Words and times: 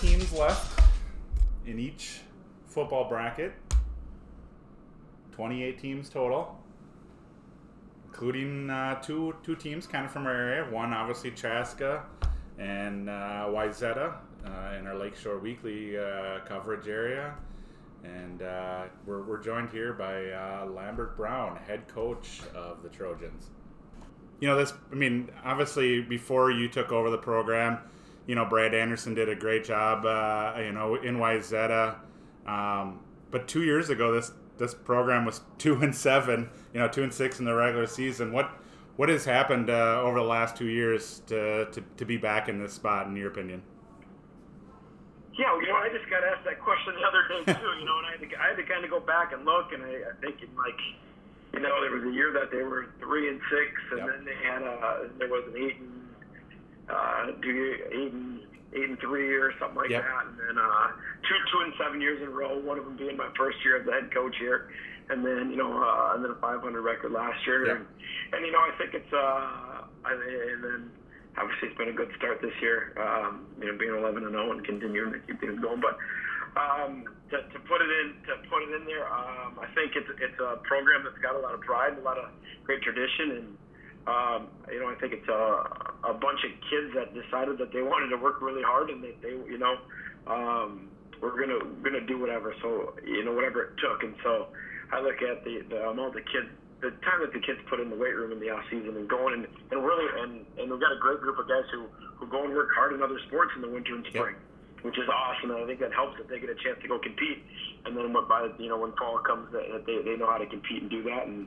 teams 0.00 0.32
left 0.32 0.80
in 1.66 1.78
each 1.78 2.20
football 2.66 3.08
bracket. 3.08 3.52
28 5.32 5.78
teams 5.78 6.08
total, 6.08 6.58
including 8.06 8.68
uh, 8.68 9.00
two 9.00 9.34
two 9.42 9.56
teams 9.56 9.86
kind 9.86 10.04
of 10.04 10.10
from 10.10 10.26
our 10.26 10.34
area. 10.34 10.70
One 10.70 10.92
obviously 10.92 11.30
Chaska 11.30 12.04
and 12.58 13.08
uh, 13.08 13.48
uh, 14.44 14.74
in 14.78 14.86
our 14.86 14.96
Lakeshore 14.96 15.38
Weekly 15.38 15.98
uh, 15.98 16.40
coverage 16.46 16.88
area. 16.88 17.34
And 18.04 18.42
uh, 18.42 18.84
we're, 19.06 19.22
we're 19.22 19.40
joined 19.40 19.70
here 19.70 19.92
by 19.92 20.30
uh, 20.30 20.66
Lambert 20.66 21.16
Brown, 21.16 21.56
head 21.56 21.86
coach 21.86 22.40
of 22.54 22.82
the 22.82 22.88
Trojans. 22.88 23.50
You 24.40 24.48
know, 24.48 24.56
this, 24.56 24.74
I 24.90 24.96
mean, 24.96 25.30
obviously, 25.44 26.00
before 26.00 26.50
you 26.50 26.68
took 26.68 26.90
over 26.90 27.10
the 27.10 27.18
program, 27.18 27.78
you 28.26 28.34
know, 28.34 28.44
Brad 28.44 28.74
Anderson 28.74 29.14
did 29.14 29.28
a 29.28 29.34
great 29.34 29.64
job, 29.64 30.04
uh, 30.06 30.58
you 30.60 30.72
know, 30.72 30.94
in 30.96 31.16
Wayzata. 31.16 31.96
Um, 32.46 33.00
but 33.30 33.48
two 33.48 33.62
years 33.62 33.90
ago, 33.90 34.12
this 34.12 34.32
this 34.58 34.74
program 34.74 35.24
was 35.24 35.40
two 35.58 35.76
and 35.82 35.94
seven, 35.94 36.50
you 36.72 36.80
know, 36.80 36.88
two 36.88 37.02
and 37.02 37.12
six 37.12 37.38
in 37.38 37.44
the 37.44 37.54
regular 37.54 37.86
season. 37.86 38.32
What 38.32 38.50
what 38.96 39.08
has 39.08 39.24
happened 39.24 39.70
uh, 39.70 40.00
over 40.02 40.18
the 40.18 40.24
last 40.26 40.54
two 40.56 40.68
years 40.68 41.22
to, 41.26 41.64
to, 41.72 41.82
to 41.96 42.04
be 42.04 42.18
back 42.18 42.48
in 42.50 42.62
this 42.62 42.74
spot, 42.74 43.06
in 43.06 43.16
your 43.16 43.28
opinion? 43.28 43.62
Yeah, 45.32 45.56
you 45.58 45.66
know, 45.68 45.76
I 45.76 45.88
just 45.88 46.08
got 46.10 46.22
asked 46.24 46.44
that 46.44 46.60
question 46.60 46.92
the 46.94 47.06
other 47.08 47.24
day 47.26 47.52
too. 47.58 47.68
You 47.80 47.86
know, 47.86 47.96
and 47.98 48.06
I 48.06 48.10
had 48.12 48.20
to, 48.20 48.36
I 48.36 48.46
had 48.52 48.56
to 48.58 48.64
kind 48.64 48.84
of 48.84 48.90
go 48.90 49.00
back 49.00 49.32
and 49.32 49.46
look, 49.46 49.72
and 49.72 49.82
I, 49.82 50.12
I 50.12 50.14
think 50.20 50.42
in 50.42 50.54
like, 50.56 50.76
you 51.54 51.60
know, 51.60 51.80
there 51.80 51.90
was 51.90 52.04
a 52.04 52.12
year 52.12 52.32
that 52.34 52.50
they 52.52 52.62
were 52.62 52.92
three 53.00 53.30
and 53.30 53.40
six, 53.48 53.72
and 53.92 53.98
Yep. 54.00 54.08
then 54.12 54.24
they 54.26 54.36
had 54.46 54.60
a 54.60 55.08
there 55.18 55.28
was 55.28 55.44
an 55.48 55.56
eight 55.56 55.80
and 55.80 56.01
uh, 56.92 57.26
do 57.40 57.48
you, 57.48 57.72
eight 57.90 58.12
and 58.12 58.40
eight 58.74 58.88
and 58.88 58.98
three 59.00 59.32
or 59.36 59.52
something 59.58 59.76
like 59.76 59.90
Yep. 59.90 60.02
that, 60.04 60.26
and 60.28 60.36
then 60.38 60.56
uh, 60.60 60.88
two 61.24 61.36
two 61.52 61.60
and 61.64 61.72
seven 61.80 62.00
years 62.00 62.20
in 62.22 62.28
a 62.28 62.30
row. 62.30 62.58
One 62.58 62.78
of 62.78 62.84
them 62.84 62.96
being 62.96 63.16
my 63.16 63.28
first 63.36 63.58
year 63.64 63.80
as 63.80 63.86
the 63.86 63.92
head 63.92 64.12
coach 64.14 64.36
here, 64.38 64.70
and 65.10 65.24
then 65.24 65.50
you 65.50 65.56
know, 65.56 65.72
uh, 65.72 66.14
and 66.14 66.24
then 66.24 66.30
a 66.30 66.38
500 66.40 66.60
record 66.80 67.12
last 67.12 67.40
year, 67.46 67.66
Yep. 67.66 67.76
and, 67.76 67.86
and 68.32 68.46
you 68.46 68.52
know, 68.52 68.60
I 68.60 68.72
think 68.78 68.94
it's 68.94 69.12
uh, 69.12 69.84
I, 70.04 70.12
and 70.12 70.62
then 70.64 70.90
obviously 71.38 71.68
it's 71.68 71.78
been 71.78 71.88
a 71.88 71.96
good 71.96 72.10
start 72.16 72.40
this 72.42 72.54
year. 72.60 72.92
Um, 73.00 73.46
you 73.60 73.72
know, 73.72 73.78
being 73.78 73.94
11 73.96 74.24
and 74.24 74.32
0 74.32 74.52
and 74.52 74.64
continuing 74.64 75.12
to 75.12 75.18
keep 75.20 75.40
things 75.40 75.58
going. 75.60 75.80
But 75.80 75.96
um, 76.60 77.04
to, 77.32 77.40
to 77.40 77.58
put 77.64 77.80
it 77.80 77.88
in, 77.88 78.12
to 78.28 78.36
put 78.48 78.60
it 78.68 78.72
in 78.76 78.84
there, 78.84 79.08
um, 79.08 79.56
I 79.60 79.68
think 79.74 79.96
it's 79.96 80.08
it's 80.20 80.40
a 80.40 80.60
program 80.64 81.04
that's 81.04 81.16
got 81.24 81.36
a 81.36 81.40
lot 81.40 81.52
of 81.54 81.60
pride, 81.60 81.96
a 81.96 82.04
lot 82.04 82.16
of 82.18 82.28
great 82.64 82.80
tradition, 82.82 83.36
and 83.36 83.48
um, 84.08 84.40
you 84.72 84.80
know, 84.80 84.88
I 84.88 84.96
think 84.96 85.12
it's 85.14 85.28
a, 85.28 85.91
a 86.04 86.14
bunch 86.14 86.40
of 86.44 86.50
kids 86.68 86.94
that 86.94 87.14
decided 87.14 87.58
that 87.58 87.72
they 87.72 87.82
wanted 87.82 88.10
to 88.10 88.16
work 88.16 88.42
really 88.42 88.62
hard 88.62 88.90
and 88.90 89.02
that 89.04 89.20
they, 89.22 89.30
you 89.30 89.58
know, 89.58 89.76
um, 90.26 90.88
we're 91.20 91.38
gonna 91.38 91.62
gonna 91.82 92.04
do 92.06 92.18
whatever. 92.18 92.54
So 92.60 92.94
you 93.06 93.24
know, 93.24 93.32
whatever 93.32 93.62
it 93.62 93.70
took, 93.78 94.02
and 94.02 94.14
so 94.22 94.48
I 94.90 95.00
look 95.00 95.22
at 95.22 95.44
the 95.44 95.62
the 95.70 95.88
amount 95.88 96.16
of 96.16 96.24
kids 96.26 96.50
the 96.82 96.90
time 97.06 97.22
that 97.22 97.30
the 97.30 97.38
kids 97.38 97.62
put 97.70 97.78
in 97.78 97.88
the 97.88 97.96
weight 97.96 98.12
room 98.18 98.34
in 98.34 98.42
the 98.42 98.50
off 98.50 98.66
season 98.66 98.98
and 98.98 99.06
going 99.06 99.38
and, 99.38 99.46
and 99.70 99.78
really 99.86 100.06
and, 100.18 100.42
and 100.58 100.66
we've 100.66 100.82
got 100.82 100.90
a 100.90 100.98
great 100.98 101.22
group 101.22 101.38
of 101.38 101.46
guys 101.46 101.62
who, 101.70 101.86
who 102.18 102.26
go 102.26 102.42
and 102.42 102.52
work 102.52 102.74
hard 102.74 102.92
in 102.92 103.00
other 103.00 103.22
sports 103.30 103.54
in 103.54 103.62
the 103.62 103.70
winter 103.70 103.94
and 103.94 104.04
spring, 104.10 104.34
which 104.82 104.98
is 104.98 105.06
awesome. 105.06 105.54
And 105.54 105.62
I 105.62 105.66
think 105.66 105.78
that 105.78 105.94
helps 105.94 106.18
that 106.18 106.26
they 106.26 106.42
get 106.42 106.50
a 106.50 106.58
chance 106.58 106.82
to 106.82 106.88
go 106.90 106.98
compete. 106.98 107.46
And 107.86 107.96
then 107.96 108.12
when 108.12 108.26
by 108.26 108.50
you 108.58 108.68
know 108.68 108.82
when 108.82 108.90
fall 108.98 109.22
comes, 109.22 109.46
that 109.54 109.62
that 109.70 109.86
they, 109.86 110.02
they 110.02 110.18
know 110.18 110.26
how 110.26 110.42
to 110.42 110.46
compete 110.46 110.82
and 110.82 110.90
do 110.90 111.06
that. 111.06 111.30
And, 111.30 111.46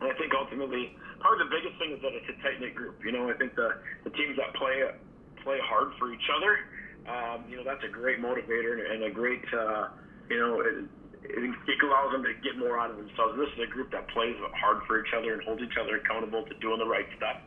and 0.00 0.06
I 0.06 0.14
think 0.14 0.30
ultimately, 0.38 0.94
probably 1.24 1.48
the 1.48 1.56
biggest 1.56 1.80
thing 1.80 1.96
is 1.96 2.02
that 2.04 2.12
it's 2.12 2.28
a 2.28 2.36
tight 2.44 2.60
knit 2.60 2.76
group. 2.76 3.00
You 3.00 3.12
know, 3.12 3.32
I 3.32 3.34
think 3.40 3.56
the 3.56 3.80
the 4.04 4.12
teams 4.12 4.36
that 4.36 4.52
play 4.60 4.84
play 5.42 5.56
hard 5.64 5.96
for 5.98 6.12
each 6.12 6.28
other. 6.28 6.68
Um, 7.08 7.44
you 7.48 7.56
know, 7.56 7.64
that's 7.64 7.82
a 7.84 7.88
great 7.88 8.20
motivator 8.20 8.76
and, 8.76 9.00
and 9.00 9.04
a 9.04 9.10
great 9.10 9.42
uh, 9.56 9.88
you 10.28 10.36
know. 10.36 10.60
It, 10.60 10.84
it, 11.24 11.80
allows 11.82 12.12
them 12.12 12.22
to 12.22 12.34
get 12.44 12.58
more 12.58 12.78
out 12.78 12.90
of 12.90 12.98
themselves. 12.98 13.38
This 13.38 13.48
is 13.56 13.64
a 13.64 13.72
group 13.72 13.90
that 13.92 14.06
plays 14.08 14.36
hard 14.60 14.84
for 14.86 15.00
each 15.00 15.12
other 15.16 15.32
and 15.32 15.42
holds 15.42 15.62
each 15.62 15.76
other 15.80 15.96
accountable 15.96 16.44
to 16.44 16.54
doing 16.60 16.78
the 16.78 16.84
right 16.84 17.06
stuff. 17.16 17.38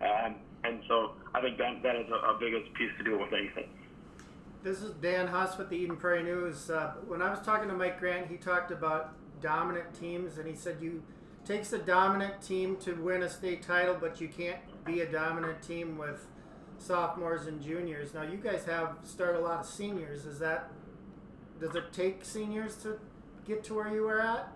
Um, 0.00 0.36
and 0.64 0.80
so 0.88 1.12
I 1.34 1.42
think 1.42 1.58
that 1.58 1.82
that 1.82 1.96
is 1.96 2.08
a, 2.08 2.32
a 2.32 2.38
biggest 2.40 2.72
piece 2.74 2.90
to 2.96 3.04
do 3.04 3.18
with 3.18 3.32
anything. 3.34 3.68
This 4.62 4.80
is 4.80 4.92
Dan 4.94 5.26
Huss 5.26 5.58
with 5.58 5.68
the 5.68 5.76
Eden 5.76 5.96
Prairie 5.96 6.22
News. 6.22 6.70
Uh, 6.70 6.94
when 7.06 7.20
I 7.20 7.30
was 7.30 7.40
talking 7.40 7.68
to 7.68 7.74
Mike 7.74 8.00
Grant, 8.00 8.28
he 8.28 8.38
talked 8.38 8.70
about 8.70 9.12
dominant 9.42 9.92
teams, 9.94 10.38
and 10.38 10.48
he 10.48 10.54
said 10.54 10.78
you 10.80 11.02
takes 11.46 11.72
a 11.72 11.78
dominant 11.78 12.42
team 12.42 12.76
to 12.78 12.92
win 12.94 13.22
a 13.22 13.28
state 13.28 13.62
title, 13.62 13.96
but 14.00 14.20
you 14.20 14.28
can't 14.28 14.58
be 14.84 15.00
a 15.00 15.06
dominant 15.10 15.62
team 15.62 15.96
with 15.96 16.26
sophomores 16.78 17.46
and 17.46 17.62
juniors. 17.62 18.12
Now 18.14 18.22
you 18.22 18.36
guys 18.36 18.64
have 18.66 18.96
started 19.04 19.38
a 19.38 19.42
lot 19.42 19.60
of 19.60 19.66
seniors. 19.66 20.26
Is 20.26 20.38
that 20.40 20.70
does 21.60 21.74
it 21.74 21.92
take 21.92 22.24
seniors 22.24 22.76
to 22.82 22.98
get 23.46 23.64
to 23.64 23.74
where 23.74 23.88
you 23.88 24.02
were 24.02 24.20
at? 24.20 24.48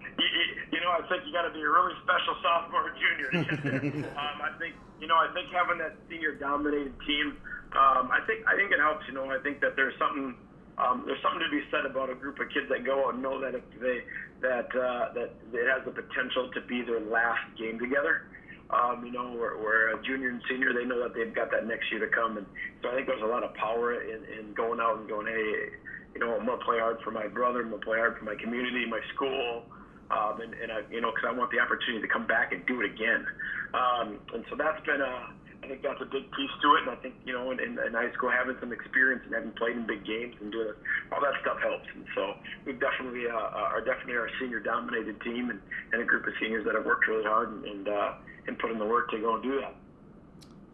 you, 0.00 0.24
you- 0.24 0.56
you 0.72 0.78
know, 0.80 0.92
I 0.92 1.02
think 1.10 1.26
you 1.26 1.32
got 1.32 1.42
to 1.42 1.52
be 1.52 1.60
a 1.60 1.68
really 1.68 1.92
special 2.06 2.36
sophomore 2.46 2.88
or 2.88 2.94
junior 2.94 3.28
to 3.34 3.42
get 3.50 3.62
there. 3.64 4.10
um, 4.16 4.38
I 4.40 4.54
think, 4.58 4.74
you 5.00 5.08
know, 5.08 5.16
I 5.16 5.28
think 5.34 5.50
having 5.52 5.78
that 5.78 5.96
senior 6.08 6.36
dominated 6.36 6.94
team, 7.04 7.36
um, 7.74 8.08
I 8.14 8.20
think, 8.24 8.46
I 8.46 8.54
think 8.54 8.70
it 8.70 8.78
helps. 8.78 9.02
You 9.08 9.14
know, 9.14 9.28
I 9.30 9.38
think 9.42 9.60
that 9.60 9.74
there's 9.74 9.92
something, 9.98 10.36
um, 10.80 11.04
there's 11.04 11.20
something 11.20 11.44
to 11.44 11.52
be 11.52 11.60
said 11.70 11.84
about 11.84 12.08
a 12.08 12.14
group 12.14 12.40
of 12.40 12.48
kids 12.48 12.66
that 12.72 12.84
go 12.84 13.06
out 13.06 13.14
and 13.14 13.22
know 13.22 13.40
that 13.40 13.54
if 13.54 13.64
they, 13.76 14.00
that, 14.40 14.72
uh, 14.72 15.12
that 15.12 15.36
it 15.52 15.66
has 15.68 15.84
the 15.84 15.92
potential 15.92 16.48
to 16.56 16.60
be 16.64 16.80
their 16.82 17.00
last 17.00 17.44
game 17.58 17.78
together. 17.78 18.24
Um, 18.70 19.04
you 19.04 19.10
know, 19.10 19.34
where, 19.34 19.58
where 19.58 19.98
a 19.98 20.02
junior 20.06 20.30
and 20.30 20.40
senior, 20.48 20.72
they 20.72 20.86
know 20.86 21.02
that 21.02 21.12
they've 21.12 21.34
got 21.34 21.50
that 21.50 21.66
next 21.66 21.90
year 21.90 21.98
to 22.06 22.10
come, 22.14 22.38
and 22.38 22.46
so 22.80 22.88
I 22.88 22.94
think 22.94 23.08
there's 23.10 23.22
a 23.22 23.26
lot 23.26 23.42
of 23.42 23.52
power 23.58 23.98
in, 23.98 24.22
in 24.30 24.54
going 24.54 24.78
out 24.78 25.02
and 25.02 25.08
going, 25.10 25.26
hey, 25.26 25.74
you 26.14 26.20
know, 26.22 26.38
I'm 26.38 26.46
gonna 26.46 26.62
play 26.62 26.78
hard 26.78 27.02
for 27.02 27.10
my 27.10 27.26
brother, 27.26 27.66
I'm 27.66 27.70
gonna 27.70 27.82
play 27.82 27.98
hard 27.98 28.16
for 28.16 28.24
my 28.24 28.36
community, 28.38 28.86
my 28.86 29.02
school, 29.12 29.66
um, 30.14 30.40
and, 30.40 30.54
and 30.54 30.70
I, 30.70 30.86
you 30.86 31.00
know, 31.00 31.10
because 31.10 31.26
I 31.26 31.34
want 31.34 31.50
the 31.50 31.58
opportunity 31.58 32.06
to 32.06 32.12
come 32.12 32.30
back 32.30 32.52
and 32.52 32.64
do 32.66 32.80
it 32.80 32.94
again. 32.94 33.26
Um, 33.74 34.22
and 34.34 34.46
so 34.50 34.54
that's 34.54 34.78
been 34.86 35.02
a, 35.02 35.34
think 35.70 35.82
that's 35.82 36.02
a 36.02 36.10
big 36.10 36.26
piece 36.34 36.50
to 36.62 36.68
it. 36.74 36.80
And 36.82 36.90
I 36.90 36.96
think, 36.96 37.14
you 37.24 37.32
know, 37.32 37.52
in, 37.52 37.60
in, 37.60 37.78
in 37.78 37.94
high 37.94 38.10
school, 38.12 38.30
having 38.30 38.56
some 38.58 38.72
experience 38.72 39.22
and 39.24 39.34
having 39.34 39.52
played 39.52 39.76
in 39.76 39.86
big 39.86 40.04
games 40.04 40.34
and 40.40 40.50
doing 40.50 40.74
all 41.12 41.20
that 41.22 41.38
stuff 41.40 41.62
helps. 41.62 41.86
And 41.94 42.04
so 42.14 42.34
we've 42.66 42.80
definitely, 42.80 43.30
uh, 43.30 43.70
are 43.70 43.80
definitely 43.80 44.16
our 44.16 44.28
senior 44.40 44.58
dominated 44.58 45.20
team 45.20 45.50
and, 45.50 45.60
and 45.92 46.02
a 46.02 46.04
group 46.04 46.26
of 46.26 46.32
seniors 46.40 46.64
that 46.66 46.74
have 46.74 46.84
worked 46.84 47.06
really 47.06 47.24
hard 47.24 47.52
and, 47.52 47.64
and, 47.64 47.88
uh, 47.88 48.14
and 48.48 48.58
put 48.58 48.72
in 48.72 48.78
the 48.78 48.86
work 48.86 49.10
to 49.10 49.18
go 49.18 49.34
and 49.34 49.42
do 49.42 49.60
that. 49.60 49.74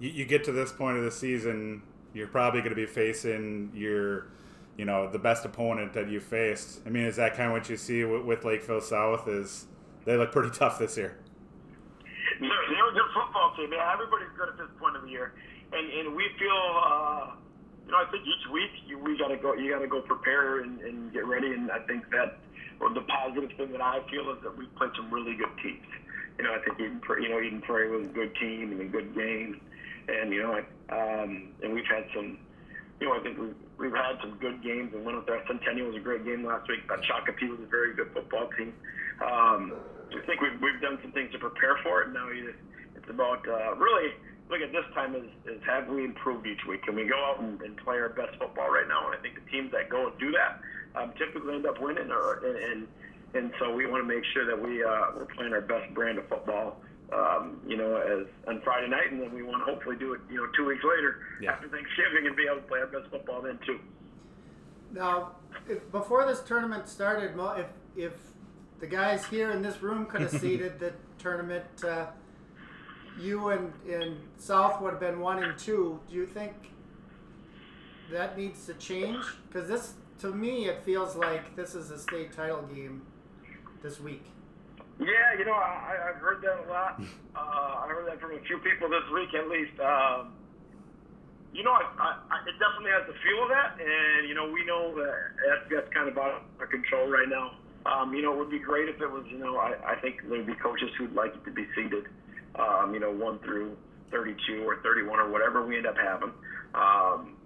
You, 0.00 0.10
you 0.10 0.24
get 0.24 0.44
to 0.44 0.52
this 0.52 0.72
point 0.72 0.96
of 0.96 1.04
the 1.04 1.12
season, 1.12 1.82
you're 2.14 2.28
probably 2.28 2.60
going 2.60 2.70
to 2.70 2.76
be 2.76 2.86
facing 2.86 3.72
your, 3.74 4.28
you 4.78 4.86
know, 4.86 5.10
the 5.10 5.18
best 5.18 5.44
opponent 5.44 5.92
that 5.92 6.08
you 6.08 6.20
faced. 6.20 6.80
I 6.86 6.88
mean, 6.88 7.04
is 7.04 7.16
that 7.16 7.36
kind 7.36 7.48
of 7.48 7.52
what 7.52 7.68
you 7.68 7.76
see 7.76 8.04
with, 8.04 8.24
with 8.24 8.44
Lakeville 8.44 8.80
South? 8.80 9.28
Is 9.28 9.66
they 10.06 10.16
look 10.16 10.32
pretty 10.32 10.50
tough 10.50 10.78
this 10.78 10.96
year? 10.96 11.18
They're, 12.40 12.66
they're 12.68 12.90
a 12.90 12.94
good 12.94 13.10
football 13.14 13.54
team. 13.56 13.72
Yeah, 13.72 13.92
everybody's 13.92 14.32
good 14.36 14.48
at 14.48 14.58
this 14.58 14.68
point 14.78 14.96
of 14.96 15.02
the 15.02 15.10
year, 15.10 15.32
and 15.72 15.86
and 15.88 16.16
we 16.16 16.28
feel, 16.38 16.62
uh, 16.84 17.32
you 17.86 17.92
know, 17.92 17.98
I 17.98 18.06
think 18.10 18.24
each 18.26 18.44
week 18.52 18.72
you, 18.86 18.98
we 18.98 19.16
gotta 19.16 19.36
go, 19.36 19.54
you 19.54 19.72
gotta 19.72 19.88
go 19.88 20.00
prepare 20.00 20.60
and, 20.60 20.80
and 20.80 21.12
get 21.12 21.26
ready. 21.26 21.52
And 21.52 21.70
I 21.70 21.80
think 21.86 22.10
that, 22.10 22.38
or 22.80 22.92
the 22.92 23.02
positive 23.02 23.50
thing 23.56 23.72
that 23.72 23.80
I 23.80 24.00
feel 24.10 24.30
is 24.32 24.42
that 24.42 24.56
we 24.56 24.66
played 24.76 24.90
some 24.96 25.10
really 25.10 25.34
good 25.34 25.52
teams. 25.62 25.86
You 26.38 26.44
know, 26.44 26.52
I 26.52 26.60
think 26.60 26.78
Eden, 26.78 27.00
you 27.22 27.28
know, 27.28 27.40
Eden 27.40 27.62
Prairie 27.62 27.90
was 27.90 28.06
a 28.06 28.12
good 28.12 28.34
team 28.36 28.72
and 28.72 28.80
a 28.80 28.84
good 28.84 29.14
game, 29.14 29.60
and 30.08 30.32
you 30.32 30.42
know, 30.42 30.60
um, 30.90 31.48
and 31.62 31.72
we've 31.72 31.88
had 31.88 32.04
some. 32.14 32.38
You 33.00 33.08
know, 33.08 33.20
I 33.20 33.20
think 33.20 33.36
we've, 33.38 33.54
we've 33.76 33.92
had 33.92 34.16
some 34.22 34.38
good 34.40 34.62
games 34.62 34.94
and 34.94 35.04
went 35.04 35.18
up 35.18 35.26
there. 35.26 35.42
Centennial 35.46 35.88
was 35.88 35.96
a 35.96 36.00
great 36.00 36.24
game 36.24 36.44
last 36.44 36.66
week. 36.66 36.88
But 36.88 37.02
Shakopee 37.02 37.50
was 37.50 37.60
a 37.60 37.68
very 37.68 37.92
good 37.94 38.08
football 38.14 38.48
team. 38.56 38.72
Um, 39.20 39.74
I 40.10 40.24
think 40.26 40.40
we've, 40.40 40.60
we've 40.60 40.80
done 40.80 40.98
some 41.02 41.12
things 41.12 41.32
to 41.32 41.38
prepare 41.38 41.76
for 41.82 42.02
it. 42.02 42.12
Now 42.12 42.28
you- 42.30 42.54
it's 42.94 43.10
about 43.10 43.46
uh, 43.46 43.74
really 43.76 44.14
look 44.48 44.60
at 44.60 44.72
this 44.72 44.84
time 44.94 45.14
is, 45.14 45.24
is 45.46 45.60
have 45.66 45.86
we 45.88 46.04
improved 46.04 46.46
each 46.46 46.64
week? 46.68 46.82
Can 46.84 46.94
we 46.96 47.04
go 47.04 47.14
out 47.24 47.40
and, 47.40 47.60
and 47.62 47.76
play 47.76 47.96
our 47.98 48.08
best 48.08 48.36
football 48.38 48.70
right 48.70 48.86
now? 48.88 49.06
And 49.06 49.14
I 49.18 49.22
think 49.22 49.34
the 49.34 49.50
teams 49.50 49.70
that 49.72 49.88
go 49.90 50.08
and 50.08 50.18
do 50.18 50.32
that 50.32 50.60
um, 51.00 51.12
typically 51.18 51.54
end 51.54 51.66
up 51.66 51.80
winning. 51.80 52.10
Or 52.10 52.44
and 52.44 52.56
and, 52.56 52.88
and 53.34 53.52
so 53.58 53.72
we 53.74 53.86
want 53.86 54.02
to 54.02 54.08
make 54.08 54.24
sure 54.32 54.46
that 54.46 54.58
we 54.60 54.82
uh, 54.82 55.12
we're 55.16 55.26
playing 55.36 55.52
our 55.52 55.60
best 55.60 55.92
brand 55.94 56.18
of 56.18 56.28
football. 56.28 56.80
Um, 57.12 57.60
you 57.66 57.76
know, 57.76 57.96
as 57.96 58.26
on 58.48 58.60
Friday 58.62 58.88
night, 58.88 59.12
and 59.12 59.20
then 59.20 59.32
we 59.32 59.42
want 59.44 59.64
to 59.64 59.72
hopefully 59.72 59.96
do 59.96 60.14
it. 60.14 60.20
You 60.30 60.36
know, 60.38 60.46
two 60.56 60.64
weeks 60.66 60.82
later 60.82 61.20
Yeah. 61.40 61.52
after 61.52 61.68
Thanksgiving, 61.68 62.26
and 62.26 62.34
be 62.34 62.44
able 62.50 62.56
to 62.62 62.66
play 62.66 62.80
our 62.80 62.86
best 62.88 63.10
football 63.10 63.42
then 63.42 63.58
too. 63.66 63.78
Now, 64.92 65.32
if, 65.68 65.90
before 65.92 66.26
this 66.26 66.40
tournament 66.42 66.88
started, 66.88 67.32
if 67.58 67.66
if 67.96 68.12
the 68.80 68.86
guys 68.86 69.24
here 69.26 69.50
in 69.50 69.62
this 69.62 69.82
room 69.82 70.06
could 70.06 70.20
have 70.22 70.30
seeded 70.40 70.78
the 70.78 70.92
tournament, 71.18 71.64
uh, 71.84 72.06
you 73.20 73.48
and, 73.48 73.72
and 73.90 74.16
South 74.36 74.80
would 74.82 74.90
have 74.90 75.00
been 75.00 75.20
one 75.20 75.42
and 75.42 75.58
two. 75.58 76.00
Do 76.08 76.14
you 76.14 76.26
think 76.26 76.52
that 78.10 78.36
needs 78.36 78.66
to 78.66 78.74
change? 78.74 79.24
Because 79.48 79.68
this, 79.68 79.94
to 80.20 80.28
me, 80.32 80.66
it 80.66 80.82
feels 80.84 81.16
like 81.16 81.56
this 81.56 81.74
is 81.74 81.90
a 81.90 81.98
state 81.98 82.32
title 82.32 82.62
game 82.62 83.02
this 83.82 84.00
week. 84.00 84.24
Yeah, 84.98 85.38
you 85.38 85.44
know, 85.44 85.52
I, 85.52 86.08
I've 86.08 86.16
heard 86.16 86.42
that 86.42 86.68
a 86.68 86.70
lot. 86.70 87.00
Uh, 87.36 87.84
I 87.84 87.88
heard 87.88 88.08
that 88.08 88.18
from 88.18 88.32
a 88.32 88.40
few 88.48 88.56
people 88.64 88.88
this 88.88 89.04
week, 89.12 89.28
at 89.34 89.46
least. 89.46 89.78
Um, 89.78 90.32
you 91.52 91.62
know, 91.62 91.72
I, 91.72 91.84
I, 92.00 92.08
I, 92.32 92.36
it 92.48 92.56
definitely 92.56 92.96
has 92.96 93.04
the 93.06 93.12
feel 93.20 93.44
of 93.44 93.50
that, 93.50 93.76
and 93.76 94.26
you 94.26 94.34
know, 94.34 94.48
we 94.48 94.64
know 94.64 94.94
that 94.96 95.36
that's, 95.44 95.68
that's 95.68 95.92
kind 95.92 96.08
of 96.08 96.16
out 96.16 96.40
of 96.58 96.70
control 96.70 97.08
right 97.08 97.28
now. 97.28 97.52
Um, 97.86 98.14
you 98.14 98.22
know, 98.22 98.32
it 98.32 98.38
would 98.38 98.50
be 98.50 98.58
great 98.58 98.88
if 98.88 99.00
it 99.00 99.10
was. 99.10 99.24
You 99.30 99.38
know, 99.38 99.56
I, 99.56 99.74
I 99.86 100.00
think 100.00 100.20
there'd 100.28 100.46
be 100.46 100.54
coaches 100.54 100.90
who'd 100.98 101.14
like 101.14 101.34
it 101.34 101.44
to 101.44 101.50
be 101.50 101.66
seeded. 101.74 102.06
Um, 102.56 102.94
you 102.94 103.00
know, 103.00 103.10
one 103.10 103.38
through 103.40 103.76
32 104.10 104.64
or 104.64 104.76
31 104.82 105.18
or 105.18 105.30
whatever 105.30 105.64
we 105.64 105.76
end 105.76 105.86
up 105.86 105.96
having. 105.96 106.32
Um, 106.74 107.36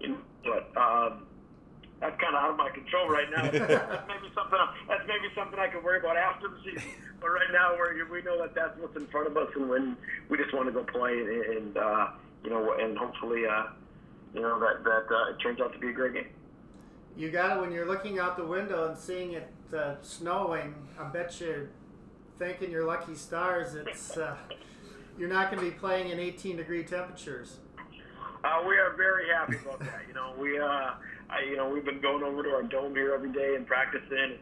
you 0.00 0.08
know, 0.08 0.18
but 0.42 0.80
um, 0.80 1.26
that's 2.00 2.18
kind 2.20 2.34
of 2.34 2.42
out 2.42 2.50
of 2.50 2.56
my 2.56 2.70
control 2.70 3.08
right 3.08 3.28
now. 3.30 3.50
that's 3.50 4.08
maybe 4.08 4.32
something. 4.34 4.58
That's 4.88 5.06
maybe 5.06 5.32
something 5.34 5.58
I 5.58 5.68
can 5.68 5.82
worry 5.82 6.00
about 6.00 6.16
after 6.16 6.48
the 6.48 6.58
season. 6.64 6.90
But 7.20 7.28
right 7.28 7.52
now, 7.52 7.74
we're, 7.76 8.04
we 8.10 8.22
know 8.22 8.40
that 8.42 8.54
that's 8.54 8.78
what's 8.78 8.96
in 8.96 9.06
front 9.06 9.28
of 9.28 9.36
us, 9.36 9.48
and 9.54 9.68
when 9.68 9.96
we 10.28 10.36
just 10.36 10.52
want 10.52 10.66
to 10.66 10.72
go 10.72 10.84
play 10.84 11.12
and. 11.12 11.28
and 11.30 11.76
uh, 11.76 12.08
you 12.44 12.50
know, 12.50 12.74
and 12.78 12.96
hopefully, 12.96 13.46
uh, 13.46 13.64
you 14.34 14.42
know, 14.42 14.60
that 14.60 14.84
that 14.84 15.06
uh, 15.10 15.30
it 15.30 15.38
turns 15.40 15.60
out 15.60 15.72
to 15.72 15.78
be 15.78 15.88
a 15.88 15.92
great 15.92 16.12
game. 16.12 16.28
You 17.16 17.30
got 17.30 17.56
it 17.56 17.60
when 17.60 17.70
you're 17.70 17.86
looking 17.86 18.18
out 18.18 18.36
the 18.36 18.44
window 18.44 18.88
and 18.88 18.98
seeing 18.98 19.34
it 19.34 19.48
uh, 19.76 19.94
snowing. 20.02 20.74
I 20.98 21.04
bet 21.04 21.40
you're 21.40 21.68
thanking 22.38 22.70
your 22.72 22.84
lucky 22.84 23.14
stars. 23.14 23.74
It's 23.74 24.16
uh, 24.16 24.36
you're 25.16 25.28
not 25.28 25.50
going 25.50 25.64
to 25.64 25.70
be 25.70 25.76
playing 25.76 26.10
in 26.10 26.18
18 26.18 26.56
degree 26.56 26.82
temperatures. 26.82 27.58
Uh, 28.42 28.62
we 28.66 28.76
are 28.76 28.94
very 28.96 29.28
happy 29.28 29.56
about 29.64 29.78
that. 29.80 30.02
You 30.08 30.14
know, 30.14 30.34
we 30.38 30.58
uh, 30.58 30.64
I, 31.30 31.42
you 31.48 31.56
know 31.56 31.68
we've 31.68 31.84
been 31.84 32.00
going 32.00 32.24
over 32.24 32.42
to 32.42 32.50
our 32.50 32.62
dome 32.64 32.94
here 32.94 33.14
every 33.14 33.32
day 33.32 33.54
and 33.54 33.64
practicing. 33.66 34.38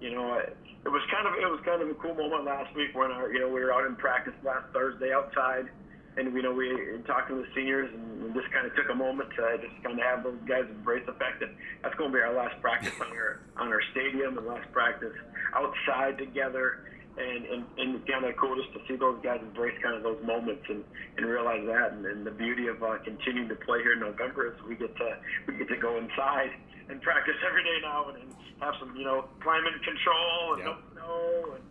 You 0.00 0.12
know, 0.14 0.34
it, 0.34 0.56
it 0.84 0.88
was 0.88 1.02
kind 1.10 1.26
of 1.26 1.34
it 1.34 1.50
was 1.50 1.60
kind 1.64 1.82
of 1.82 1.88
a 1.88 1.94
cool 1.94 2.14
moment 2.14 2.44
last 2.44 2.74
week 2.76 2.94
when 2.94 3.10
our 3.10 3.32
you 3.32 3.40
know 3.40 3.48
we 3.48 3.60
were 3.60 3.74
out 3.74 3.84
in 3.84 3.96
practice 3.96 4.34
last 4.44 4.66
Thursday 4.72 5.12
outside 5.12 5.68
and 6.16 6.32
you 6.34 6.42
know 6.42 6.52
we 6.52 6.68
talked 7.06 7.28
to 7.28 7.36
the 7.36 7.46
seniors 7.54 7.92
and 7.92 8.34
just 8.34 8.50
kind 8.52 8.66
of 8.66 8.74
took 8.76 8.88
a 8.90 8.94
moment 8.94 9.30
to 9.36 9.58
just 9.60 9.74
kind 9.82 9.98
of 9.98 10.04
have 10.04 10.22
those 10.22 10.38
guys 10.46 10.64
embrace 10.68 11.02
the 11.06 11.12
fact 11.14 11.40
that 11.40 11.50
that's 11.82 11.94
going 11.96 12.10
to 12.12 12.16
be 12.16 12.22
our 12.22 12.34
last 12.34 12.60
practice 12.60 12.92
on 13.00 13.08
our 13.16 13.40
on 13.56 13.68
our 13.68 13.82
stadium 13.92 14.36
and 14.36 14.46
last 14.46 14.70
practice 14.72 15.14
outside 15.54 16.18
together 16.18 16.84
and 17.16 17.44
and, 17.44 17.64
and 17.78 18.06
kind 18.06 18.24
of 18.24 18.36
cool 18.36 18.56
just 18.56 18.72
to 18.72 18.80
see 18.88 18.96
those 18.96 19.18
guys 19.22 19.40
embrace 19.42 19.76
kind 19.82 19.96
of 19.96 20.02
those 20.02 20.20
moments 20.24 20.64
and 20.68 20.84
and 21.16 21.26
realize 21.26 21.64
that 21.66 21.92
and, 21.92 22.06
and 22.06 22.26
the 22.26 22.30
beauty 22.30 22.68
of 22.68 22.82
uh, 22.82 22.96
continuing 23.04 23.48
to 23.48 23.56
play 23.56 23.82
here 23.82 23.92
in 23.94 24.00
November 24.00 24.52
is 24.52 24.56
we 24.68 24.76
get 24.76 24.94
to 24.96 25.16
we 25.46 25.56
get 25.56 25.68
to 25.68 25.76
go 25.76 25.98
inside 25.98 26.52
and 26.88 27.00
practice 27.00 27.36
every 27.48 27.64
day 27.64 27.78
now 27.82 28.08
and, 28.08 28.22
and 28.22 28.32
have 28.60 28.74
some 28.80 28.96
you 28.96 29.04
know 29.04 29.24
climate 29.40 29.72
control 29.84 30.54
and 30.54 30.64
yep. 30.64 30.66
no 30.66 30.76
snow 30.92 31.54
and 31.56 31.64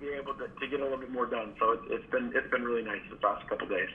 be 0.00 0.08
able 0.08 0.34
to, 0.34 0.48
to 0.48 0.66
get 0.66 0.80
a 0.80 0.82
little 0.82 0.98
bit 0.98 1.10
more 1.10 1.26
done. 1.26 1.52
So 1.58 1.72
it's, 1.72 1.82
it's 1.90 2.10
been 2.10 2.32
it's 2.34 2.50
been 2.50 2.64
really 2.64 2.82
nice 2.82 3.00
the 3.10 3.16
past 3.16 3.46
couple 3.48 3.68
days. 3.68 3.88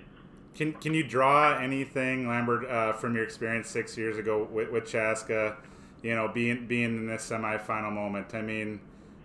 Can 0.56 0.74
can 0.74 0.94
you 0.94 1.04
draw 1.04 1.58
anything, 1.58 2.28
Lambert, 2.28 2.70
uh, 2.70 2.94
from 2.94 3.16
your 3.16 3.24
experience 3.24 3.68
six 3.70 3.98
years 3.98 4.18
ago 4.18 4.48
with, 4.52 4.72
with 4.72 4.86
Chaska? 4.86 5.58
You 6.02 6.16
know, 6.16 6.28
being 6.28 6.68
being 6.68 6.96
in 6.98 7.08
this 7.08 7.30
semifinal 7.30 7.92
moment. 7.92 8.36
I 8.36 8.42
mean, 8.42 8.80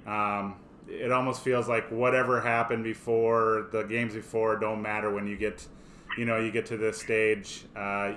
um, 0.07 0.57
it 0.89 1.13
almost 1.13 1.43
feels 1.43 1.69
like 1.69 1.89
whatever 1.91 2.41
happened 2.41 2.85
before 2.85 3.69
the 3.71 3.83
games 3.83 4.15
before 4.15 4.57
don't 4.57 4.83
matter 4.83 5.11
when 5.13 5.27
you 5.27 5.37
get, 5.37 5.67
you 6.17 6.25
know, 6.25 6.39
you 6.39 6.51
get 6.51 6.67
to 6.67 6.77
this 6.77 6.99
stage. 6.99 7.65
Uh, 7.77 8.13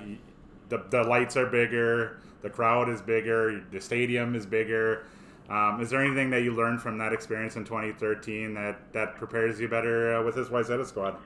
the 0.70 0.82
the 0.90 1.02
lights 1.04 1.36
are 1.36 1.46
bigger, 1.46 2.18
the 2.40 2.50
crowd 2.50 2.88
is 2.88 3.02
bigger, 3.02 3.62
the 3.70 3.80
stadium 3.80 4.34
is 4.34 4.46
bigger. 4.46 5.04
Um, 5.48 5.80
is 5.80 5.90
there 5.90 6.02
anything 6.02 6.30
that 6.30 6.42
you 6.42 6.54
learned 6.54 6.80
from 6.80 6.96
that 6.98 7.12
experience 7.12 7.56
in 7.56 7.64
2013 7.64 8.54
that, 8.54 8.92
that 8.92 9.16
prepares 9.16 9.60
you 9.60 9.68
better 9.68 10.16
uh, 10.16 10.22
with 10.22 10.36
this 10.36 10.48
Wayzata 10.48 10.86
squad? 10.86 11.16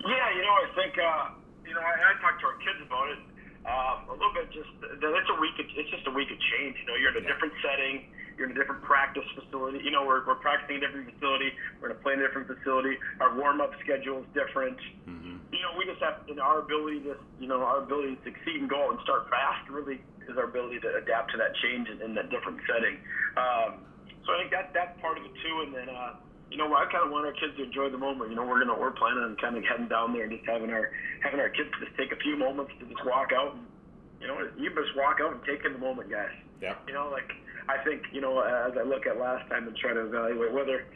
Yeah, 0.00 0.30
you 0.34 0.42
know, 0.42 0.54
I 0.54 0.66
think 0.74 0.94
uh, 0.96 1.34
you 1.66 1.74
know 1.74 1.80
I, 1.80 2.14
I 2.14 2.20
talked 2.22 2.40
to 2.40 2.46
our 2.46 2.58
kids 2.62 2.80
about 2.86 3.10
it 3.10 3.20
um, 3.66 4.08
a 4.08 4.16
little 4.16 4.32
bit. 4.32 4.48
Just 4.48 4.70
that 4.80 5.12
it's 5.12 5.30
a 5.30 5.40
week. 5.40 5.58
Of, 5.58 5.66
it's 5.76 5.90
just 5.90 6.06
a 6.06 6.14
week 6.14 6.30
of 6.30 6.38
change. 6.56 6.78
You 6.80 6.86
know, 6.88 6.96
you're 6.96 7.10
in 7.12 7.20
a 7.20 7.26
yeah. 7.26 7.34
different 7.34 7.52
setting. 7.60 8.08
You're 8.40 8.48
in 8.48 8.56
a 8.56 8.58
different 8.58 8.80
practice 8.80 9.28
facility. 9.36 9.84
You 9.84 9.92
know, 9.92 10.08
we're, 10.08 10.24
we're 10.24 10.40
practicing 10.40 10.80
in 10.80 10.84
a 10.84 10.88
different 10.88 11.12
facility. 11.12 11.52
We're 11.76 11.92
going 11.92 12.00
to 12.00 12.02
play 12.02 12.16
in 12.16 12.24
a 12.24 12.26
different 12.26 12.48
facility. 12.48 12.96
Our 13.20 13.36
warm 13.36 13.60
up 13.60 13.76
schedule 13.84 14.24
is 14.24 14.28
different. 14.32 14.80
Mm-hmm. 15.04 15.44
You 15.52 15.60
know, 15.60 15.76
we 15.76 15.84
just 15.84 16.00
have 16.00 16.24
you 16.24 16.40
our 16.40 16.64
ability 16.64 17.04
to 17.04 17.20
you 17.36 17.52
know 17.52 17.60
our 17.60 17.84
ability 17.84 18.16
to 18.16 18.20
succeed 18.24 18.64
and 18.64 18.70
go 18.72 18.88
out 18.88 18.96
and 18.96 19.00
start 19.04 19.28
fast 19.28 19.68
really 19.68 20.00
is 20.24 20.40
our 20.40 20.48
ability 20.48 20.80
to 20.80 20.88
adapt 20.96 21.32
to 21.32 21.36
that 21.36 21.52
change 21.60 21.92
in, 21.92 22.00
in 22.00 22.16
that 22.16 22.32
different 22.32 22.64
setting. 22.64 22.96
Um, 23.36 23.84
so 24.24 24.32
I 24.32 24.40
think 24.40 24.56
that 24.56 24.72
that's 24.72 24.96
part 25.04 25.20
of 25.20 25.24
it 25.28 25.34
too. 25.44 25.68
And 25.68 25.76
then, 25.76 25.92
uh, 25.92 26.16
you 26.48 26.56
know, 26.56 26.72
I 26.72 26.88
kind 26.88 27.04
of 27.04 27.12
want 27.12 27.28
our 27.28 27.36
kids 27.36 27.60
to 27.60 27.68
enjoy 27.68 27.92
the 27.92 28.00
moment. 28.00 28.32
You 28.32 28.40
know, 28.40 28.46
we're 28.48 28.64
gonna 28.64 28.78
we're 28.78 28.96
planning 28.96 29.20
on 29.20 29.36
kind 29.36 29.52
of 29.52 29.68
heading 29.68 29.92
down 29.92 30.16
there 30.16 30.24
and 30.24 30.32
just 30.32 30.48
having 30.48 30.72
our 30.72 30.96
having 31.20 31.44
our 31.44 31.52
kids 31.52 31.68
just 31.76 31.92
take 32.00 32.08
a 32.08 32.20
few 32.24 32.40
moments 32.40 32.72
to 32.80 32.88
just 32.88 33.04
walk 33.04 33.36
out. 33.36 33.52
And, 33.52 33.68
you 34.16 34.32
know, 34.32 34.40
you 34.56 34.72
just 34.72 34.96
walk 34.96 35.20
out 35.20 35.36
and 35.36 35.44
take 35.44 35.60
in 35.68 35.76
the 35.76 35.82
moment, 35.82 36.08
guys. 36.08 36.32
Yeah. 36.60 36.76
You 36.86 36.92
know, 36.92 37.08
like 37.10 37.28
I 37.68 37.82
think 37.84 38.02
you 38.12 38.20
know 38.20 38.40
as 38.40 38.72
I 38.78 38.82
look 38.82 39.06
at 39.06 39.18
last 39.18 39.48
time 39.50 39.66
and 39.66 39.76
try 39.76 39.92
to 39.92 40.06
evaluate 40.06 40.52
whether 40.52 40.86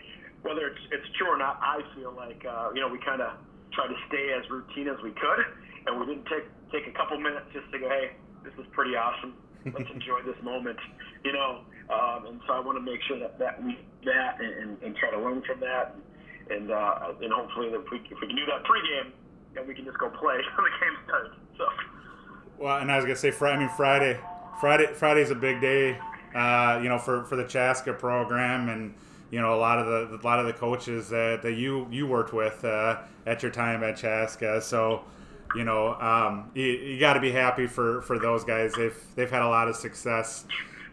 whether 0.42 0.68
it's 0.68 0.80
it's 0.92 1.08
true 1.16 1.28
or 1.28 1.38
not, 1.38 1.58
I 1.60 1.80
feel 1.96 2.12
like 2.12 2.44
uh, 2.44 2.70
you 2.74 2.80
know 2.80 2.88
we 2.88 2.98
kind 3.04 3.20
of 3.20 3.36
tried 3.72 3.88
to 3.88 3.98
stay 4.08 4.32
as 4.32 4.48
routine 4.50 4.88
as 4.88 5.00
we 5.02 5.10
could, 5.10 5.40
and 5.86 5.98
we 5.98 6.06
didn't 6.06 6.26
take 6.26 6.46
take 6.70 6.86
a 6.86 6.96
couple 6.96 7.18
minutes 7.18 7.46
just 7.52 7.70
to 7.72 7.78
go, 7.78 7.88
hey, 7.88 8.16
this 8.42 8.52
is 8.58 8.66
pretty 8.72 8.96
awesome. 8.96 9.34
Let's 9.64 9.90
enjoy 9.94 10.22
this 10.26 10.38
moment, 10.42 10.78
you 11.24 11.32
know. 11.32 11.64
Um, 11.88 12.26
and 12.26 12.40
so 12.46 12.54
I 12.54 12.60
want 12.60 12.78
to 12.78 12.84
make 12.84 13.00
sure 13.08 13.18
that, 13.18 13.38
that 13.38 13.62
we 13.62 13.76
that 14.04 14.40
and, 14.40 14.80
and 14.82 14.96
try 14.96 15.10
to 15.10 15.20
learn 15.20 15.42
from 15.46 15.60
that, 15.60 15.96
and 16.50 16.70
uh, 16.70 17.12
and 17.20 17.32
hopefully 17.32 17.68
if 17.68 17.84
we 17.90 17.98
if 18.10 18.18
we 18.20 18.26
can 18.28 18.36
do 18.36 18.46
that 18.46 18.64
pregame, 18.64 19.12
then 19.54 19.66
we 19.66 19.74
can 19.74 19.84
just 19.84 19.98
go 19.98 20.08
play 20.08 20.36
when 20.56 20.64
the 20.64 20.74
game 20.80 20.96
starts. 21.04 21.34
So. 21.58 21.64
Well, 22.58 22.78
and 22.78 22.90
I 22.92 22.96
was 22.96 23.04
gonna 23.04 23.16
say 23.16 23.30
Friday. 23.30 23.56
I 23.56 23.60
mean 23.60 23.76
Friday. 23.76 24.20
Friday. 24.60 24.86
Friday's 24.94 25.30
a 25.30 25.34
big 25.34 25.60
day, 25.60 25.98
uh, 26.34 26.80
you 26.82 26.88
know, 26.88 26.98
for 26.98 27.24
for 27.24 27.36
the 27.36 27.44
Chaska 27.44 27.92
program 27.92 28.68
and 28.68 28.94
you 29.30 29.40
know 29.40 29.54
a 29.54 29.58
lot 29.58 29.78
of 29.78 29.86
the 29.86 30.16
a 30.16 30.22
lot 30.24 30.38
of 30.38 30.46
the 30.46 30.52
coaches 30.52 31.08
that, 31.08 31.42
that 31.42 31.54
you 31.54 31.86
you 31.90 32.06
worked 32.06 32.32
with 32.32 32.64
uh, 32.64 32.98
at 33.26 33.42
your 33.42 33.52
time 33.52 33.82
at 33.82 33.96
Chaska. 33.96 34.60
So 34.60 35.04
you 35.54 35.64
know, 35.64 35.94
um, 36.00 36.50
you, 36.54 36.64
you 36.64 36.98
got 36.98 37.14
to 37.14 37.20
be 37.20 37.30
happy 37.30 37.66
for, 37.66 38.02
for 38.02 38.18
those 38.18 38.44
guys. 38.44 38.72
They've 38.74 38.96
they've 39.14 39.30
had 39.30 39.42
a 39.42 39.48
lot 39.48 39.68
of 39.68 39.76
success 39.76 40.44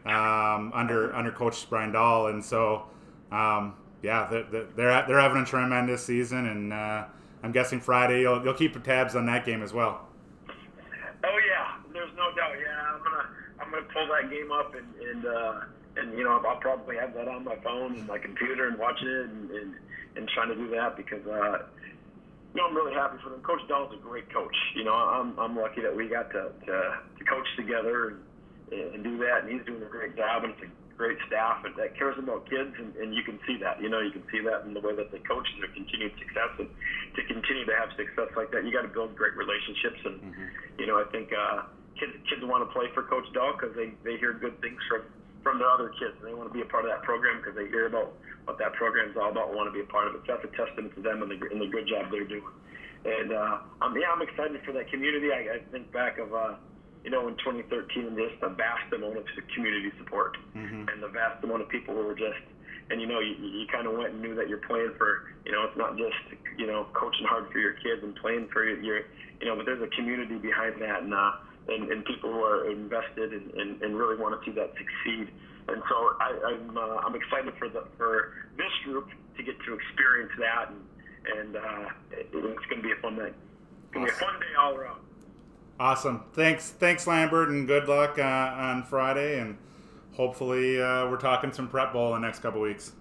um, 0.05 0.71
under 0.73 1.13
under 1.15 1.31
Coach 1.31 1.69
Brian 1.69 1.91
Dahl, 1.91 2.27
and 2.27 2.43
so 2.43 2.83
um, 3.31 3.75
yeah, 4.03 4.27
they're, 4.29 4.65
they're 4.75 5.05
they're 5.07 5.19
having 5.19 5.41
a 5.41 5.45
tremendous 5.45 6.03
season, 6.03 6.47
and 6.47 6.73
uh, 6.73 7.05
I'm 7.43 7.51
guessing 7.51 7.79
Friday 7.79 8.21
you'll, 8.21 8.43
you'll 8.43 8.53
keep 8.53 8.81
tabs 8.83 9.15
on 9.15 9.25
that 9.27 9.45
game 9.45 9.63
as 9.63 9.73
well. 9.73 10.07
Oh 11.23 11.39
yeah, 11.47 11.77
there's 11.93 12.11
no 12.15 12.33
doubt. 12.35 12.53
Yeah, 12.59 12.97
I'm 13.59 13.60
I'm 13.71 13.79
gonna 13.79 13.93
pull 13.93 14.07
that 14.07 14.29
game 14.29 14.51
up 14.51 14.75
and 14.75 14.87
and 14.99 15.25
uh, 15.25 15.59
and 15.95 16.17
you 16.17 16.23
know 16.23 16.41
I'll 16.43 16.59
probably 16.59 16.97
have 16.97 17.13
that 17.13 17.27
on 17.27 17.45
my 17.45 17.55
phone 17.63 17.95
and 17.95 18.07
my 18.07 18.17
computer 18.17 18.67
and 18.67 18.77
watch 18.77 19.01
it 19.01 19.29
and 19.29 19.51
and, 19.51 19.75
and 20.17 20.29
trying 20.29 20.49
to 20.49 20.55
do 20.55 20.69
that 20.71 20.97
because. 20.97 21.25
Uh, 21.25 21.63
you 22.53 22.59
know, 22.59 22.67
I'm 22.67 22.75
really 22.75 22.91
happy 22.91 23.15
for 23.23 23.29
them. 23.29 23.39
Coach 23.47 23.63
Dahl's 23.69 23.95
a 23.95 24.01
great 24.03 24.27
coach. 24.27 24.57
You 24.75 24.83
know, 24.83 24.91
I'm 24.91 25.39
I'm 25.39 25.55
lucky 25.55 25.79
that 25.79 25.95
we 25.95 26.09
got 26.09 26.29
to 26.31 26.51
to, 26.67 26.99
to 27.15 27.23
coach 27.23 27.47
together 27.55 28.19
and, 28.69 28.93
and 28.93 29.03
do 29.05 29.17
that, 29.19 29.47
and 29.47 29.55
he's 29.55 29.65
doing 29.65 29.81
a 29.81 29.87
great 29.87 30.17
job, 30.17 30.43
and 30.43 30.51
it's 30.51 30.63
a 30.63 30.97
great 30.97 31.17
staff 31.25 31.65
and 31.65 31.73
that 31.77 31.97
cares 31.97 32.13
about 32.19 32.45
kids, 32.49 32.75
and, 32.77 32.93
and 32.97 33.15
you 33.15 33.23
can 33.23 33.39
see 33.47 33.57
that. 33.57 33.81
You 33.81 33.87
know, 33.87 34.01
you 34.01 34.11
can 34.11 34.21
see 34.29 34.43
that 34.43 34.67
in 34.67 34.73
the 34.73 34.81
way 34.81 34.93
that 34.95 35.11
the 35.11 35.17
coaches 35.23 35.55
are 35.63 35.71
continued 35.73 36.11
success, 36.19 36.51
and 36.59 36.69
to 37.15 37.21
continue 37.23 37.65
to 37.65 37.75
have 37.79 37.89
success 37.95 38.29
like 38.35 38.51
that, 38.51 38.65
you 38.65 38.71
got 38.75 38.83
to 38.83 38.91
build 38.91 39.15
great 39.15 39.33
relationships, 39.33 40.03
and 40.03 40.19
mm-hmm. 40.19 40.45
you 40.77 40.85
know, 40.85 40.99
I 40.99 41.07
think 41.07 41.31
uh, 41.31 41.71
kids 41.99 42.13
kids 42.29 42.43
want 42.43 42.67
to 42.67 42.69
play 42.73 42.87
for 42.93 43.03
Coach 43.03 43.25
Dahl 43.33 43.53
because 43.53 43.75
they 43.75 43.91
they 44.03 44.17
hear 44.17 44.33
good 44.33 44.59
things 44.61 44.79
from 44.87 45.03
from 45.43 45.57
their 45.57 45.69
other 45.69 45.89
kids, 45.97 46.13
and 46.21 46.25
they 46.29 46.33
want 46.33 46.49
to 46.49 46.53
be 46.53 46.61
a 46.61 46.69
part 46.69 46.85
of 46.85 46.91
that 46.91 47.01
program 47.01 47.41
because 47.41 47.57
they 47.57 47.67
hear 47.67 47.87
about 47.87 48.13
what 48.45 48.57
that 48.57 48.73
program 48.73 49.09
is 49.09 49.17
all 49.17 49.29
about 49.29 49.49
and 49.49 49.57
want 49.57 49.67
to 49.67 49.73
be 49.73 49.81
a 49.81 49.89
part 49.89 50.07
of 50.07 50.15
it. 50.15 50.21
So 50.25 50.37
that's 50.37 50.45
a 50.45 50.53
testament 50.53 50.93
to 50.95 51.01
them 51.01 51.21
and 51.21 51.29
the, 51.29 51.37
and 51.49 51.61
the 51.61 51.67
good 51.67 51.87
job 51.87 52.09
they're 52.09 52.25
doing. 52.25 52.45
And 53.05 53.33
uh, 53.33 53.65
I'm, 53.81 53.97
yeah, 53.97 54.13
I'm 54.13 54.21
excited 54.21 54.61
for 54.65 54.73
that 54.73 54.89
community. 54.89 55.33
I, 55.33 55.57
I 55.57 55.59
think 55.71 55.91
back 55.91 56.17
of, 56.17 56.33
uh, 56.33 56.53
you 57.03 57.09
know, 57.09 57.27
in 57.27 57.33
2013 57.41 58.13
just 58.13 58.37
the 58.41 58.49
vast 58.53 58.93
amount 58.93 59.17
of 59.17 59.25
community 59.53 59.89
support 59.97 60.37
mm-hmm. 60.53 60.85
and 60.89 61.01
the 61.01 61.09
vast 61.09 61.43
amount 61.43 61.61
of 61.61 61.69
people 61.69 61.95
who 61.95 62.05
were 62.05 62.17
just, 62.17 62.45
and 62.89 63.01
you 63.01 63.07
know, 63.07 63.19
you, 63.19 63.33
you 63.41 63.65
kind 63.71 63.87
of 63.87 63.97
went 63.97 64.13
and 64.13 64.21
knew 64.21 64.35
that 64.35 64.49
you're 64.49 64.61
playing 64.69 64.93
for, 64.97 65.33
you 65.45 65.51
know, 65.51 65.65
it's 65.65 65.77
not 65.77 65.97
just, 65.97 66.37
you 66.57 66.67
know, 66.67 66.85
coaching 66.93 67.25
hard 67.25 67.49
for 67.51 67.57
your 67.57 67.73
kids 67.81 68.03
and 68.03 68.15
playing 68.17 68.47
for 68.53 68.63
your, 68.63 68.77
your 68.81 68.97
you 69.41 69.47
know, 69.47 69.55
but 69.55 69.65
there's 69.65 69.81
a 69.81 69.89
community 69.95 70.37
behind 70.37 70.79
that 70.81 71.01
and, 71.01 71.13
uh, 71.13 71.31
and, 71.71 71.91
and 71.91 72.05
people 72.05 72.31
who 72.31 72.43
are 72.43 72.69
invested 72.69 73.33
and, 73.33 73.51
and, 73.51 73.81
and 73.81 73.97
really 73.97 74.17
want 74.17 74.39
to 74.39 74.45
see 74.45 74.53
that 74.55 74.71
succeed. 74.71 75.29
And 75.67 75.81
so 75.89 75.95
I, 76.19 76.39
I'm 76.45 76.77
uh, 76.77 76.97
I'm 77.05 77.15
excited 77.15 77.53
for 77.57 77.69
the 77.69 77.85
for 77.97 78.33
this 78.57 78.71
group 78.83 79.09
to 79.37 79.43
get 79.43 79.55
to 79.65 79.73
experience 79.73 80.31
that, 80.39 80.69
and 80.69 81.37
and 81.37 81.55
uh, 81.55 81.89
it, 82.11 82.27
it's 82.33 82.65
going 82.65 82.81
to 82.81 82.83
be 82.83 82.91
a 82.91 83.01
fun 83.01 83.15
day. 83.15 83.27
It's 83.27 83.93
going 83.93 84.05
to 84.05 84.11
awesome. 84.11 84.19
be 84.19 84.25
a 84.25 84.31
fun 84.31 84.39
day 84.39 84.55
all 84.59 84.75
around. 84.75 85.01
Awesome. 85.79 86.23
Thanks, 86.33 86.69
thanks, 86.69 87.07
Lambert, 87.07 87.49
and 87.49 87.67
good 87.67 87.87
luck 87.87 88.19
uh, 88.19 88.21
on 88.21 88.83
Friday. 88.83 89.39
And 89.39 89.57
hopefully, 90.13 90.81
uh, 90.81 91.09
we're 91.09 91.17
talking 91.17 91.51
some 91.51 91.67
prep 91.67 91.93
bowl 91.93 92.15
in 92.15 92.21
the 92.21 92.27
next 92.27 92.39
couple 92.39 92.61
weeks. 92.61 92.91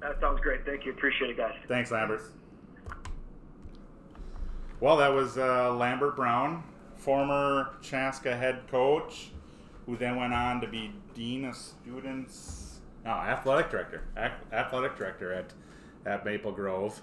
That 0.00 0.20
sounds 0.20 0.40
great. 0.40 0.66
Thank 0.66 0.84
you. 0.84 0.92
Appreciate 0.92 1.30
it, 1.30 1.36
guys. 1.36 1.54
Thanks, 1.68 1.90
Lambert. 1.90 2.22
Well, 4.80 4.96
that 4.96 5.12
was 5.12 5.38
uh, 5.38 5.74
Lambert 5.74 6.16
Brown 6.16 6.64
former 7.02 7.70
Chaska 7.82 8.36
head 8.36 8.60
coach, 8.70 9.30
who 9.86 9.96
then 9.96 10.14
went 10.16 10.32
on 10.32 10.60
to 10.60 10.68
be 10.68 10.92
dean 11.14 11.44
of 11.44 11.56
students, 11.56 12.78
no, 13.04 13.10
athletic 13.10 13.70
director, 13.70 14.02
athletic 14.52 14.96
director 14.96 15.32
at 15.32 15.52
at 16.04 16.24
Maple 16.24 16.52
Grove, 16.52 17.00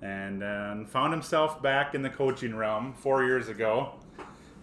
and 0.00 0.42
um, 0.42 0.86
found 0.86 1.12
himself 1.12 1.62
back 1.62 1.94
in 1.94 2.02
the 2.02 2.10
coaching 2.10 2.54
realm 2.54 2.92
four 2.92 3.24
years 3.24 3.48
ago 3.48 3.92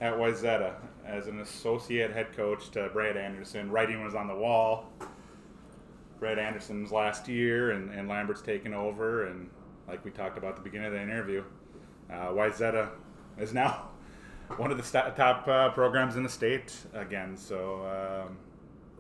at 0.02 0.14
Wayzata 0.14 0.76
as 1.06 1.28
an 1.28 1.40
associate 1.40 2.12
head 2.12 2.36
coach 2.36 2.70
to 2.72 2.90
Brad 2.90 3.18
Anderson. 3.18 3.70
Writing 3.72 4.04
was 4.04 4.16
on 4.16 4.28
the 4.28 4.36
wall. 4.36 4.90
Brad 6.20 6.40
Anderson's 6.40 6.92
last 6.92 7.28
year, 7.28 7.72
and, 7.72 7.92
and 7.92 8.10
Lambert's 8.10 8.42
taken 8.42 8.74
over, 8.74 9.28
and 9.28 9.50
like 9.88 10.04
we 10.04 10.12
talked 10.12 10.38
about 10.38 10.52
at 10.52 10.56
the 10.58 10.62
beginning 10.62 10.88
of 10.88 10.94
the 10.94 11.02
interview, 11.02 11.44
uh, 12.12 12.34
is 13.38 13.54
now 13.54 13.90
one 14.58 14.72
of 14.72 14.78
the 14.78 14.84
st- 14.84 15.16
top 15.16 15.48
uh, 15.48 15.70
programs 15.70 16.16
in 16.16 16.24
the 16.24 16.30
state 16.30 16.76
again. 16.94 17.38
So 17.38 18.26
um, 18.28 18.38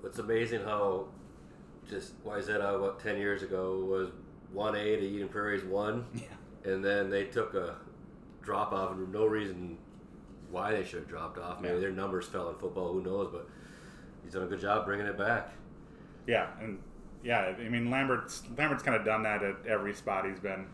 It's 0.03 0.19
amazing 0.19 0.63
how 0.63 1.07
just 1.89 2.23
Wayzata, 2.23 2.79
what, 2.79 2.99
10 2.99 3.17
years 3.17 3.41
ago, 3.43 3.83
was 3.85 4.09
1A 4.55 4.99
to 4.99 5.05
Eden 5.05 5.27
Prairie's 5.29 5.63
1. 5.63 6.05
Yeah. 6.15 6.71
And 6.71 6.83
then 6.83 7.09
they 7.09 7.25
took 7.25 7.53
a 7.53 7.75
drop 8.41 8.71
off 8.73 8.91
and 8.91 9.11
no 9.11 9.25
reason 9.25 9.77
why 10.51 10.71
they 10.71 10.83
should 10.83 10.99
have 10.99 11.07
dropped 11.07 11.37
off. 11.37 11.61
Maybe 11.61 11.75
Yeah. 11.75 11.79
their 11.81 11.91
numbers 11.91 12.25
fell 12.27 12.49
in 12.49 12.55
football, 12.57 12.93
who 12.93 13.01
knows? 13.01 13.29
But 13.31 13.47
he's 14.23 14.33
done 14.33 14.43
a 14.43 14.47
good 14.47 14.59
job 14.59 14.85
bringing 14.85 15.05
it 15.05 15.17
back. 15.17 15.51
Yeah, 16.27 16.47
and 16.61 16.79
yeah, 17.23 17.53
I 17.59 17.69
mean 17.69 17.89
Lambert's 17.89 18.43
Lambert's 18.57 18.83
kind 18.83 18.95
of 18.95 19.03
done 19.05 19.23
that 19.23 19.41
at 19.43 19.55
every 19.67 19.93
spot 19.93 20.25
he's 20.27 20.39
been. 20.39 20.67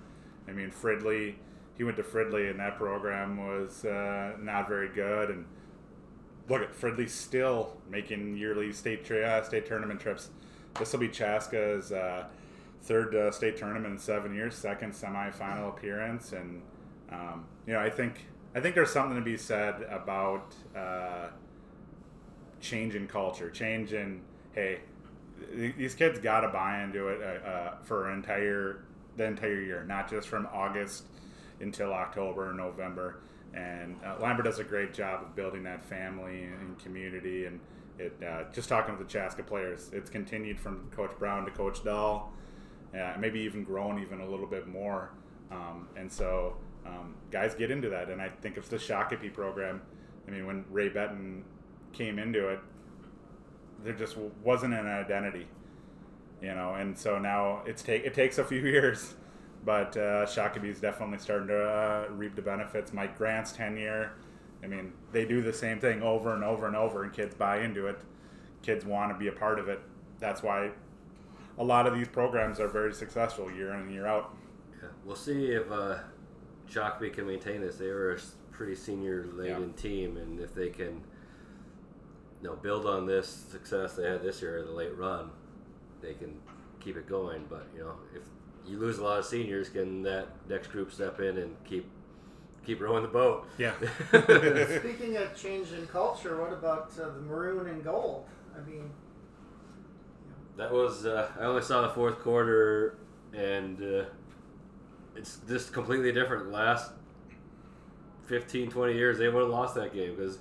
I 0.47 0.51
mean 0.51 0.69
Fridley, 0.71 1.35
he 1.77 1.83
went 1.83 1.97
to 1.97 2.03
Fridley, 2.03 2.49
and 2.49 2.59
that 2.59 2.77
program 2.77 3.37
was 3.37 3.85
uh, 3.85 4.33
not 4.39 4.67
very 4.67 4.89
good. 4.89 5.29
And 5.29 5.45
look 6.49 6.61
at 6.61 6.73
Fridley 6.73 7.09
still 7.09 7.77
making 7.89 8.37
yearly 8.37 8.71
state 8.73 9.09
uh, 9.11 9.43
state 9.43 9.65
tournament 9.65 9.99
trips. 9.99 10.29
This 10.79 10.91
will 10.91 10.99
be 10.99 11.09
Chaska's 11.09 11.91
uh, 11.91 12.25
third 12.83 13.15
uh, 13.15 13.31
state 13.31 13.57
tournament 13.57 13.93
in 13.93 13.99
seven 13.99 14.33
years, 14.33 14.55
second 14.55 14.93
semifinal 14.93 15.69
appearance, 15.69 16.33
and 16.33 16.61
um, 17.11 17.45
you 17.67 17.73
know 17.73 17.79
I 17.79 17.89
think 17.89 18.25
I 18.53 18.59
think 18.59 18.75
there's 18.75 18.91
something 18.91 19.17
to 19.17 19.23
be 19.23 19.37
said 19.37 19.83
about. 19.89 20.55
Uh, 20.75 21.27
change 22.61 22.95
in 22.95 23.07
culture, 23.07 23.49
change 23.49 23.93
in 23.93 24.21
hey, 24.53 24.79
these 25.53 25.93
kids 25.93 26.19
got 26.19 26.41
to 26.41 26.49
buy 26.49 26.83
into 26.83 27.09
it 27.09 27.21
uh, 27.45 27.75
for 27.83 28.11
entire 28.11 28.83
the 29.17 29.23
entire 29.23 29.61
year, 29.61 29.85
not 29.87 30.09
just 30.09 30.27
from 30.27 30.47
August 30.51 31.03
until 31.59 31.93
October 31.93 32.51
or 32.51 32.53
November. 32.53 33.21
And 33.53 33.95
uh, 34.05 34.15
Lambert 34.21 34.45
does 34.45 34.59
a 34.59 34.63
great 34.63 34.93
job 34.93 35.23
of 35.23 35.35
building 35.35 35.63
that 35.63 35.83
family 35.83 36.43
and 36.43 36.77
community. 36.79 37.45
And 37.45 37.59
it 37.97 38.13
uh, 38.25 38.43
just 38.51 38.67
talking 38.67 38.97
to 38.97 39.03
the 39.03 39.09
Chaska 39.09 39.43
players, 39.43 39.89
it's 39.93 40.09
continued 40.09 40.59
from 40.59 40.89
Coach 40.95 41.11
Brown 41.17 41.45
to 41.45 41.51
Coach 41.51 41.83
Dahl, 41.83 42.33
uh, 42.93 43.13
maybe 43.19 43.39
even 43.39 43.63
grown 43.63 44.01
even 44.01 44.21
a 44.21 44.29
little 44.29 44.47
bit 44.47 44.67
more. 44.67 45.11
Um, 45.51 45.87
and 45.95 46.11
so 46.11 46.57
um, 46.85 47.15
guys 47.31 47.55
get 47.55 47.71
into 47.71 47.89
that. 47.89 48.09
And 48.09 48.21
I 48.21 48.29
think 48.29 48.57
it's 48.57 48.67
the 48.67 48.77
Shakopee 48.77 49.33
program. 49.33 49.81
I 50.27 50.31
mean, 50.31 50.45
when 50.45 50.65
Ray 50.69 50.89
Benton 50.89 51.43
came 51.93 52.19
into 52.19 52.49
it, 52.49 52.59
there 53.83 53.93
just 53.93 54.17
wasn't 54.43 54.73
an 54.73 54.87
identity, 54.87 55.47
you 56.41 56.53
know. 56.53 56.75
And 56.75 56.97
so 56.97 57.19
now 57.19 57.61
it's 57.65 57.81
take 57.81 58.03
it 58.03 58.13
takes 58.13 58.37
a 58.37 58.43
few 58.43 58.61
years, 58.65 59.15
but 59.65 59.97
uh, 59.97 60.25
Shakopee's 60.25 60.79
definitely 60.79 61.17
starting 61.17 61.47
to 61.47 61.59
uh, 61.59 62.07
reap 62.11 62.35
the 62.35 62.41
benefits. 62.41 62.93
Mike 62.93 63.17
Grant's 63.17 63.51
tenure, 63.51 64.11
I 64.63 64.67
mean, 64.67 64.93
they 65.11 65.25
do 65.25 65.41
the 65.41 65.53
same 65.53 65.79
thing 65.79 66.01
over 66.01 66.33
and 66.33 66.43
over 66.43 66.67
and 66.67 66.75
over, 66.75 67.03
and 67.03 67.11
kids 67.11 67.33
buy 67.35 67.61
into 67.61 67.87
it. 67.87 67.97
Kids 68.61 68.85
want 68.85 69.11
to 69.11 69.17
be 69.17 69.27
a 69.27 69.31
part 69.31 69.59
of 69.59 69.67
it. 69.67 69.79
That's 70.19 70.43
why 70.43 70.69
a 71.57 71.63
lot 71.63 71.87
of 71.87 71.95
these 71.95 72.07
programs 72.07 72.59
are 72.59 72.67
very 72.67 72.93
successful 72.93 73.51
year 73.51 73.73
in 73.73 73.81
and 73.81 73.91
year 73.91 74.05
out. 74.05 74.35
Yeah. 74.81 74.89
We'll 75.03 75.15
see 75.15 75.47
if 75.47 75.71
uh, 75.71 75.97
Shakopee 76.69 77.13
can 77.13 77.27
maintain 77.27 77.61
this. 77.61 77.77
They 77.77 77.87
were 77.87 78.13
a 78.13 78.19
pretty 78.51 78.75
senior 78.75 79.27
laden 79.33 79.73
team, 79.73 80.17
and 80.17 80.39
if 80.39 80.53
they 80.53 80.69
can 80.69 81.03
you 82.41 82.49
know, 82.49 82.55
build 82.55 82.85
on 82.85 83.05
this 83.05 83.27
success 83.27 83.95
they 83.95 84.07
had 84.07 84.21
this 84.21 84.41
year 84.41 84.59
in 84.59 84.65
the 84.65 84.71
late 84.71 84.95
run, 84.95 85.31
they 86.01 86.13
can 86.13 86.39
keep 86.79 86.97
it 86.97 87.07
going. 87.07 87.45
But 87.49 87.67
you 87.75 87.81
know, 87.81 87.95
if 88.15 88.23
you 88.67 88.79
lose 88.79 88.97
a 88.97 89.03
lot 89.03 89.19
of 89.19 89.25
seniors, 89.25 89.69
can 89.69 90.01
that 90.03 90.27
next 90.49 90.67
group 90.67 90.91
step 90.91 91.19
in 91.19 91.37
and 91.37 91.55
keep 91.65 91.89
keep 92.65 92.81
rowing 92.81 93.03
the 93.03 93.09
boat? 93.09 93.47
Yeah. 93.57 93.73
Speaking 94.09 95.17
of 95.17 95.35
change 95.35 95.71
in 95.71 95.85
culture, 95.87 96.41
what 96.41 96.51
about 96.51 96.91
uh, 96.99 97.09
the 97.09 97.21
maroon 97.21 97.67
and 97.67 97.83
gold? 97.83 98.25
I 98.55 98.67
mean, 98.67 98.89
That 100.57 100.71
was 100.71 101.05
uh, 101.05 101.29
I 101.39 101.43
only 101.43 101.61
saw 101.61 101.81
the 101.81 101.89
fourth 101.89 102.19
quarter, 102.19 102.97
and 103.33 103.81
uh, 103.81 104.05
it's 105.15 105.39
just 105.47 105.73
completely 105.73 106.11
different. 106.11 106.51
Last 106.51 106.91
15, 108.27 108.71
20 108.71 108.93
years, 108.93 109.17
they 109.19 109.29
would 109.29 109.41
have 109.41 109.51
lost 109.51 109.75
that 109.75 109.93
game 109.93 110.15
because 110.15 110.39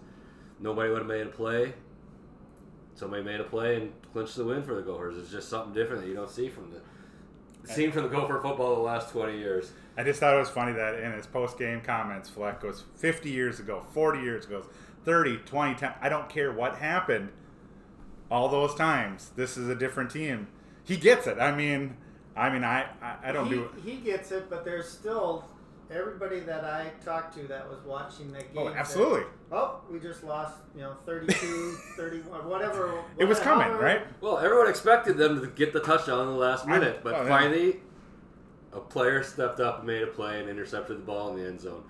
nobody 0.60 0.90
would 0.90 0.98
have 1.00 1.08
made 1.08 1.26
a 1.26 1.30
play. 1.30 1.74
Somebody 2.94 3.22
made 3.22 3.40
a 3.40 3.44
play 3.44 3.76
and 3.76 3.92
clinched 4.12 4.36
the 4.36 4.44
win 4.44 4.62
for 4.62 4.74
the 4.74 4.82
Gophers. 4.82 5.18
It's 5.18 5.30
just 5.30 5.48
something 5.48 5.74
different 5.74 6.02
that 6.02 6.08
you 6.08 6.14
don't 6.14 6.30
see 6.30 6.48
from 6.48 6.70
the 6.70 6.80
seen 7.64 7.92
from 7.92 8.04
the 8.04 8.08
Gopher 8.08 8.40
football 8.40 8.76
the 8.76 8.82
last 8.82 9.10
20 9.10 9.38
years. 9.38 9.72
I 9.96 10.02
just 10.02 10.20
thought 10.20 10.34
it 10.34 10.38
was 10.38 10.50
funny 10.50 10.72
that 10.72 11.00
in 11.00 11.12
his 11.12 11.26
post 11.26 11.58
game 11.58 11.80
comments, 11.80 12.28
Fleck 12.28 12.60
goes 12.60 12.84
50 12.96 13.30
years 13.30 13.60
ago, 13.60 13.84
40 13.92 14.20
years 14.20 14.44
ago, 14.44 14.66
30, 15.04 15.38
20, 15.38 15.74
10. 15.74 15.92
I 16.00 16.08
don't 16.08 16.28
care 16.28 16.52
what 16.52 16.76
happened 16.76 17.30
all 18.30 18.48
those 18.48 18.74
times. 18.74 19.30
This 19.36 19.56
is 19.56 19.68
a 19.68 19.74
different 19.74 20.10
team. 20.10 20.48
He 20.82 20.96
gets 20.96 21.26
it. 21.26 21.38
I 21.38 21.54
mean, 21.54 21.96
I 22.36 22.50
mean, 22.50 22.64
I, 22.64 22.86
I, 23.00 23.16
I 23.24 23.32
don't 23.32 23.46
he, 23.46 23.54
do. 23.54 23.64
It. 23.64 23.70
He 23.84 23.96
gets 23.96 24.32
it, 24.32 24.50
but 24.50 24.64
there's 24.64 24.88
still 24.88 25.48
everybody 25.90 26.40
that 26.40 26.64
I 26.64 26.90
talked 27.04 27.36
to 27.36 27.46
that 27.48 27.68
was 27.68 27.78
watching 27.84 28.32
that 28.32 28.52
game. 28.54 28.62
Oh, 28.62 28.68
said, 28.68 28.76
absolutely. 28.76 29.22
oh, 29.52 29.80
we 29.90 29.98
just 29.98 30.24
lost, 30.24 30.56
you 30.74 30.82
know, 30.82 30.94
32, 31.06 31.76
31, 31.96 32.48
whatever. 32.48 33.02
It 33.18 33.24
was 33.24 33.38
coming, 33.40 33.66
however- 33.66 33.82
right? 33.84 34.00
Well, 34.20 34.38
everyone 34.38 34.68
expected 34.68 35.16
them 35.16 35.40
to 35.40 35.46
get 35.48 35.72
the 35.72 35.80
touchdown 35.80 36.20
in 36.22 36.26
the 36.28 36.32
last 36.38 36.66
I- 36.66 36.70
minute, 36.78 37.00
but 37.02 37.14
oh, 37.14 37.22
yeah. 37.22 37.28
finally, 37.28 37.76
a 38.72 38.80
player 38.80 39.22
stepped 39.22 39.60
up 39.60 39.78
and 39.78 39.86
made 39.86 40.02
a 40.02 40.06
play 40.08 40.40
and 40.40 40.48
intercepted 40.48 40.96
the 40.98 41.02
ball 41.02 41.30
in 41.34 41.42
the 41.42 41.48
end 41.48 41.60
zone. 41.60 41.84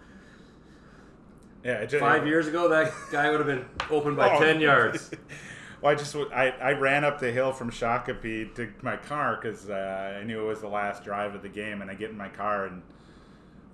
Yeah, 1.65 1.79
it 1.79 1.89
just, 1.89 2.01
Five 2.01 2.27
years 2.27 2.47
ago, 2.47 2.69
that 2.69 2.93
guy 3.11 3.31
would 3.31 3.41
have 3.41 3.47
been 3.47 3.65
open 3.91 4.15
by 4.15 4.29
Oh. 4.37 4.39
10 4.39 4.61
yards. 4.61 5.11
well, 5.81 5.93
I 5.93 5.95
just 5.95 6.15
I, 6.15 6.51
I 6.61 6.73
ran 6.73 7.05
up 7.05 7.19
the 7.21 7.33
hill 7.33 7.53
from 7.53 7.71
Shakopee 7.71 8.55
to 8.57 8.71
my 8.83 8.97
car 8.99 9.39
because 9.41 9.71
uh, 9.71 10.19
I 10.21 10.25
knew 10.25 10.43
it 10.43 10.47
was 10.47 10.61
the 10.61 10.69
last 10.69 11.05
drive 11.05 11.35
of 11.35 11.41
the 11.41 11.49
game, 11.49 11.81
and 11.81 11.91
I 11.91 11.95
get 11.95 12.11
in 12.11 12.17
my 12.19 12.29
car 12.29 12.67
and. 12.67 12.83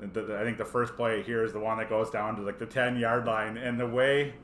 The, 0.00 0.22
the- 0.22 0.38
I 0.38 0.44
think 0.44 0.56
the 0.58 0.64
first 0.64 0.96
play 0.96 1.22
here 1.22 1.44
is 1.44 1.52
the 1.52 1.60
one 1.60 1.78
that 1.78 1.88
goes 1.88 2.10
down 2.10 2.36
to 2.36 2.42
like 2.42 2.58
the 2.58 2.66
ten 2.66 2.96
yard 2.98 3.26
line, 3.26 3.56
and 3.56 3.78
the 3.78 3.86
way 3.86 4.34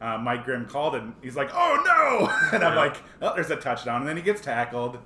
uh, 0.00 0.18
Mike 0.18 0.44
Grimm 0.44 0.66
called 0.66 0.94
it, 0.94 1.02
he's 1.22 1.36
like, 1.36 1.50
"Oh 1.52 1.82
no!" 1.84 2.32
and 2.56 2.62
I'm 2.64 2.74
Yeah. 2.74 2.78
like, 2.80 2.96
"Oh, 3.20 3.34
there's 3.34 3.50
a 3.50 3.56
touchdown," 3.56 4.00
and 4.02 4.08
then 4.08 4.16
he 4.16 4.22
gets 4.22 4.40
tackled, 4.40 4.98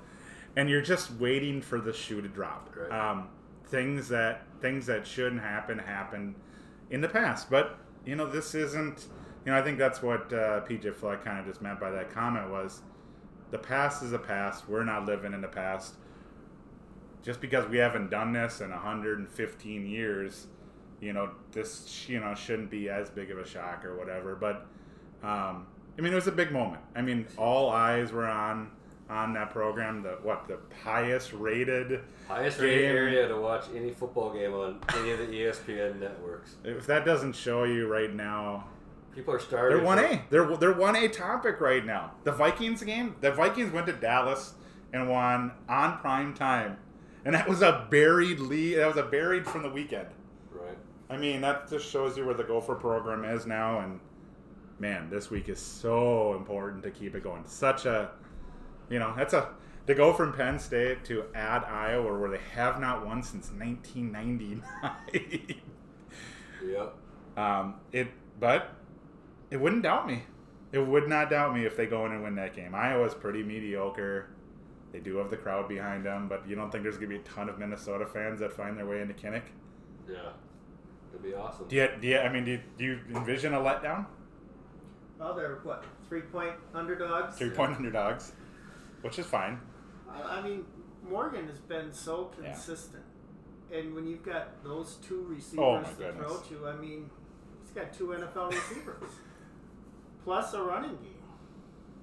and 0.55 0.69
you're 0.69 0.81
just 0.81 1.11
waiting 1.13 1.61
for 1.61 1.79
the 1.81 1.93
shoe 1.93 2.21
to 2.21 2.27
drop. 2.27 2.75
Right. 2.75 2.91
Um, 2.91 3.29
things 3.65 4.07
that 4.09 4.43
things 4.61 4.85
that 4.85 5.05
shouldn't 5.07 5.41
happen 5.41 5.77
happen 5.79 6.35
in 6.89 7.01
the 7.01 7.09
past, 7.09 7.49
but 7.49 7.77
you 8.05 8.15
know 8.15 8.27
this 8.29 8.53
isn't. 8.55 9.07
You 9.45 9.53
know, 9.53 9.59
I 9.59 9.61
think 9.61 9.77
that's 9.77 10.01
what 10.01 10.31
uh, 10.33 10.61
PJ 10.65 10.93
Fleck 10.95 11.23
kind 11.23 11.39
of 11.39 11.45
just 11.45 11.61
meant 11.61 11.79
by 11.79 11.89
that 11.91 12.09
comment 12.11 12.49
was, 12.51 12.81
the 13.49 13.57
past 13.57 14.03
is 14.03 14.11
a 14.13 14.19
past. 14.19 14.67
We're 14.67 14.83
not 14.83 15.05
living 15.05 15.33
in 15.33 15.39
the 15.41 15.47
past. 15.47 15.95
Just 17.27 17.41
because 17.41 17.67
we 17.67 17.77
haven't 17.77 18.09
done 18.09 18.31
this 18.31 18.61
in 18.61 18.69
115 18.69 19.85
years, 19.85 20.47
you 21.01 21.11
know, 21.11 21.31
this 21.51 22.07
you 22.07 22.21
know 22.21 22.33
shouldn't 22.33 22.71
be 22.71 22.87
as 22.87 23.09
big 23.09 23.31
of 23.31 23.37
a 23.37 23.45
shock 23.45 23.83
or 23.83 23.97
whatever. 23.97 24.33
But 24.33 24.65
um, 25.21 25.67
I 25.97 26.01
mean, 26.01 26.13
it 26.13 26.15
was 26.15 26.27
a 26.27 26.31
big 26.31 26.53
moment. 26.53 26.81
I 26.95 27.01
mean, 27.01 27.27
all 27.35 27.69
eyes 27.69 28.13
were 28.13 28.25
on 28.25 28.71
on 29.09 29.33
that 29.33 29.49
program. 29.49 30.03
The 30.03 30.19
what 30.23 30.47
the 30.47 30.57
highest 30.81 31.33
rated. 31.33 31.99
Highest 32.29 32.61
rated 32.61 32.85
area 32.85 33.27
to 33.27 33.35
watch 33.35 33.65
any 33.75 33.91
football 33.91 34.31
game 34.31 34.53
on 34.53 34.79
any 34.95 35.11
of 35.11 35.19
the 35.19 35.25
ESPN 35.25 35.99
networks. 35.99 36.55
If 36.63 36.87
that 36.87 37.03
doesn't 37.03 37.35
show 37.35 37.65
you 37.65 37.89
right 37.89 38.13
now, 38.13 38.69
People 39.13 39.33
are 39.33 39.39
starving. 39.39 39.79
they're 39.79 39.85
one 39.85 39.99
A. 39.99 40.21
They're 40.29 40.55
they're 40.55 40.71
one 40.71 40.95
A 40.95 41.09
topic 41.09 41.59
right 41.59 41.85
now. 41.85 42.11
The 42.23 42.31
Vikings 42.31 42.83
game. 42.83 43.17
The 43.19 43.31
Vikings 43.31 43.73
went 43.73 43.87
to 43.87 43.93
Dallas 43.93 44.53
and 44.93 45.09
won 45.09 45.51
on 45.67 45.97
prime 45.97 46.33
time, 46.33 46.77
and 47.25 47.35
that 47.35 47.47
was 47.47 47.61
a 47.61 47.87
buried 47.89 48.39
lead. 48.39 48.75
That 48.75 48.87
was 48.87 48.97
a 48.97 49.03
buried 49.03 49.45
from 49.45 49.63
the 49.63 49.69
weekend. 49.69 50.07
Right. 50.51 50.77
I 51.09 51.17
mean, 51.17 51.41
that 51.41 51.69
just 51.69 51.89
shows 51.89 52.17
you 52.17 52.25
where 52.25 52.35
the 52.35 52.43
Gopher 52.43 52.75
program 52.75 53.25
is 53.25 53.45
now, 53.45 53.79
and 53.79 53.99
man, 54.79 55.09
this 55.09 55.29
week 55.29 55.49
is 55.49 55.59
so 55.59 56.35
important 56.35 56.83
to 56.83 56.91
keep 56.91 57.15
it 57.15 57.23
going. 57.23 57.43
Such 57.45 57.85
a, 57.85 58.11
you 58.89 58.99
know, 58.99 59.13
that's 59.15 59.33
a 59.33 59.49
to 59.87 59.95
go 59.95 60.13
from 60.13 60.33
Penn 60.33 60.59
State 60.59 61.05
to 61.05 61.25
add 61.33 61.63
Iowa, 61.63 62.17
where 62.19 62.29
they 62.29 62.41
have 62.53 62.79
not 62.79 63.05
won 63.05 63.23
since 63.23 63.51
1999. 63.51 64.63
Yep. 66.65 66.95
um, 67.37 67.75
it, 67.91 68.07
but 68.39 68.73
It 69.51 69.57
wouldn't 69.57 69.83
doubt 69.83 70.07
me. 70.07 70.23
It 70.71 70.79
would 70.79 71.07
not 71.07 71.29
doubt 71.29 71.53
me 71.53 71.65
if 71.65 71.77
they 71.77 71.85
go 71.85 72.05
in 72.05 72.11
and 72.11 72.23
win 72.23 72.35
that 72.35 72.55
game. 72.55 72.75
Iowa's 72.75 73.13
pretty 73.13 73.43
mediocre. 73.43 74.27
They 74.97 75.03
do 75.03 75.17
have 75.17 75.29
the 75.29 75.37
crowd 75.37 75.69
behind 75.69 76.03
them, 76.03 76.27
but 76.27 76.47
you 76.49 76.55
don't 76.55 76.71
think 76.71 76.81
there's 76.83 76.97
going 76.97 77.11
to 77.11 77.15
be 77.17 77.21
a 77.21 77.23
ton 77.23 77.49
of 77.49 77.59
Minnesota 77.59 78.03
fans 78.07 78.39
that 78.39 78.51
find 78.51 78.75
their 78.75 78.87
way 78.87 78.99
into 78.99 79.13
Kinnick? 79.13 79.43
Yeah, 80.09 80.31
It'd 81.11 81.21
be 81.21 81.35
awesome. 81.35 81.67
Do 81.67 81.75
you, 81.75 81.87
do 82.01 82.07
you 82.07 82.17
I 82.17 82.29
mean, 82.33 82.45
do 82.45 82.51
you, 82.53 82.61
do 82.79 82.83
you 82.83 82.99
envision 83.15 83.53
a 83.53 83.59
letdown? 83.59 84.07
Well, 85.19 85.35
they're 85.35 85.59
what 85.61 85.83
three 86.09 86.21
point 86.21 86.53
underdogs. 86.73 87.37
Three 87.37 87.51
point 87.51 87.75
underdogs, 87.75 88.31
which 89.01 89.19
is 89.19 89.27
fine. 89.27 89.59
I 90.09 90.39
I 90.39 90.41
mean, 90.41 90.65
Morgan 91.07 91.47
has 91.47 91.59
been 91.59 91.93
so 91.93 92.31
Yeah. 92.41 92.47
consistent, 92.53 93.03
and 93.71 93.93
when 93.93 94.07
you've 94.07 94.23
got 94.23 94.63
those 94.63 94.95
two 94.95 95.25
receivers 95.29 95.59
Oh, 95.63 95.79
to 95.83 95.93
goodness. 95.95 96.25
throw 96.49 96.57
to, 96.57 96.67
I 96.69 96.75
mean, 96.75 97.11
he's 97.61 97.69
got 97.71 97.93
two 97.93 98.07
NFL 98.13 98.49
receivers 98.51 99.11
plus 100.23 100.55
a 100.55 100.63
running 100.63 100.97
game 101.03 101.16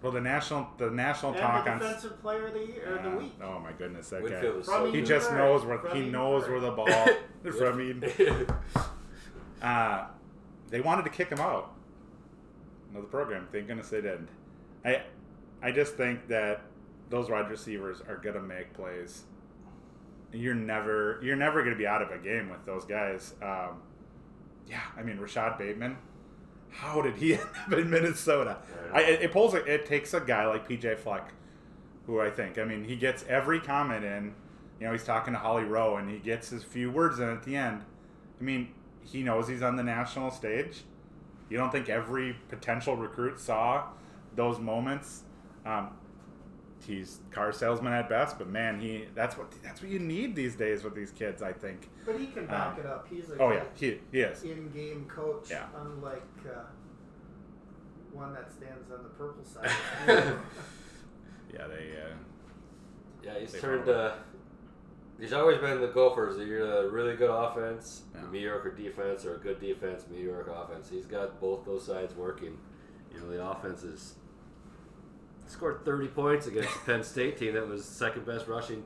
Well, 0.05 0.13
the 0.13 0.21
national 0.21 0.69
the 0.77 0.91
national 0.91 1.33
and 1.33 1.41
talk 1.41 1.65
the 1.65 1.71
on 1.73 1.79
defensive 1.79 2.21
player 2.21 2.49
of 2.49 2.53
the 2.53 2.61
year 2.67 2.99
or 2.99 3.11
the 3.11 3.17
week. 3.17 3.33
Oh 3.43 3.59
my 3.59 3.73
goodness, 3.73 4.11
that 4.11 4.23
Winfield 4.23 4.55
guy. 4.57 4.61
is 4.61 4.67
so 4.67 4.93
He 4.93 5.01
just 5.01 5.31
Prairie. 5.31 5.43
knows 5.51 5.65
where 5.65 5.79
From 5.79 5.97
he 5.97 6.11
knows 6.11 6.45
Prairie. 6.45 6.61
where 6.61 6.71
the 6.71 6.77
ball 6.77 7.53
from 7.59 7.81
Eden. 7.81 8.47
Uh, 9.63 10.05
they 10.69 10.83
wanted 10.83 11.05
to 11.05 11.11
kick 11.11 11.31
him 11.31 11.39
out 11.41 11.73
of 12.95 13.01
the 13.01 13.09
program. 13.09 13.49
Thank 13.51 13.67
goodness 13.69 13.89
they 13.89 14.03
didn't. 14.03 14.29
I, 14.85 15.03
I 15.63 15.73
just 15.73 15.95
think 15.95 16.29
that 16.29 16.61
those 17.09 17.31
wide 17.31 17.49
receivers 17.49 18.03
are 18.07 18.17
gonna 18.19 18.43
make 18.43 18.75
plays. 18.75 19.23
You're 20.35 20.55
never, 20.55 21.19
you're 21.23 21.35
never 21.37 21.65
gonna 21.65 21.77
be 21.77 21.87
out 21.87 22.03
of 22.03 22.11
a 22.11 22.19
game 22.19 22.51
with 22.51 22.63
those 22.67 22.85
guys. 22.85 23.33
Um, 23.41 23.81
yeah, 24.69 24.81
I 24.99 25.03
mean 25.03 25.19
Rashod 25.19 25.57
Bateman. 25.57 25.97
How 26.75 27.01
did 27.03 27.17
he 27.17 27.35
end 27.35 27.43
up 27.67 27.73
in 27.79 27.91
Minnesota? 27.91 28.59
I, 28.93 29.03
it, 29.03 29.23
it 29.23 29.33
pulls. 29.33 29.55
A, 29.55 29.65
it 29.65 29.87
takes 29.87 30.15
a 30.15 30.21
guy 30.21 30.47
like 30.47 30.69
PJ 30.69 30.99
Fleck, 30.99 31.33
who 32.07 32.21
I 32.21 32.31
think. 32.31 32.59
I 32.59 32.65
mean, 32.65 32.85
he 32.85 32.97
gets 32.97 33.25
every 33.29 33.61
comment 33.61 34.05
in. 34.05 34.35
You 34.81 34.87
know, 34.87 34.93
he's 34.93 35.05
talking 35.05 35.33
to 35.33 35.39
Holly 35.39 35.65
Rowe, 35.65 35.97
and 35.97 36.11
he 36.11 36.19
gets 36.19 36.51
his 36.51 36.65
few 36.65 36.91
words 36.91 37.19
in 37.19 37.29
at 37.29 37.45
the 37.45 37.57
end. 37.57 37.83
I 38.41 38.45
mean, 38.45 38.69
he 39.03 39.23
knows 39.23 39.49
he's 39.49 39.63
on 39.63 39.77
the 39.77 39.83
national 39.83 40.31
stage. 40.31 40.83
You 41.49 41.57
don't 41.57 41.71
think 41.71 41.89
every 41.89 42.37
potential 42.49 42.97
recruit 42.97 43.39
saw 43.39 43.85
those 44.35 44.59
moments? 44.59 45.23
Um, 45.65 45.91
he's 46.87 47.21
car 47.31 47.53
salesman 47.53 47.93
at 47.93 48.09
best, 48.09 48.39
but 48.39 48.49
man, 48.49 48.81
he 48.81 49.07
that's 49.15 49.37
what 49.37 49.51
that's 49.63 49.81
what 49.83 49.91
you 49.91 49.99
need 49.99 50.35
these 50.37 50.55
days 50.55 50.85
with 50.85 50.95
these 50.95 51.11
kids. 51.11 51.43
I 51.43 51.53
think. 51.53 51.89
But 52.07 52.19
he 52.21 52.27
can 52.27 52.47
back 52.47 52.75
Um, 52.75 52.81
it 52.81 52.87
up. 52.87 53.07
He's 53.09 53.31
a 53.31 53.39
Oh 53.43 53.51
yeah, 53.53 53.65
he, 53.75 53.99
he 54.13 54.21
is. 54.21 54.43
in-game 54.43 55.07
coach, 55.07 55.49
Yeah. 55.51 55.67
unlike 55.77 56.23
uh, 56.47 56.61
one 58.13 58.33
that 58.35 58.53
stands 58.53 58.91
on 58.91 59.03
the 59.03 59.09
purple 59.11 59.45
side. 59.45 59.71
Yeah, 61.53 61.67
they. 61.69 61.93
Uh, 62.01 62.15
Yeah, 63.23 63.39
he's 63.39 63.53
They 63.53 63.61
turned. 63.61 63.89
Uh, 63.89 64.13
he's 65.21 65.33
always 65.33 65.59
been 65.59 65.81
the 65.81 65.87
Gophers. 65.89 66.37
You're 66.45 66.67
a 66.87 66.89
really 66.91 67.15
good 67.17 67.31
offense, 67.31 68.03
Yeah. 68.15 68.23
mediocre 68.27 68.73
defense, 68.73 69.25
or 69.25 69.37
a 69.37 69.39
good 69.39 69.61
defense, 69.61 70.05
mediocre 70.11 70.51
offense. 70.51 70.89
He's 70.91 71.07
got 71.07 71.41
both 71.41 71.65
those 71.65 71.87
sides 71.87 72.15
working. 72.15 72.59
You 73.15 73.21
know, 73.21 73.31
the 73.31 73.49
offense 73.49 73.85
is 73.85 74.17
scored 75.47 75.85
30 75.85 76.09
points 76.09 76.47
against 76.47 76.73
the 76.73 76.93
Penn 76.93 77.03
State 77.05 77.39
team 77.39 77.55
that 77.55 77.69
was 77.69 77.85
second 77.85 78.27
best 78.27 78.47
rushing 78.47 78.85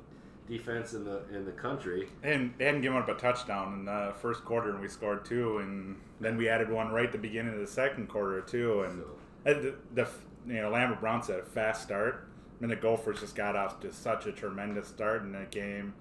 defense 0.49 0.95
in 0.95 1.05
the 1.05 1.23
in 1.33 1.45
the 1.45 1.53
country. 1.53 2.09
And 2.23 2.55
they 2.59 2.65
hadn't 2.65 2.81
given 2.81 2.99
up 2.99 3.09
a 3.09 3.15
touchdown 3.15 3.75
in 3.75 3.85
the 3.85 4.15
first 4.21 4.45
quarter, 4.45 4.71
and 4.71 4.81
we 4.81 4.89
scored 4.89 5.25
two, 5.25 5.59
and 5.59 5.97
then 6.21 6.37
we 6.37 6.49
added 6.49 6.71
one 6.71 6.91
right 6.91 7.07
at 7.07 7.13
the 7.13 7.19
beginning 7.19 7.55
of 7.55 7.61
the 7.61 7.67
second 7.67 8.09
quarter 8.09 8.41
too. 8.41 8.83
And 8.83 9.03
So, 9.45 9.51
uh, 9.51 9.55
the, 9.55 9.75
the 9.95 10.09
you 10.47 10.63
know 10.63 10.71
Lambert 10.71 11.01
Brown 11.01 11.23
said 11.23 11.41
a 11.41 11.43
fast 11.43 11.83
start, 11.83 12.29
and 12.61 12.71
the 12.71 12.77
Gophers 12.77 13.21
just 13.21 13.37
got 13.37 13.57
off 13.57 13.81
to 13.81 13.93
such 13.93 14.27
a 14.27 14.33
tremendous 14.33 14.89
start 14.89 15.23
in 15.23 15.33
that 15.33 15.51
game. 15.51 15.95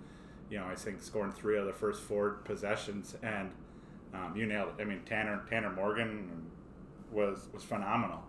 You 0.49 0.59
know, 0.59 0.65
I 0.65 0.75
think 0.75 1.01
scoring 1.01 1.33
three 1.33 1.57
of 1.57 1.65
the 1.65 1.73
first 1.73 2.01
four 2.01 2.39
possessions, 2.45 3.15
and 3.21 3.51
um, 4.13 4.33
you 4.35 4.45
nailed 4.45 4.69
it. 4.77 4.81
I 4.81 4.85
mean, 4.85 5.01
Tanner 5.05 5.43
Tanner 5.49 5.71
Morgan 5.71 6.47
was 7.11 7.49
was 7.53 7.63
phenomenal. 7.63 8.23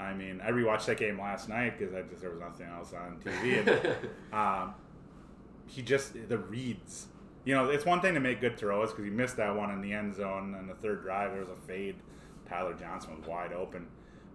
I 0.00 0.12
mean, 0.12 0.40
I 0.44 0.50
rewatched 0.50 0.86
that 0.86 0.98
game 0.98 1.18
last 1.20 1.48
night 1.48 1.78
because 1.78 1.94
I 1.94 2.02
just 2.02 2.20
there 2.20 2.30
was 2.30 2.40
nothing 2.40 2.66
else 2.66 2.92
on 2.92 3.18
TV. 3.24 3.66
And, 4.32 4.34
um, 4.34 4.74
he 5.66 5.82
just 5.82 6.14
the 6.28 6.38
reads. 6.38 7.06
You 7.44 7.54
know, 7.54 7.68
it's 7.68 7.84
one 7.84 8.00
thing 8.00 8.14
to 8.14 8.20
make 8.20 8.40
good 8.40 8.56
throws 8.56 8.90
because 8.90 9.04
he 9.04 9.10
missed 9.10 9.36
that 9.36 9.54
one 9.54 9.70
in 9.70 9.82
the 9.82 9.92
end 9.92 10.14
zone 10.14 10.54
on 10.54 10.66
the 10.66 10.74
third 10.74 11.02
drive. 11.02 11.32
There 11.32 11.40
was 11.40 11.50
a 11.50 11.66
fade. 11.66 11.96
Tyler 12.48 12.74
Johnson 12.74 13.16
was 13.16 13.26
wide 13.26 13.52
open, 13.52 13.86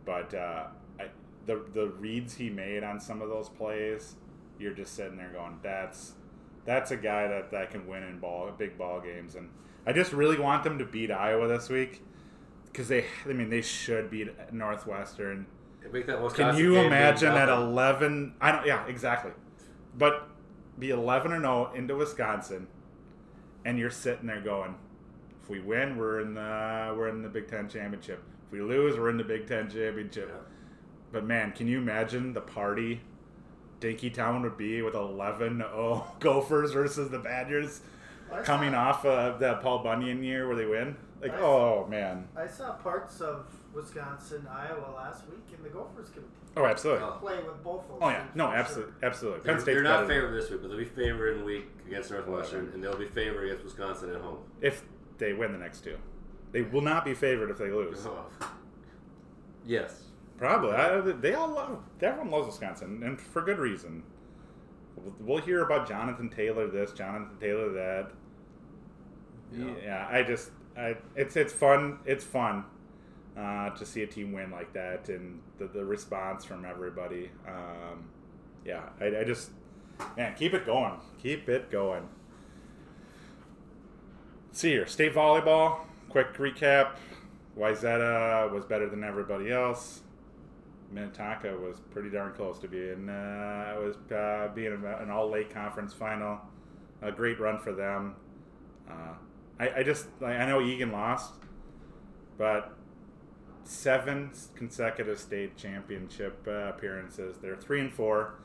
but 0.06 0.34
uh, 0.34 0.68
I, 1.00 1.06
the 1.46 1.64
the 1.74 1.88
reads 2.00 2.36
he 2.36 2.50
made 2.50 2.84
on 2.84 3.00
some 3.00 3.22
of 3.22 3.30
those 3.30 3.50
plays, 3.50 4.16
you're 4.60 4.74
just 4.74 4.96
sitting 4.96 5.18
there 5.18 5.32
going, 5.32 5.60
"That's 5.62 6.14
that's 6.66 6.92
a 6.92 6.98
guy 6.98 7.28
that, 7.28 7.52
that 7.52 7.72
can 7.72 7.88
win 7.88 8.04
in 8.04 8.20
ball 8.20 8.52
big 8.58 8.78
ball 8.78 9.02
games." 9.02 9.36
And 9.36 9.50
I 9.86 9.94
just 9.94 10.14
really 10.14 10.40
want 10.40 10.64
them 10.64 10.80
to 10.80 10.86
beat 10.86 11.12
Iowa 11.12 11.48
this 11.48 11.70
week 11.70 12.02
because 12.72 12.88
they, 12.88 13.06
I 13.26 13.34
mean, 13.34 13.50
they 13.50 13.62
should 13.62 14.10
beat 14.10 14.30
Northwestern. 14.54 15.46
make 15.92 16.06
that 16.08 16.34
Can 16.34 16.58
you 16.58 16.78
imagine 16.78 17.34
at 17.34 17.50
eleven? 17.50 18.36
I 18.40 18.52
don't. 18.52 18.66
Yeah, 18.66 18.86
exactly. 18.88 19.32
But 19.98 20.30
be 20.78 20.92
eleven 20.92 21.32
or 21.32 21.38
oh 21.38 21.40
no 21.40 21.74
into 21.74 21.96
Wisconsin, 21.96 22.68
and 23.66 23.78
you're 23.78 23.90
sitting 23.90 24.28
there 24.28 24.42
going, 24.42 24.76
if 25.42 25.50
we 25.50 25.60
win, 25.60 25.98
we're 25.98 26.22
in 26.22 26.34
the 26.34 26.94
we're 26.98 27.10
in 27.10 27.22
the 27.22 27.30
Big 27.30 27.48
Ten 27.48 27.68
championship. 27.68 28.24
If 28.48 28.52
we 28.52 28.62
lose, 28.62 28.98
we're 28.98 29.10
in 29.10 29.18
the 29.18 29.24
Big 29.24 29.48
Ten 29.48 29.70
championship. 29.70 30.30
Yeah. 30.32 30.42
But 31.12 31.26
man, 31.26 31.52
can 31.52 31.68
you 31.68 31.80
imagine 31.80 32.34
the 32.34 32.42
party 32.42 33.02
Dinkytown 33.80 34.44
would 34.44 34.58
be 34.58 34.82
with 34.82 34.94
11-0 34.94 36.04
Gophers 36.20 36.72
versus 36.72 37.10
the 37.10 37.20
Badgers 37.20 37.82
coming 38.44 38.76
off 38.76 39.06
of 39.06 39.40
that 39.40 39.62
Paul 39.62 39.80
Bunyan 39.80 40.24
year 40.24 40.48
where 40.48 40.56
they 40.56 40.66
win? 40.66 40.96
Like, 41.22 41.34
I- 41.34 41.40
oh 41.42 41.88
man. 41.90 42.28
I 42.36 42.48
saw 42.48 42.74
parts 42.74 43.20
of 43.22 43.46
Wisconsin, 43.74 44.48
Iowa 44.50 44.94
last 44.96 45.28
week, 45.30 45.44
and 45.56 45.64
the 45.66 45.70
Gophers 45.70 46.10
can 46.10 46.24
Oh, 46.58 46.66
absolutely. 46.66 47.04
Oh. 47.06 47.18
play 47.20 47.38
with 47.44 47.64
both 47.64 47.88
those. 47.88 48.00
Oh 48.02 48.10
yeah, 48.10 48.26
no, 48.34 48.48
for 48.48 48.52
sure. 48.54 48.60
absolutely, 48.64 48.94
absolutely. 49.04 49.40
They're, 49.44 49.54
Penn 49.54 49.62
State's 49.62 49.76
they're 49.76 49.84
not 49.84 50.08
favored 50.08 50.34
this 50.34 50.50
week, 50.50 50.62
but 50.62 50.70
they'll 50.70 50.78
be 50.80 50.86
favored 50.86 51.38
in 51.38 51.46
week 51.46 51.68
against 51.88 52.10
Northwestern, 52.12 52.70
oh, 52.72 52.74
and 52.74 52.84
they'll 52.84 52.98
be 52.98 53.06
favored 53.06 53.44
against 53.46 53.64
Wisconsin 53.64 54.10
at 54.16 54.22
home. 54.22 54.40
if 54.62 54.84
they 55.20 55.34
win 55.34 55.52
the 55.52 55.58
next 55.60 55.84
two. 55.84 55.98
They 56.52 56.62
will 56.64 56.82
not 56.82 57.06
be 57.06 57.14
favored 57.14 57.52
if 57.52 57.58
they 57.60 57.70
lose. 57.70 58.06
Oh. 58.08 58.26
Yes. 59.66 60.04
Probably. 60.38 60.72
I, 60.72 61.00
they 61.02 61.34
all 61.34 61.50
love. 61.50 61.84
Everyone 62.02 62.32
loves 62.32 62.48
Wisconsin, 62.48 63.04
and 63.04 63.20
for 63.20 63.42
good 63.42 63.60
reason. 63.60 64.04
We'll, 64.96 65.14
we'll 65.20 65.42
hear 65.42 65.64
about 65.64 65.88
Jonathan 65.88 66.30
Taylor 66.30 66.68
this, 66.68 66.92
Jonathan 66.94 67.38
Taylor 67.40 67.72
that. 67.74 68.12
Yeah. 69.52 69.66
Yeah, 69.84 70.08
I 70.10 70.24
just, 70.24 70.52
I, 70.80 70.96
it's 71.16 71.36
it's 71.36 71.52
fun. 71.52 72.00
It's 72.06 72.24
fun 72.24 72.64
uh, 73.38 73.70
to 73.72 73.86
see 73.86 74.04
a 74.04 74.08
team 74.08 74.32
win 74.32 74.52
like 74.52 74.74
that, 74.74 75.10
and 75.10 75.42
the, 75.58 75.68
the 75.68 75.84
response 75.84 76.46
from 76.46 76.66
everybody. 76.66 77.32
Um, 77.48 78.10
yeah, 78.66 78.84
I, 79.00 79.20
I 79.20 79.24
just, 79.24 79.52
man, 80.18 80.36
keep 80.36 80.54
it 80.54 80.66
going. 80.66 80.94
Keep 81.22 81.50
it 81.50 81.70
going. 81.70 82.08
See 84.52 84.70
here, 84.70 84.88
state 84.88 85.14
volleyball. 85.14 85.82
Quick 86.10 86.34
recap. 86.36 86.96
Wayzata 87.58 88.52
was 88.52 88.66
better 88.66 88.90
than 88.90 89.04
everybody 89.04 89.52
else. 89.52 90.02
Minnetonka 90.92 91.56
was 91.58 91.80
pretty 91.92 92.10
darn 92.10 92.34
close 92.34 92.58
to 92.60 92.68
being 92.68 93.10
uh, 93.10 93.76
was 93.80 93.96
uh, 94.12 94.50
being 94.56 94.74
an 94.74 95.10
all 95.12 95.30
Lake 95.30 95.54
conference 95.54 95.94
final. 95.94 96.40
A 97.02 97.12
great 97.12 97.40
run 97.40 97.60
for 97.60 97.74
them. 97.74 98.16
Uh, 98.90 99.14
I, 99.60 99.80
I 99.80 99.84
just 99.84 100.08
like, 100.22 100.38
I 100.38 100.46
know 100.46 100.62
Eagan 100.62 100.92
lost, 100.92 101.34
but 102.38 102.74
seven 103.64 104.32
consecutive 104.56 105.20
state 105.20 105.58
championship 105.58 106.44
uh, 106.48 106.70
appearances. 106.70 107.38
They're 107.42 107.56
three 107.58 107.82
and 107.82 107.94
four, 107.94 108.36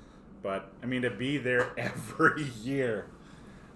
but 0.42 0.72
I 0.82 0.86
mean 0.86 1.02
to 1.02 1.10
be 1.10 1.38
there 1.38 1.72
every 1.78 2.44
year. 2.62 3.06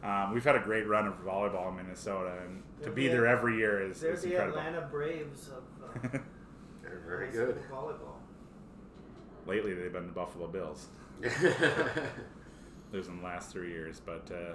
Um, 0.02 0.32
we've 0.32 0.44
had 0.44 0.54
a 0.56 0.60
great 0.60 0.86
run 0.86 1.06
of 1.06 1.14
volleyball 1.24 1.70
in 1.70 1.76
Minnesota, 1.76 2.32
and 2.44 2.62
to 2.78 2.84
They're 2.84 2.92
be 2.92 3.06
the- 3.08 3.14
there 3.14 3.26
every 3.26 3.56
year 3.56 3.82
is, 3.88 4.00
They're 4.00 4.12
is 4.12 4.22
the 4.22 4.30
incredible. 4.30 4.58
Atlanta 4.58 4.86
Braves 4.90 5.48
of 5.48 5.64
uh, 6.14 6.18
They're 6.82 7.02
very 7.06 7.26
high 7.26 7.32
good. 7.32 7.58
volleyball. 7.70 8.14
Lately, 9.46 9.74
they've 9.74 9.92
been 9.92 10.06
the 10.06 10.12
Buffalo 10.12 10.46
Bills. 10.46 10.88
losing 12.92 13.18
the 13.18 13.24
last 13.24 13.50
three 13.50 13.70
years. 13.70 14.00
But 14.04 14.30
uh, 14.30 14.54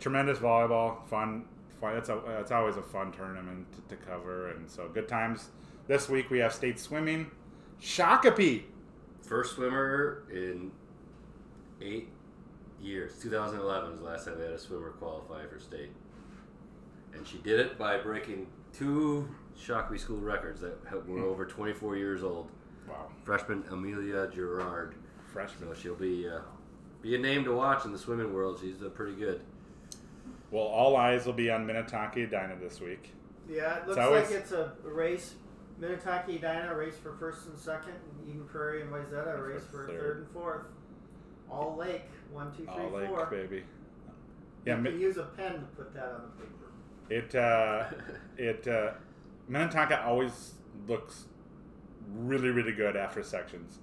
tremendous 0.00 0.38
volleyball, 0.38 1.06
fun. 1.08 1.44
Fun 1.84 1.96
it's, 1.96 2.08
a, 2.08 2.18
it's 2.40 2.50
always 2.50 2.76
a 2.76 2.82
fun 2.82 3.12
tournament 3.12 3.66
to, 3.72 3.96
to 3.96 4.02
cover, 4.02 4.50
and 4.50 4.70
so 4.70 4.88
good 4.88 5.08
times. 5.08 5.50
This 5.86 6.08
week 6.08 6.30
we 6.30 6.38
have 6.38 6.52
state 6.52 6.78
swimming. 6.78 7.30
Shakopee. 7.80 8.62
First 9.22 9.54
swimmer 9.56 10.24
in 10.32 10.70
eight 11.80 12.08
years. 12.80 13.18
2011 13.22 13.90
was 13.90 13.98
the 14.00 14.04
last 14.06 14.24
time 14.26 14.38
they 14.38 14.44
had 14.44 14.54
a 14.54 14.58
swimmer 14.58 14.90
qualify 14.90 15.44
for 15.46 15.58
state. 15.58 15.90
And 17.14 17.26
she 17.26 17.38
did 17.38 17.60
it 17.60 17.78
by 17.78 17.98
breaking 17.98 18.46
two 18.76 19.28
Shakopee 19.58 19.98
School 20.00 20.18
records 20.18 20.60
that 20.62 20.78
were 21.06 21.20
Hmm. 21.20 21.24
over 21.24 21.44
24 21.46 21.96
years 21.96 22.22
old. 22.22 22.50
Wow. 22.88 23.08
Freshman 23.24 23.64
Amelia 23.70 24.28
Gerard. 24.28 24.94
Freshman. 25.32 25.68
So 25.68 25.74
she'll 25.80 25.94
be 25.94 26.28
uh, 26.28 26.40
be 27.02 27.14
a 27.14 27.18
name 27.18 27.44
to 27.44 27.52
watch 27.52 27.84
in 27.84 27.92
the 27.92 27.98
swimming 27.98 28.32
world. 28.32 28.58
She's 28.60 28.82
uh, 28.82 28.88
pretty 28.88 29.14
good. 29.16 29.40
Well, 30.54 30.62
all 30.66 30.94
eyes 30.96 31.26
will 31.26 31.32
be 31.32 31.50
on 31.50 31.66
Minnetonka 31.66 32.20
Edina 32.20 32.54
this 32.60 32.80
week. 32.80 33.12
Yeah, 33.48 33.78
it 33.78 33.88
looks 33.88 33.98
always- 33.98 34.30
like 34.30 34.38
it's 34.38 34.52
a 34.52 34.72
race. 34.84 35.34
Minnetonka 35.80 36.30
Edina 36.30 36.72
race 36.76 36.96
for 36.96 37.12
first 37.14 37.48
and 37.48 37.58
second, 37.58 37.94
and 37.94 38.28
Eden 38.28 38.46
Prairie 38.46 38.82
and 38.82 38.92
Wayzata 38.92 39.36
a 39.36 39.42
race 39.42 39.64
for 39.66 39.88
third. 39.88 39.98
third. 40.00 40.16
and 40.18 40.28
fourth. 40.28 40.66
All 41.50 41.74
Lake, 41.76 42.04
one, 42.30 42.52
two, 42.52 42.66
three, 42.66 42.84
All 42.84 42.90
Lake, 42.90 43.08
four. 43.08 43.26
baby. 43.26 43.64
Yeah, 44.64 44.76
you 44.76 44.82
Mi- 44.82 44.90
can 44.92 45.00
use 45.00 45.16
a 45.16 45.24
pen 45.24 45.54
to 45.54 45.66
put 45.76 45.92
that 45.92 46.06
on 46.06 46.22
the 46.22 46.44
paper. 46.44 46.70
It 47.10 47.34
uh, 47.34 47.86
it 48.36 48.68
uh, 48.68 48.92
Minnetonka 49.48 50.04
always 50.04 50.54
looks 50.86 51.26
really 52.12 52.50
really 52.50 52.72
good 52.72 52.94
after 52.96 53.24
sections. 53.24 53.80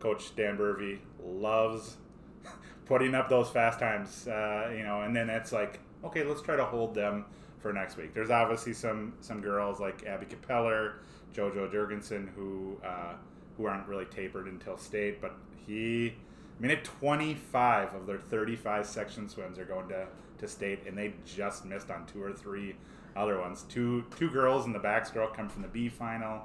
Coach 0.00 0.34
Dan 0.34 0.56
Burvey 0.56 0.98
loves 1.22 1.98
putting 2.86 3.14
up 3.14 3.28
those 3.28 3.50
fast 3.50 3.78
times, 3.78 4.26
uh, 4.26 4.72
you 4.74 4.82
know, 4.82 5.02
and 5.02 5.14
then 5.14 5.28
it's 5.28 5.52
like 5.52 5.80
okay, 6.06 6.24
let's 6.24 6.42
try 6.42 6.56
to 6.56 6.64
hold 6.64 6.94
them 6.94 7.24
for 7.58 7.72
next 7.72 7.96
week. 7.96 8.14
There's 8.14 8.30
obviously 8.30 8.72
some 8.72 9.14
some 9.20 9.40
girls 9.40 9.80
like 9.80 10.04
Abby 10.06 10.26
Capeller, 10.26 11.00
JoJo 11.34 11.72
Jurgensen 11.72 12.28
who 12.34 12.78
uh, 12.84 13.14
who 13.56 13.66
aren't 13.66 13.86
really 13.86 14.04
tapered 14.06 14.46
until 14.46 14.76
state, 14.76 15.20
but 15.20 15.34
he. 15.66 16.14
I 16.58 16.62
mean, 16.62 16.70
at 16.70 16.84
25 16.84 17.94
of 17.94 18.06
their 18.06 18.16
35 18.16 18.86
section 18.86 19.28
swims 19.28 19.58
are 19.58 19.66
going 19.66 19.88
to, 19.88 20.06
to 20.38 20.48
state, 20.48 20.86
and 20.86 20.96
they 20.96 21.12
just 21.26 21.66
missed 21.66 21.90
on 21.90 22.06
two 22.06 22.22
or 22.22 22.32
three 22.32 22.76
other 23.14 23.38
ones. 23.38 23.64
Two 23.68 24.04
two 24.16 24.30
girls 24.30 24.66
in 24.66 24.72
the 24.72 24.78
backstroke 24.78 25.34
come 25.34 25.48
from 25.48 25.62
the 25.62 25.68
B 25.68 25.88
final. 25.88 26.42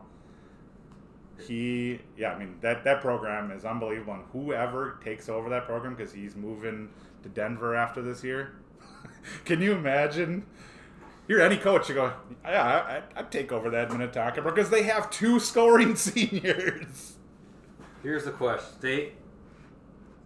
He, 1.47 2.00
yeah, 2.17 2.34
I 2.34 2.39
mean 2.39 2.56
that 2.62 2.84
that 2.84 3.02
program 3.02 3.52
is 3.52 3.65
unbelievable, 3.65 4.13
and 4.13 4.24
whoever 4.32 5.00
takes 5.04 5.30
over 5.30 5.50
that 5.50 5.65
program 5.65 5.95
because 5.95 6.13
he's 6.13 6.36
moving 6.36 6.89
to 7.24 7.30
Denver 7.30 7.76
after 7.76 8.02
this 8.02 8.24
year. 8.24 8.54
Can 9.45 9.62
you 9.62 9.73
imagine? 9.73 10.45
You're 11.27 11.41
any 11.41 11.57
coach, 11.57 11.88
you 11.88 11.95
go, 11.95 12.12
yeah, 12.43 12.63
I, 12.63 12.97
I, 12.97 13.01
I'd 13.17 13.31
take 13.31 13.51
over 13.51 13.69
that 13.69 13.91
Minnetonka 13.91 14.41
because 14.41 14.69
they 14.69 14.84
have 14.84 15.10
two 15.10 15.39
scoring 15.39 15.95
seniors. 16.07 17.13
Here's 18.03 18.25
the 18.25 18.31
question: 18.31 18.73
State 18.79 19.13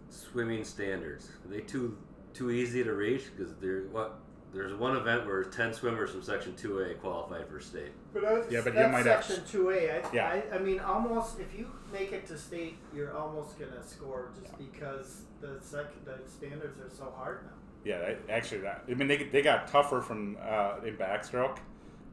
swimming 0.08 0.64
standards 0.64 1.28
are 1.44 1.48
they 1.54 1.60
too 1.60 1.96
too 2.32 2.50
easy 2.50 2.82
to 2.84 2.92
reach? 2.94 3.24
Because 3.36 3.54
there 3.56 3.82
what 3.92 4.18
there's 4.52 4.74
one 4.74 4.96
event 4.96 5.26
where 5.26 5.44
ten 5.44 5.72
swimmers 5.72 6.10
from 6.10 6.22
Section 6.22 6.54
Two 6.56 6.80
A 6.80 6.94
qualified 6.94 7.46
for 7.48 7.60
state. 7.60 7.92
But 8.12 8.22
that's, 8.22 8.50
Yeah, 8.52 8.60
but 8.64 8.72
you 8.72 8.78
that's 8.80 8.92
might 8.92 9.06
have- 9.06 9.24
section 9.24 9.44
two 9.46 9.70
A. 9.70 9.90
I, 9.90 10.02
Yeah. 10.12 10.26
I, 10.52 10.56
I 10.56 10.58
mean, 10.58 10.80
almost 10.80 11.38
if 11.38 11.56
you 11.56 11.70
make 11.92 12.12
it 12.12 12.26
to 12.28 12.38
state, 12.38 12.78
you're 12.94 13.16
almost 13.16 13.58
gonna 13.58 13.82
score 13.86 14.30
just 14.40 14.56
because 14.58 15.22
the 15.40 15.58
sec, 15.60 15.84
the 16.04 16.18
standards 16.28 16.80
are 16.80 16.90
so 16.96 17.12
hard 17.16 17.40
now. 17.44 17.52
Yeah, 17.86 17.98
they, 17.98 18.32
actually, 18.32 18.62
that 18.62 18.82
I 18.90 18.94
mean, 18.94 19.06
they, 19.06 19.16
they 19.24 19.42
got 19.42 19.68
tougher 19.68 20.00
from 20.00 20.36
uh, 20.42 20.78
in 20.84 20.96
backstroke 20.96 21.58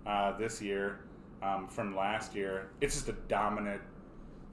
uh, 0.05 0.37
this 0.37 0.61
year 0.61 0.99
um, 1.41 1.67
from 1.67 1.95
last 1.95 2.35
year. 2.35 2.69
It's 2.79 2.93
just 2.93 3.09
a 3.09 3.13
dominant. 3.27 3.81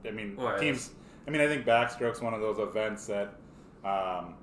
I 0.03 0.09
mean, 0.09 0.35
Well, 0.35 0.57
teams. 0.57 0.89
I 1.27 1.29
mean, 1.29 1.41
I 1.41 1.47
think 1.47 1.63
backstroke's 1.63 2.21
one 2.21 2.33
of 2.33 2.41
those 2.41 2.57
events 2.57 3.05
that 3.05 3.35
um, 3.85 4.33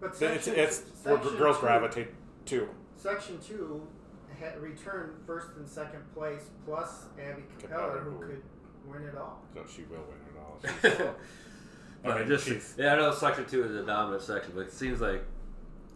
But 0.00 0.08
it's 0.12 0.18
section, 0.18 0.54
it's 0.56 0.82
where 1.04 1.18
girls 1.18 1.56
two, 1.56 1.60
gravitate 1.60 2.08
to. 2.46 2.66
Section 2.96 3.38
two 3.46 3.86
had 4.40 4.58
returned 4.58 5.12
first 5.26 5.48
and 5.58 5.68
second 5.68 6.00
place, 6.14 6.48
plus 6.64 7.04
Abby 7.20 7.42
Capella, 7.58 7.88
Capeller, 7.88 8.00
who 8.00 8.10
who- 8.12 8.26
could 8.26 8.42
win 8.86 9.02
it 9.02 9.18
all. 9.18 9.42
So 9.52 9.64
she 9.70 9.82
will 9.82 10.04
win 10.08 10.94
it 10.94 10.96
all. 11.04 11.14
But 12.02 12.12
I 12.12 12.14
I 12.16 12.18
mean, 12.20 12.28
just 12.28 12.78
yeah, 12.78 12.94
I 12.94 12.96
know 12.96 13.12
Section 13.12 13.46
Two 13.46 13.64
is 13.64 13.74
a 13.74 13.84
dominant 13.84 14.22
section, 14.22 14.52
but 14.54 14.60
it 14.60 14.72
seems 14.72 15.00
like 15.00 15.24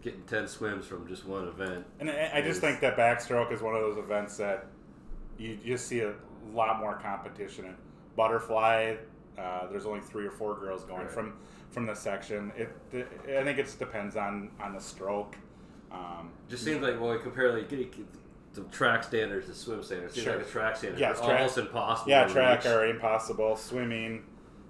getting 0.01 0.21
ten 0.23 0.47
swims 0.47 0.85
from 0.85 1.07
just 1.07 1.25
one 1.25 1.47
event. 1.47 1.85
And 1.99 2.09
I, 2.09 2.31
I 2.35 2.41
just 2.41 2.61
think 2.61 2.79
that 2.81 2.97
backstroke 2.97 3.51
is 3.51 3.61
one 3.61 3.75
of 3.75 3.81
those 3.81 3.97
events 3.97 4.37
that 4.37 4.65
you 5.37 5.57
just 5.65 5.87
see 5.87 6.01
a 6.01 6.13
lot 6.53 6.79
more 6.79 6.95
competition 6.95 7.65
in. 7.65 7.75
Butterfly, 8.15 8.95
uh, 9.37 9.67
there's 9.71 9.85
only 9.85 10.01
three 10.01 10.25
or 10.25 10.31
four 10.31 10.55
girls 10.55 10.83
going 10.83 11.01
Right. 11.01 11.11
from 11.11 11.33
from 11.69 11.85
the 11.85 11.95
section. 11.95 12.51
It, 12.57 12.69
I 12.93 13.43
think 13.43 13.57
it 13.57 13.63
just 13.63 13.79
depends 13.79 14.15
on 14.15 14.51
on 14.61 14.73
the 14.73 14.81
stroke. 14.81 15.35
Um, 15.91 16.31
Just 16.49 16.63
seems 16.63 16.81
like 16.81 16.99
well, 16.99 17.17
compare 17.19 17.51
like 17.53 17.69
the 17.69 18.61
track 18.71 19.03
standards 19.03 19.47
to 19.47 19.53
swim 19.53 19.81
standards. 19.83 20.13
Seems 20.13 20.23
Sure. 20.25 20.35
like 20.35 20.45
the 20.45 20.51
track 20.51 20.75
standards 20.77 21.01
are 21.01 21.13
track- 21.15 21.39
almost 21.39 21.57
impossible. 21.57 22.09
yeah, 22.09 22.25
track 22.27 22.63
reach. 22.63 22.71
are 22.73 22.85
impossible. 22.85 23.55
Swimming, 23.55 24.23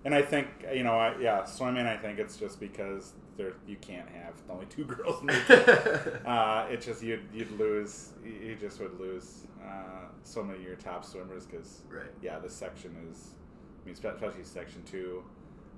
and 0.06 0.14
I 0.16 0.22
think 0.22 0.48
you 0.74 0.84
know, 0.84 0.94
I, 1.00 1.16
yeah, 1.20 1.44
swimming. 1.46 1.86
I 1.88 1.98
think 1.98 2.20
it's 2.20 2.38
just 2.38 2.60
because 2.60 3.14
there 3.38 3.54
you 3.68 3.78
can't 3.78 4.10
have 4.10 4.34
only 4.50 4.66
two 4.68 4.86
girls 4.86 5.22
make 5.24 5.50
it. 5.50 6.22
uh, 6.26 6.66
it's 6.70 6.86
just 6.86 7.04
you'd 7.04 7.24
you'd 7.34 7.52
lose. 7.58 8.10
You 8.24 8.32
you 8.32 8.56
just 8.56 8.80
would 8.80 9.00
lose 9.00 9.48
uh, 9.64 10.08
so 10.24 10.44
many 10.44 10.60
of 10.60 10.66
your 10.66 10.76
top 10.76 11.06
swimmers 11.06 11.46
because 11.46 11.82
right. 11.90 12.12
yeah, 12.22 12.40
this 12.40 12.54
section 12.54 12.96
is. 13.10 13.32
I 13.82 13.86
mean, 13.86 13.96
especially 13.96 14.44
section 14.44 14.84
two. 14.84 15.24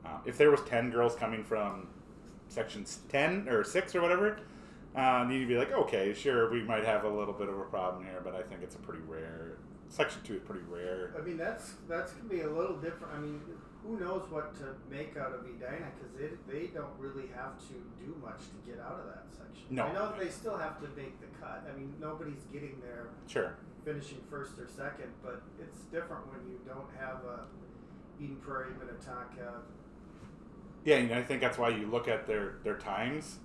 Uh, 0.06 0.18
if 0.26 0.38
there 0.38 0.52
was 0.52 0.62
ten 0.62 0.90
girls 0.90 1.16
coming 1.16 1.44
from 1.44 1.88
sections 2.50 3.00
ten 3.10 3.48
or 3.48 3.64
six 3.64 3.96
or 3.96 4.02
whatever, 4.02 4.40
um, 4.96 5.32
you'd 5.32 5.48
be 5.48 5.58
like, 5.58 5.72
okay, 5.72 6.14
sure, 6.14 6.52
we 6.52 6.62
might 6.62 6.84
have 6.84 7.04
a 7.04 7.10
little 7.10 7.34
bit 7.34 7.50
of 7.50 7.58
a 7.58 7.64
problem 7.64 8.04
here, 8.04 8.22
but 8.24 8.36
I 8.36 8.44
think 8.44 8.62
it's 8.62 8.76
a 8.76 8.80
pretty 8.80 9.02
rare. 9.08 9.58
Section 9.90 10.22
two 10.24 10.36
is 10.36 10.42
pretty 10.42 10.64
rare. 10.68 11.14
I 11.18 11.22
mean, 11.22 11.38
that's 11.38 11.74
that's 11.88 12.12
gonna 12.14 12.30
be 12.30 12.42
a 12.42 12.50
little 12.50 12.78
different. 12.78 13.14
I 13.14 13.20
mean, 13.20 13.42
who 13.84 14.00
knows 14.00 14.24
what 14.30 14.56
to 14.56 14.76
make 14.90 15.18
out 15.18 15.34
of 15.34 15.42
Edina 15.46 15.88
because 15.96 16.14
they, 16.18 16.30
they 16.52 16.68
don't 16.68 16.94
really 16.98 17.28
have 17.36 17.58
to 17.68 17.74
do 18.00 18.16
much 18.24 18.40
to 18.40 18.72
get 18.72 18.80
out 18.80 19.00
of 19.00 19.06
that 19.08 19.26
section. 19.30 19.66
No. 19.70 19.84
I 19.86 19.94
know 19.94 20.14
they 20.18 20.30
still 20.30 20.58
have 20.58 20.80
to 20.82 20.88
make 20.96 21.20
the 21.20 21.28
cut. 21.40 21.68
I 21.72 21.78
mean, 21.78 21.94
nobody's 22.00 22.44
getting 22.52 22.78
there 22.82 23.08
Sure. 23.28 23.56
finishing 23.84 24.20
first 24.30 24.58
or 24.58 24.68
second, 24.68 25.12
but 25.22 25.42
it's 25.60 25.80
different 25.92 26.24
when 26.32 26.40
you 26.50 26.60
don't 26.66 26.88
have 26.98 27.24
a 27.26 27.42
Eden 28.22 28.38
Prairie, 28.38 28.72
Minnetonka. 28.80 29.62
Yeah, 30.86 30.98
and 30.98 31.14
I 31.14 31.22
think 31.24 31.42
that's 31.42 31.58
why 31.58 31.70
you 31.70 31.88
look 31.88 32.08
at 32.08 32.26
their 32.28 32.56
their 32.64 32.78
times, 32.78 33.40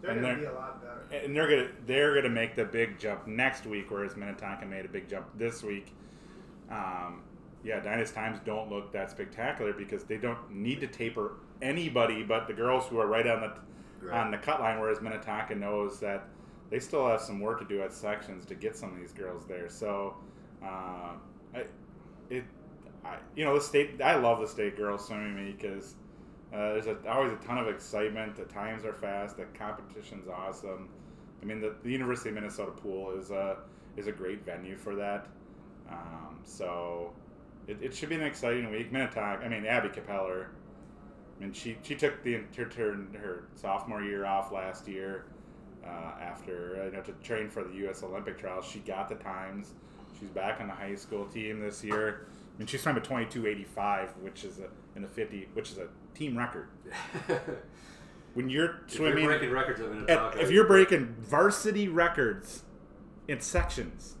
They're 0.00 0.10
And 0.12 0.20
gonna 0.22 0.34
they're- 0.34 0.44
be 0.44 0.46
a 0.50 0.58
lot 0.58 0.80
better. 0.82 1.24
and 1.24 1.34
they're 1.36 1.48
gonna 1.48 1.68
they're 1.86 2.14
gonna 2.14 2.28
make 2.34 2.54
the 2.56 2.64
big 2.64 2.98
jump 2.98 3.26
next 3.26 3.66
week, 3.66 3.90
whereas 3.90 4.16
Minnetonka 4.16 4.64
made 4.66 4.84
a 4.84 4.88
big 4.88 5.08
jump 5.08 5.26
this 5.36 5.62
week. 5.62 5.94
Um, 6.70 7.22
yeah, 7.64 7.80
Edina's 7.80 8.10
times 8.12 8.38
don't 8.44 8.70
look 8.70 8.92
that 8.92 9.10
spectacular 9.10 9.72
because 9.72 10.04
they 10.04 10.16
don't 10.16 10.50
need 10.50 10.80
to 10.80 10.86
taper 10.86 11.36
anybody 11.60 12.22
but 12.22 12.46
the 12.48 12.52
girls 12.54 12.86
who 12.86 12.98
are 12.98 13.06
right 13.06 13.26
on 13.26 13.40
the 13.40 13.52
Right. 14.02 14.18
on 14.18 14.30
the 14.32 14.38
cut 14.38 14.60
line. 14.60 14.80
Whereas 14.80 15.00
Minnetonka 15.00 15.54
knows 15.54 16.00
that 16.00 16.24
they 16.70 16.80
still 16.80 17.06
have 17.06 17.20
some 17.20 17.38
work 17.40 17.60
to 17.60 17.64
do 17.64 17.82
at 17.82 17.92
sections 17.92 18.44
to 18.46 18.54
get 18.54 18.76
some 18.76 18.92
of 18.92 18.98
these 18.98 19.12
girls 19.12 19.46
there. 19.46 19.68
So, 19.68 20.16
uh, 20.62 21.12
I, 21.54 21.64
it, 22.28 22.44
I, 23.04 23.18
you 23.36 23.44
know, 23.44 23.54
the 23.54 23.60
state. 23.60 24.00
I 24.02 24.16
love 24.16 24.40
the 24.40 24.48
state 24.48 24.76
girls 24.76 25.06
swimming 25.06 25.36
meet 25.36 25.60
because 25.60 25.94
uh, 26.52 26.72
there's 26.72 26.86
a, 26.86 26.96
always 27.08 27.32
a 27.32 27.36
ton 27.36 27.58
of 27.58 27.68
excitement. 27.68 28.34
The 28.36 28.44
times 28.44 28.84
are 28.84 28.94
fast. 28.94 29.36
The 29.36 29.44
competition's 29.56 30.26
awesome. 30.28 30.88
I 31.40 31.44
mean, 31.44 31.60
the, 31.60 31.74
the 31.82 31.90
University 31.90 32.30
of 32.30 32.34
Minnesota 32.36 32.72
pool 32.72 33.12
is 33.16 33.30
a 33.30 33.58
is 33.96 34.06
a 34.08 34.12
great 34.12 34.44
venue 34.44 34.76
for 34.76 34.96
that. 34.96 35.28
Um, 35.90 36.40
so 36.44 37.12
it, 37.66 37.78
it 37.82 37.94
should 37.94 38.08
be 38.08 38.14
an 38.16 38.22
exciting 38.22 38.70
week. 38.70 38.92
Minnetonka. 38.92 39.44
I 39.44 39.48
mean, 39.48 39.64
Abby 39.66 39.88
Capeller. 39.88 40.50
I 41.38 41.44
mean, 41.44 41.52
she 41.52 41.76
she 41.82 41.94
took 41.94 42.22
the 42.22 42.40
her, 42.56 42.70
her, 42.76 42.96
her 43.18 43.44
sophomore 43.54 44.02
year 44.02 44.24
off 44.26 44.52
last 44.52 44.86
year 44.88 45.26
uh, 45.84 46.12
after 46.20 46.82
you 46.86 46.96
know 46.96 47.02
to 47.02 47.12
train 47.24 47.48
for 47.48 47.64
the 47.64 47.74
U.S. 47.78 48.02
Olympic 48.02 48.38
trials. 48.38 48.64
She 48.66 48.80
got 48.80 49.08
the 49.08 49.16
times. 49.16 49.72
She's 50.18 50.28
back 50.30 50.60
on 50.60 50.68
the 50.68 50.74
high 50.74 50.94
school 50.94 51.26
team 51.26 51.60
this 51.60 51.82
year. 51.82 52.26
I 52.54 52.58
mean, 52.58 52.66
she's 52.66 52.82
swam 52.82 52.96
a 52.98 53.00
22.85, 53.00 54.08
which 54.20 54.44
is 54.44 54.58
a 54.58 54.68
in 54.94 55.02
the 55.02 55.08
50, 55.08 55.48
which 55.54 55.70
is 55.70 55.78
a 55.78 55.88
team 56.14 56.36
record. 56.36 56.68
When 58.34 58.48
you're 58.48 58.80
If 58.88 58.98
you're 58.98 59.10
swimming, 59.10 59.26
breaking 59.26 59.50
records 59.50 59.80
at 59.80 59.86
at- 59.86 59.92
Minnetonka, 59.92 60.40
if 60.40 60.50
you're 60.50 60.66
breaking 60.66 61.14
varsity 61.20 61.88
records 61.88 62.62
in 63.28 63.40
sections, 63.40 64.14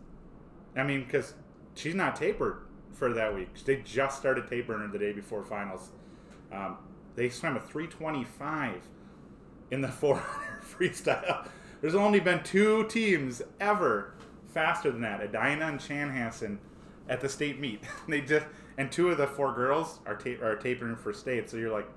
I 0.76 0.82
mean, 0.82 1.04
because 1.04 1.32
she's 1.74 1.94
not 1.94 2.16
tapered 2.16 2.58
for 2.92 3.12
that 3.12 3.34
week. 3.34 3.48
They 3.64 3.76
just 3.76 4.18
started 4.18 4.48
tapering 4.48 4.80
her 4.80 4.88
the 4.88 4.98
day 4.98 5.12
before 5.12 5.44
finals. 5.44 5.90
Um, 6.52 6.78
they 7.16 7.28
swam 7.28 7.56
a 7.56 7.60
325 7.60 8.82
in 9.70 9.80
the 9.80 9.88
400 9.92 10.62
freestyle. 10.62 11.48
There's 11.80 11.94
only 11.94 12.20
been 12.20 12.42
two 12.42 12.84
teams 12.84 13.42
ever 13.60 14.14
faster 14.46 14.90
than 14.90 15.00
that: 15.02 15.20
Edina 15.20 15.66
and 15.66 15.80
Chanhassen 15.80 16.58
at 17.08 17.20
the 17.20 17.28
state 17.28 17.58
meet. 17.58 17.82
they 18.08 18.20
just 18.20 18.46
and 18.78 18.90
two 18.90 19.10
of 19.10 19.18
the 19.18 19.26
four 19.26 19.52
girls 19.52 20.00
are 20.06 20.16
ta- 20.16 20.42
are 20.42 20.56
tapering 20.56 20.96
for 20.96 21.12
state. 21.12 21.50
So 21.50 21.56
you're 21.56 21.72
like, 21.72 21.88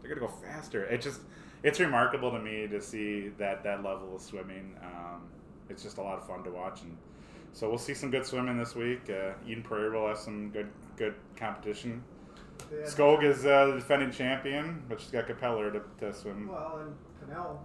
they're 0.00 0.14
gonna 0.14 0.26
go 0.26 0.32
faster. 0.32 0.84
It 0.84 1.00
just 1.00 1.20
it's 1.62 1.78
remarkable 1.80 2.30
to 2.32 2.38
me 2.38 2.66
to 2.68 2.80
see 2.80 3.28
that 3.38 3.62
that 3.64 3.82
level 3.82 4.14
of 4.16 4.22
swimming. 4.22 4.76
Um, 4.82 5.22
it's 5.68 5.82
just 5.82 5.98
a 5.98 6.02
lot 6.02 6.18
of 6.18 6.26
fun 6.26 6.42
to 6.44 6.50
watch, 6.50 6.82
and 6.82 6.96
So 7.52 7.68
we'll 7.68 7.78
see 7.78 7.94
some 7.94 8.10
good 8.10 8.24
swimming 8.24 8.56
this 8.58 8.74
week. 8.74 9.10
Uh, 9.10 9.32
Eden 9.46 9.62
Prairie 9.62 9.90
will 9.90 10.08
have 10.08 10.18
some 10.18 10.50
good 10.50 10.68
good 10.96 11.14
competition. 11.36 12.02
Had- 12.70 12.84
Skog 12.86 13.22
is 13.24 13.44
uh, 13.44 13.66
the 13.66 13.72
defending 13.74 14.10
champion, 14.10 14.82
but 14.88 15.00
she's 15.00 15.10
got 15.10 15.26
Capeller 15.26 15.70
to, 15.72 15.82
to 16.00 16.12
swim, 16.14 16.48
Well, 16.48 16.80
and 16.80 17.30
Pinnell 17.30 17.58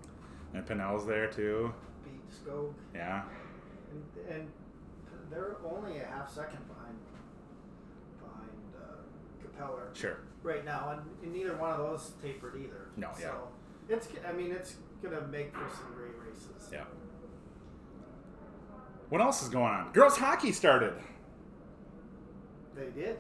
and 0.54 0.66
Pinnell's 0.66 1.06
there 1.06 1.28
too. 1.28 1.74
beat 2.04 2.22
Skog, 2.32 2.74
Yeah, 2.96 3.24
and, 3.92 4.34
and 4.36 4.48
they're 5.30 5.58
only 5.66 6.00
a 6.00 6.06
half 6.06 6.34
second 6.34 6.60
behind 6.68 6.98
behind 8.20 8.50
uh, 8.76 8.96
Capeller 9.42 9.90
sure. 9.94 10.18
right 10.44 10.66
now, 10.66 10.98
and, 10.98 11.02
and 11.24 11.34
neither 11.34 11.56
one 11.56 11.72
of 11.72 11.78
those 11.78 12.12
tapered 12.22 12.56
either. 12.62 12.90
No, 12.98 13.10
yeah. 13.20 13.32
It's 13.90 14.10
I 14.28 14.34
mean 14.34 14.52
it's 14.52 14.76
gonna 15.02 15.22
make 15.28 15.54
for 15.54 15.70
some 15.74 15.94
great 15.96 16.12
races. 16.28 16.70
Yeah. 16.74 16.84
What 19.10 19.22
else 19.22 19.42
is 19.42 19.50
going 19.50 19.72
on? 19.72 19.92
Girls 19.94 20.18
hockey 20.18 20.52
started. 20.52 20.94
They 22.76 22.88
did. 23.00 23.18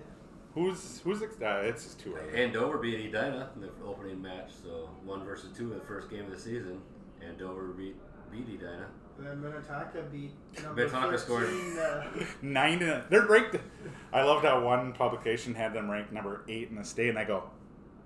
Who's 0.54 1.02
who's 1.04 1.21
ex- 1.21 1.41
uh, 1.41 1.62
it's 1.63 1.84
just 1.84 2.00
too 2.00 2.15
early. 2.15 2.36
Andover 2.36 2.78
beat 2.78 2.95
Edina 2.95 3.50
in 3.56 3.62
the 3.62 3.69
opening 3.86 4.21
match, 4.21 4.52
so 4.63 4.89
one 5.04 5.23
versus 5.23 5.56
two 5.56 5.71
in 5.71 5.80
the 5.80 5.86
first 5.86 6.10
game 6.10 6.26
of 6.26 6.32
the 6.32 6.39
season. 6.39 6.82
Andover 7.26 7.67
beat 7.67 7.95
beat 8.32 8.47
Edina. 8.47 8.88
Then 9.19 9.41
Minnetonka 9.41 10.04
beat 10.12 10.32
number 10.62 10.82
Minnetonka 10.82 11.17
13, 11.17 11.17
scored. 11.17 11.50
Uh, 11.80 12.23
Nine. 12.41 12.82
In 12.82 12.89
a, 12.89 13.06
they're 13.10 13.26
ranked. 13.26 13.58
I 14.13 14.23
loved 14.23 14.45
how 14.45 14.63
one 14.63 14.93
publication 14.93 15.56
had 15.56 15.73
them 15.73 15.89
ranked 15.89 16.12
number 16.12 16.43
eight 16.47 16.69
in 16.69 16.76
the 16.76 16.84
state, 16.84 17.10
and 17.10 17.17
I 17.17 17.23
go, 17.23 17.50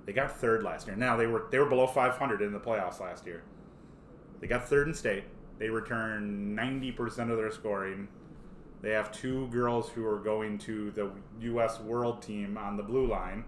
they 0.05 0.13
got 0.13 0.37
third 0.37 0.63
last 0.63 0.87
year. 0.87 0.95
Now 0.95 1.17
they 1.17 1.27
were 1.27 1.47
they 1.51 1.59
were 1.59 1.65
below 1.65 1.87
500 1.87 2.41
in 2.41 2.53
the 2.53 2.59
playoffs 2.59 2.99
last 2.99 3.25
year. 3.25 3.43
They 4.39 4.47
got 4.47 4.67
third 4.67 4.87
in 4.87 4.93
state. 4.93 5.23
They 5.61 5.69
return 5.69 6.57
90% 6.59 7.29
of 7.29 7.37
their 7.37 7.51
scoring. 7.51 8.07
They 8.81 8.89
have 8.89 9.11
two 9.11 9.45
girls 9.49 9.89
who 9.89 10.03
are 10.07 10.17
going 10.17 10.57
to 10.57 10.89
the 10.89 11.11
U.S. 11.41 11.79
World 11.79 12.23
Team 12.23 12.57
on 12.57 12.77
the 12.77 12.83
blue 12.83 13.05
line. 13.05 13.45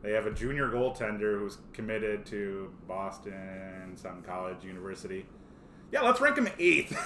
They 0.00 0.12
have 0.12 0.24
a 0.24 0.30
junior 0.30 0.70
goaltender 0.70 1.38
who's 1.38 1.58
committed 1.74 2.24
to 2.26 2.72
Boston, 2.88 3.92
some 3.96 4.22
college, 4.22 4.64
university. 4.64 5.26
Yeah, 5.92 6.00
let's 6.00 6.18
rank 6.18 6.36
them 6.36 6.48
eighth. 6.58 6.98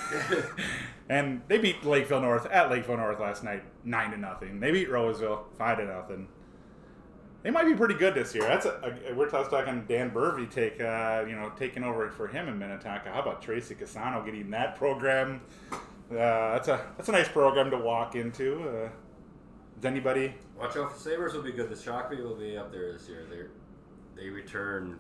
and 1.09 1.43
they 1.49 1.59
beat 1.59 1.85
Lakeville 1.85 2.21
North 2.21 2.47
at 2.47 2.71
Lakeville 2.71 2.99
North 2.99 3.19
last 3.19 3.43
night, 3.43 3.65
nine 3.83 4.13
to 4.13 4.17
nothing. 4.17 4.61
They 4.61 4.71
beat 4.71 4.89
Roseville 4.89 5.47
five 5.59 5.79
to 5.79 5.85
nothing. 5.85 6.29
They 7.45 7.51
might 7.51 7.67
be 7.67 7.75
pretty 7.75 7.95
good 7.95 8.15
this 8.15 8.35
year. 8.35 8.45
That's 8.45 8.65
a, 8.65 8.97
a 9.11 9.15
we're 9.15 9.29
talking 9.29 9.85
Dan 9.87 10.11
Burvey 10.11 10.51
take 10.51 10.81
uh, 10.81 11.27
you 11.29 11.37
know 11.37 11.53
taking 11.59 11.85
over 11.85 12.11
for 12.11 12.27
him 12.27 12.49
in 12.49 12.59
Minnetonka. 12.59 13.11
How 13.11 13.21
about 13.21 13.43
Tracy 13.43 13.75
Casano 13.75 14.25
getting 14.25 14.51
that 14.51 14.77
program? 14.77 15.43
Uh, 16.11 16.55
that's 16.55 16.69
a 16.69 16.87
that's 16.97 17.11
a 17.11 17.13
nice 17.13 17.29
program 17.29 17.71
to 17.71 17.77
walk 17.77 18.15
into. 18.17 18.67
Uh, 18.67 18.89
does 19.77 19.85
anybody? 19.85 20.35
Watch 20.59 20.79
out 20.79 20.95
for 20.95 20.99
Sabres 20.99 21.35
will 21.35 21.43
be 21.43 21.53
good. 21.53 21.69
The 21.69 21.75
Shakopee 21.75 22.23
will 22.23 22.35
be 22.35 22.57
up 22.57 22.73
there 22.73 22.91
this 22.95 23.11
year. 23.11 23.27
They 23.29 24.23
they 24.23 24.31
return 24.31 24.99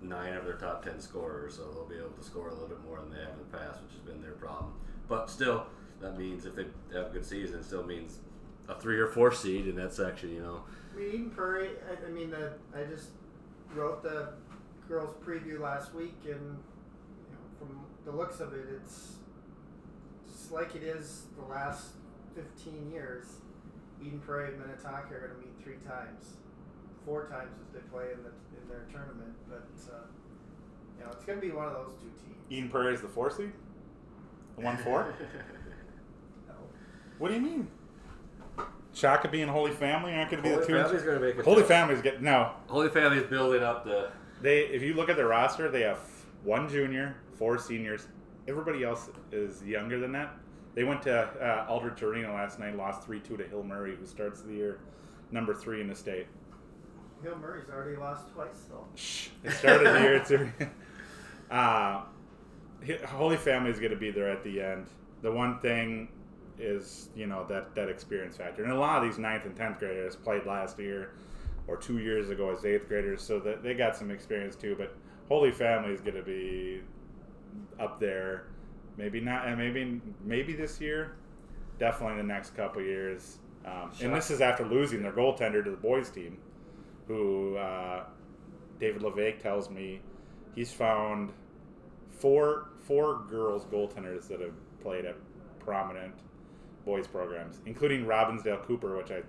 nine 0.00 0.32
of 0.32 0.46
their 0.46 0.56
top 0.56 0.82
ten 0.82 0.98
scorers, 0.98 1.56
so 1.56 1.70
they'll 1.70 1.84
be 1.84 1.96
able 1.96 2.16
to 2.16 2.24
score 2.24 2.48
a 2.48 2.52
little 2.54 2.68
bit 2.68 2.82
more 2.84 3.00
than 3.00 3.10
they 3.10 3.20
have 3.20 3.34
in 3.34 3.38
the 3.50 3.58
past, 3.58 3.82
which 3.82 3.92
has 3.92 4.00
been 4.00 4.22
their 4.22 4.32
problem. 4.32 4.72
But 5.08 5.28
still, 5.28 5.66
that 6.00 6.16
means 6.16 6.46
if 6.46 6.54
they 6.54 6.64
have 6.94 7.08
a 7.08 7.10
good 7.10 7.26
season, 7.26 7.58
it 7.58 7.64
still 7.66 7.84
means 7.84 8.20
a 8.66 8.80
three 8.80 8.98
or 8.98 9.08
four 9.08 9.30
seed 9.30 9.66
in 9.66 9.76
that 9.76 9.92
section. 9.92 10.32
You 10.32 10.40
know, 10.40 10.64
I 10.96 10.98
mean, 10.98 11.08
Eden 11.08 11.30
Prairie. 11.30 11.70
I, 11.90 12.06
I 12.06 12.10
mean, 12.10 12.30
the, 12.30 12.52
I 12.74 12.84
just 12.84 13.10
wrote 13.74 14.02
the 14.02 14.30
girls' 14.88 15.14
preview 15.24 15.60
last 15.60 15.94
week, 15.94 16.16
and 16.24 16.34
you 16.34 17.32
know, 17.32 17.58
from 17.58 17.80
the 18.04 18.12
looks 18.12 18.40
of 18.40 18.54
it, 18.54 18.66
it's 18.80 19.16
just 20.30 20.52
like 20.52 20.74
it 20.74 20.82
is 20.82 21.24
the 21.38 21.44
last 21.44 21.88
fifteen 22.34 22.90
years. 22.90 23.26
Eden 24.00 24.20
Prairie 24.20 24.48
and 24.48 24.60
Minnetonka 24.60 25.14
are 25.14 25.20
going 25.20 25.32
to 25.32 25.38
meet 25.38 25.62
three 25.62 25.78
times, 25.88 26.36
four 27.04 27.26
times 27.28 27.56
if 27.66 27.72
they 27.72 27.88
play 27.90 28.12
in 28.12 28.22
the 28.22 28.30
in 28.60 28.68
their 28.68 28.86
tournament. 28.90 29.34
But 29.48 29.68
uh, 29.92 30.06
you 30.98 31.04
know, 31.04 31.10
it's 31.12 31.24
going 31.24 31.40
to 31.40 31.46
be 31.46 31.52
one 31.52 31.66
of 31.66 31.72
those 31.74 31.94
two 32.00 32.10
teams. 32.24 32.36
Eden 32.50 32.70
Prairie 32.70 32.94
is 32.94 33.02
the 33.02 33.08
four 33.08 33.30
seed. 33.30 33.52
The 34.56 34.62
one 34.62 34.78
four. 34.78 35.14
No. 36.48 36.54
what 37.18 37.28
do 37.28 37.34
you 37.34 37.42
mean? 37.42 37.68
Shakopee 38.96 39.42
and 39.42 39.50
Holy 39.50 39.72
Family 39.72 40.14
aren't 40.14 40.30
going 40.30 40.42
to 40.42 40.48
be 40.48 40.54
Holy 40.54 40.60
the 40.62 40.66
two. 40.66 40.72
Holy 40.72 40.84
Family's 40.84 41.02
going 41.02 41.20
to 41.20 41.26
make 41.26 41.36
it. 41.36 41.44
Holy 41.44 41.58
tough. 41.60 41.68
Family's 41.68 42.02
get 42.02 42.22
no. 42.22 42.52
Holy 42.66 42.88
Family's 42.88 43.24
building 43.24 43.62
up 43.62 43.84
the. 43.84 44.10
They, 44.40 44.60
if 44.60 44.82
you 44.82 44.94
look 44.94 45.10
at 45.10 45.16
their 45.16 45.28
roster, 45.28 45.70
they 45.70 45.82
have 45.82 45.98
one 46.44 46.68
junior, 46.68 47.16
four 47.34 47.58
seniors. 47.58 48.08
Everybody 48.48 48.84
else 48.84 49.10
is 49.32 49.62
younger 49.62 49.98
than 50.00 50.12
that. 50.12 50.34
They 50.74 50.84
went 50.84 51.02
to 51.02 51.14
uh, 51.14 51.66
Aldrich 51.68 52.02
Arena 52.02 52.32
last 52.32 52.58
night, 52.58 52.74
lost 52.76 53.04
three 53.04 53.20
two 53.20 53.36
to 53.36 53.44
Hill 53.44 53.62
Murray, 53.62 53.96
who 53.96 54.06
starts 54.06 54.40
the 54.40 54.54
year 54.54 54.78
number 55.30 55.52
three 55.52 55.82
in 55.82 55.88
the 55.88 55.94
state. 55.94 56.26
Hill 57.22 57.36
Murray's 57.36 57.68
already 57.70 57.96
lost 57.96 58.30
twice 58.32 58.64
though. 58.70 58.86
Shh. 58.94 59.28
They 59.42 59.50
started 59.50 59.88
the 59.94 60.00
year 60.00 60.24
too. 60.26 60.50
Uh, 61.50 62.02
Holy 63.06 63.36
Family 63.36 63.70
is 63.70 63.78
going 63.78 63.90
to 63.90 63.96
be 63.96 64.10
there 64.10 64.30
at 64.30 64.42
the 64.42 64.62
end. 64.62 64.86
The 65.22 65.32
one 65.32 65.58
thing 65.60 66.08
is, 66.58 67.08
you 67.14 67.26
know, 67.26 67.44
that 67.48 67.74
that 67.74 67.88
experience 67.88 68.36
factor, 68.36 68.62
and 68.62 68.72
a 68.72 68.78
lot 68.78 69.02
of 69.02 69.08
these 69.08 69.18
ninth 69.18 69.44
and 69.44 69.54
tenth 69.56 69.78
graders 69.78 70.16
played 70.16 70.46
last 70.46 70.78
year 70.78 71.12
or 71.68 71.76
two 71.76 71.98
years 71.98 72.30
ago 72.30 72.50
as 72.50 72.64
eighth 72.64 72.88
graders, 72.88 73.22
so 73.22 73.38
that 73.40 73.62
they 73.62 73.74
got 73.74 73.96
some 73.96 74.10
experience 74.10 74.56
too. 74.56 74.74
But 74.78 74.94
Holy 75.28 75.50
Family 75.50 75.92
is 75.92 76.00
going 76.00 76.16
to 76.16 76.22
be 76.22 76.80
up 77.78 78.00
there. 78.00 78.46
Maybe 78.96 79.20
not, 79.20 79.46
and 79.46 79.58
maybe 79.58 80.00
maybe 80.24 80.54
this 80.54 80.80
year, 80.80 81.16
definitely 81.78 82.16
the 82.16 82.22
next 82.22 82.56
couple 82.56 82.82
years. 82.82 83.38
Um, 83.66 83.90
and 84.00 84.14
this 84.14 84.30
is 84.30 84.40
after 84.40 84.64
losing 84.64 85.02
their 85.02 85.12
goaltender 85.12 85.62
to 85.64 85.70
the 85.70 85.76
boys 85.76 86.08
team, 86.08 86.38
who 87.08 87.56
uh, 87.56 88.04
David 88.78 89.02
La 89.02 89.10
Vaque 89.10 89.42
tells 89.42 89.68
me 89.68 90.00
he's 90.54 90.72
found 90.72 91.32
four 92.18 92.68
four 92.82 93.24
girls 93.28 93.64
goaltenders 93.66 94.28
that 94.28 94.40
have 94.40 94.54
played 94.80 95.04
at 95.04 95.16
prominent 95.58 96.14
boys 96.86 97.06
programs, 97.06 97.60
including 97.66 98.06
Robbinsdale 98.06 98.64
Cooper, 98.64 98.96
which 98.96 99.10
I 99.10 99.22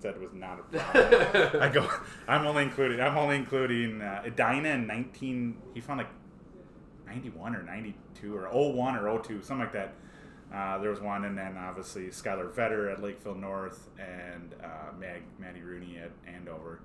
said 0.00 0.20
was 0.20 0.34
not 0.34 0.58
a 0.58 0.62
problem. 0.78 1.62
I 1.62 1.68
go. 1.70 1.88
I'm 2.28 2.46
only 2.46 2.64
including. 2.64 3.00
I'm 3.00 3.16
only 3.16 3.36
including 3.36 4.02
uh, 4.02 4.24
Edina 4.26 4.70
in 4.70 4.86
19. 4.86 5.56
He 5.72 5.80
found 5.80 5.98
like 5.98 6.10
91 7.06 7.56
or 7.56 7.62
92 7.62 8.36
or 8.36 8.48
01 8.50 8.96
or 8.96 9.22
02, 9.22 9.42
something 9.42 9.60
like 9.60 9.72
that. 9.72 9.94
Uh, 10.52 10.78
there 10.78 10.90
was 10.90 11.00
one, 11.00 11.24
and 11.24 11.36
then 11.38 11.56
obviously 11.56 12.08
Skylar 12.08 12.52
Vetter 12.52 12.92
at 12.92 13.02
Lakeville 13.02 13.34
North 13.34 13.88
and 13.98 14.54
uh, 14.62 14.92
Mag, 14.98 15.22
Maddie 15.38 15.62
Rooney 15.62 15.98
at 15.98 16.10
Andover. 16.32 16.80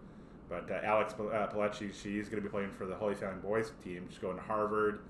But 0.48 0.72
uh, 0.72 0.80
Alex 0.84 1.13
uh, 1.13 1.48
Palecci, 1.54 1.94
she's 1.94 2.30
going 2.30 2.42
to 2.42 2.48
be 2.48 2.50
playing 2.50 2.72
for 2.72 2.88
the 2.88 2.96
Holy 2.96 3.13
Family 3.13 3.42
boys 3.42 3.72
team. 3.84 4.08
She's 4.10 4.18
going 4.18 4.38
to 4.38 4.42
Harvard. 4.42 5.02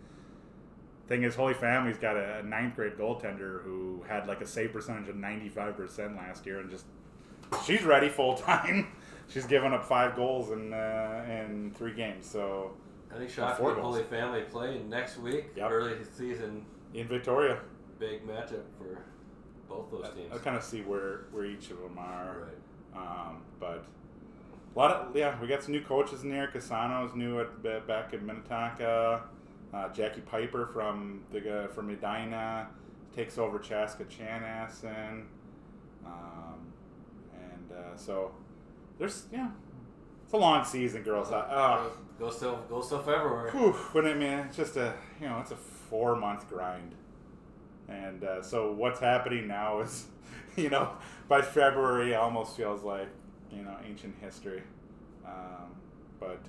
Thing 1.09 1.23
is, 1.23 1.33
Holy 1.33 1.55
Family's 1.55 1.97
got 1.97 2.15
a, 2.15 2.37
a 2.37 2.43
ninth 2.43 2.75
grade 2.75 2.93
goaltender 2.93 3.63
who 3.63 4.05
had 4.07 4.27
like 4.27 4.41
a 4.41 4.45
save 4.45 4.71
percentage 4.71 5.09
of 5.09 5.15
95% 5.15 6.15
last 6.15 6.45
year, 6.45 6.59
and 6.59 6.69
just 6.69 6.85
she's 7.65 7.83
ready 7.83 8.09
full 8.09 8.35
time. 8.35 8.89
she's 9.27 9.47
given 9.47 9.73
up 9.73 9.83
five 9.83 10.15
goals 10.15 10.51
in 10.51 10.71
uh, 10.71 11.25
in 11.27 11.71
three 11.75 11.95
games. 11.95 12.27
So 12.27 12.73
I 13.11 13.17
think 13.17 13.31
Four 13.31 13.45
Shakopee 13.45 13.67
and 13.69 13.75
goals. 13.81 13.95
Holy 13.95 14.03
Family 14.03 14.41
play 14.43 14.81
next 14.87 15.17
week. 15.17 15.45
Yep. 15.55 15.71
Early 15.71 15.95
season, 16.15 16.63
in 16.93 17.07
Victoria, 17.07 17.59
big 17.97 18.27
matchup 18.27 18.65
for 18.77 19.03
both 19.67 19.89
those 19.89 20.13
teams. 20.13 20.31
I, 20.31 20.37
kind 20.37 20.55
of 20.55 20.63
see 20.63 20.81
where 20.81 21.25
where 21.31 21.45
each 21.45 21.71
of 21.71 21.79
them 21.79 21.97
are. 21.97 22.49
Right. 22.93 23.01
Um, 23.01 23.41
but 23.59 23.83
a 24.75 24.77
lot 24.77 24.91
of 24.91 25.15
yeah, 25.15 25.41
we 25.41 25.47
got 25.47 25.63
some 25.63 25.71
new 25.71 25.81
coaches 25.81 26.21
in 26.21 26.29
there. 26.29 26.49
Casano's 26.49 27.15
new 27.15 27.39
at 27.39 27.87
back 27.87 28.13
in 28.13 28.23
Minnetonka. 28.23 29.23
Uh, 29.73 29.89
Jackie 29.89 30.21
Piper 30.21 30.65
from 30.65 31.21
the 31.31 31.41
guy 31.41 31.67
from 31.67 31.87
Medina 31.87 32.67
takes 33.15 33.37
over 33.37 33.59
Chaska 33.59 34.05
Chanhassen. 34.05 35.25
Um, 36.05 36.73
and 37.33 37.71
uh, 37.71 37.95
so 37.95 38.31
there's 38.97 39.25
yeah, 39.31 39.49
it's 40.23 40.33
a 40.33 40.37
long 40.37 40.63
season, 40.65 41.03
girls. 41.03 41.31
Uh, 41.31 41.89
Go 42.19 42.29
still, 42.29 42.59
go 42.67 42.81
still 42.81 42.99
February. 42.99 43.49
Whew, 43.51 43.73
but 43.93 44.05
I 44.05 44.13
mean, 44.13 44.39
it's 44.39 44.57
just 44.57 44.75
a 44.75 44.93
you 45.21 45.27
know, 45.29 45.39
it's 45.39 45.51
a 45.51 45.55
four 45.55 46.17
month 46.17 46.49
grind, 46.49 46.93
and 47.87 48.23
uh, 48.25 48.41
so 48.41 48.73
what's 48.73 48.99
happening 48.99 49.47
now 49.47 49.79
is, 49.79 50.05
you 50.57 50.69
know, 50.69 50.91
by 51.29 51.41
February 51.41 52.11
it 52.11 52.15
almost 52.15 52.57
feels 52.57 52.83
like 52.83 53.07
you 53.51 53.63
know 53.63 53.77
ancient 53.87 54.15
history, 54.19 54.61
um, 55.25 55.71
but 56.19 56.41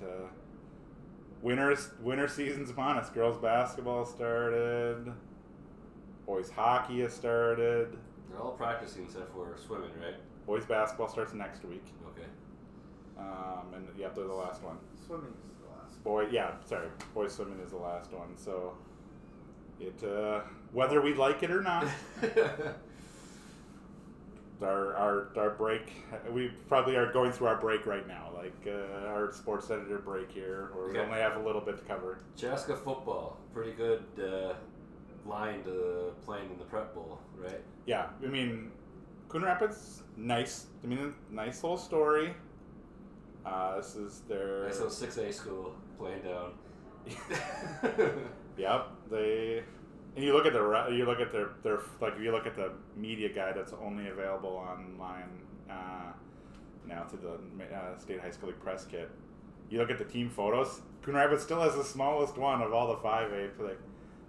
winter's 1.41 1.89
winter 2.01 2.27
season's 2.27 2.69
upon 2.69 2.97
us. 2.97 3.09
Girls 3.09 3.37
basketball 3.41 4.05
started, 4.05 5.11
boys 6.25 6.49
hockey 6.49 7.01
has 7.01 7.13
started, 7.13 7.97
They're 8.29 8.39
all 8.39 8.51
practicing 8.51 9.03
except 9.05 9.33
for 9.33 9.55
swimming, 9.57 9.91
right? 9.99 10.15
boys 10.45 10.65
basketball 10.65 11.07
starts 11.07 11.33
next 11.33 11.63
week, 11.65 11.83
Okay. 12.07 12.27
um, 13.17 13.73
and 13.75 13.87
yeah, 13.97 14.09
they're 14.15 14.25
the 14.27 14.33
last 14.33 14.61
one. 14.63 14.77
Swimming 15.05 15.33
is 15.49 15.57
the 15.59 15.67
last. 15.81 16.03
Boy, 16.03 16.27
yeah, 16.31 16.51
sorry. 16.65 16.87
Boys 17.13 17.33
swimming 17.33 17.59
is 17.59 17.71
the 17.71 17.77
last 17.77 18.11
one. 18.11 18.35
So, 18.37 18.73
it 19.79 20.03
uh, 20.03 20.41
whether 20.71 21.01
we 21.01 21.13
like 21.13 21.43
it 21.43 21.51
or 21.51 21.61
not, 21.61 21.85
our, 24.63 24.93
our 24.95 25.27
our 25.37 25.49
break. 25.51 25.91
We 26.31 26.49
probably 26.67 26.95
are 26.95 27.11
going 27.11 27.31
through 27.31 27.47
our 27.47 27.57
break 27.59 27.85
right 27.85 28.07
now, 28.07 28.29
like 28.35 28.53
uh, 28.67 29.07
our 29.07 29.31
sports 29.33 29.69
editor 29.71 29.99
break 29.99 30.31
here, 30.31 30.69
where 30.73 30.85
we 30.85 30.91
Okay. 30.91 30.99
only 31.07 31.19
have 31.19 31.37
a 31.37 31.45
little 31.45 31.61
bit 31.61 31.77
to 31.77 31.83
cover. 31.85 32.19
Chaska 32.37 32.75
football, 32.75 33.37
pretty 33.53 33.71
good 33.71 34.03
uh, 34.19 34.53
line 35.29 35.63
to 35.63 36.11
playing 36.25 36.49
in 36.51 36.57
the 36.57 36.65
Prep 36.65 36.93
Bowl, 36.95 37.19
right? 37.37 37.61
Yeah, 37.85 38.07
I 38.23 38.27
mean, 38.27 38.71
Coon 39.29 39.43
Rapids, 39.43 40.03
nice. 40.17 40.67
I 40.83 40.87
mean, 40.87 41.13
nice 41.29 41.63
little 41.63 41.77
story. 41.77 42.33
Uh, 43.45 43.77
this 43.77 43.95
is 43.95 44.21
their. 44.27 44.65
Nice 44.65 44.75
little 44.75 44.89
six 44.91 45.17
A 45.17 45.31
school 45.33 45.73
playing 45.97 46.21
down. 46.21 46.53
Yep, 48.57 48.89
they. 49.09 49.63
And 50.15 50.25
you 50.25 50.33
look 50.33 50.45
at 50.45 50.53
the 50.53 50.89
you 50.91 51.05
look 51.05 51.19
at 51.19 51.31
their 51.31 51.51
their 51.63 51.79
like 52.01 52.19
you 52.19 52.31
look 52.31 52.45
at 52.45 52.55
the 52.55 52.71
media 52.97 53.29
guide 53.29 53.53
that's 53.55 53.73
only 53.73 54.09
available 54.09 54.49
online 54.49 55.29
uh, 55.69 56.11
now 56.85 57.05
through 57.05 57.39
the 57.57 57.75
uh, 57.75 57.97
state 57.97 58.19
high 58.19 58.31
school 58.31 58.49
league 58.49 58.59
press 58.59 58.85
kit. 58.85 59.09
You 59.69 59.79
look 59.79 59.89
at 59.89 59.97
the 59.97 60.05
team 60.05 60.29
photos. 60.29 60.81
Coon 61.01 61.15
Rapids 61.15 61.43
still 61.43 61.61
has 61.61 61.75
the 61.75 61.83
smallest 61.83 62.37
one 62.37 62.61
of 62.61 62.73
all 62.73 62.87
the 62.93 62.97
five 62.97 63.31
A. 63.31 63.49
They 63.57 63.73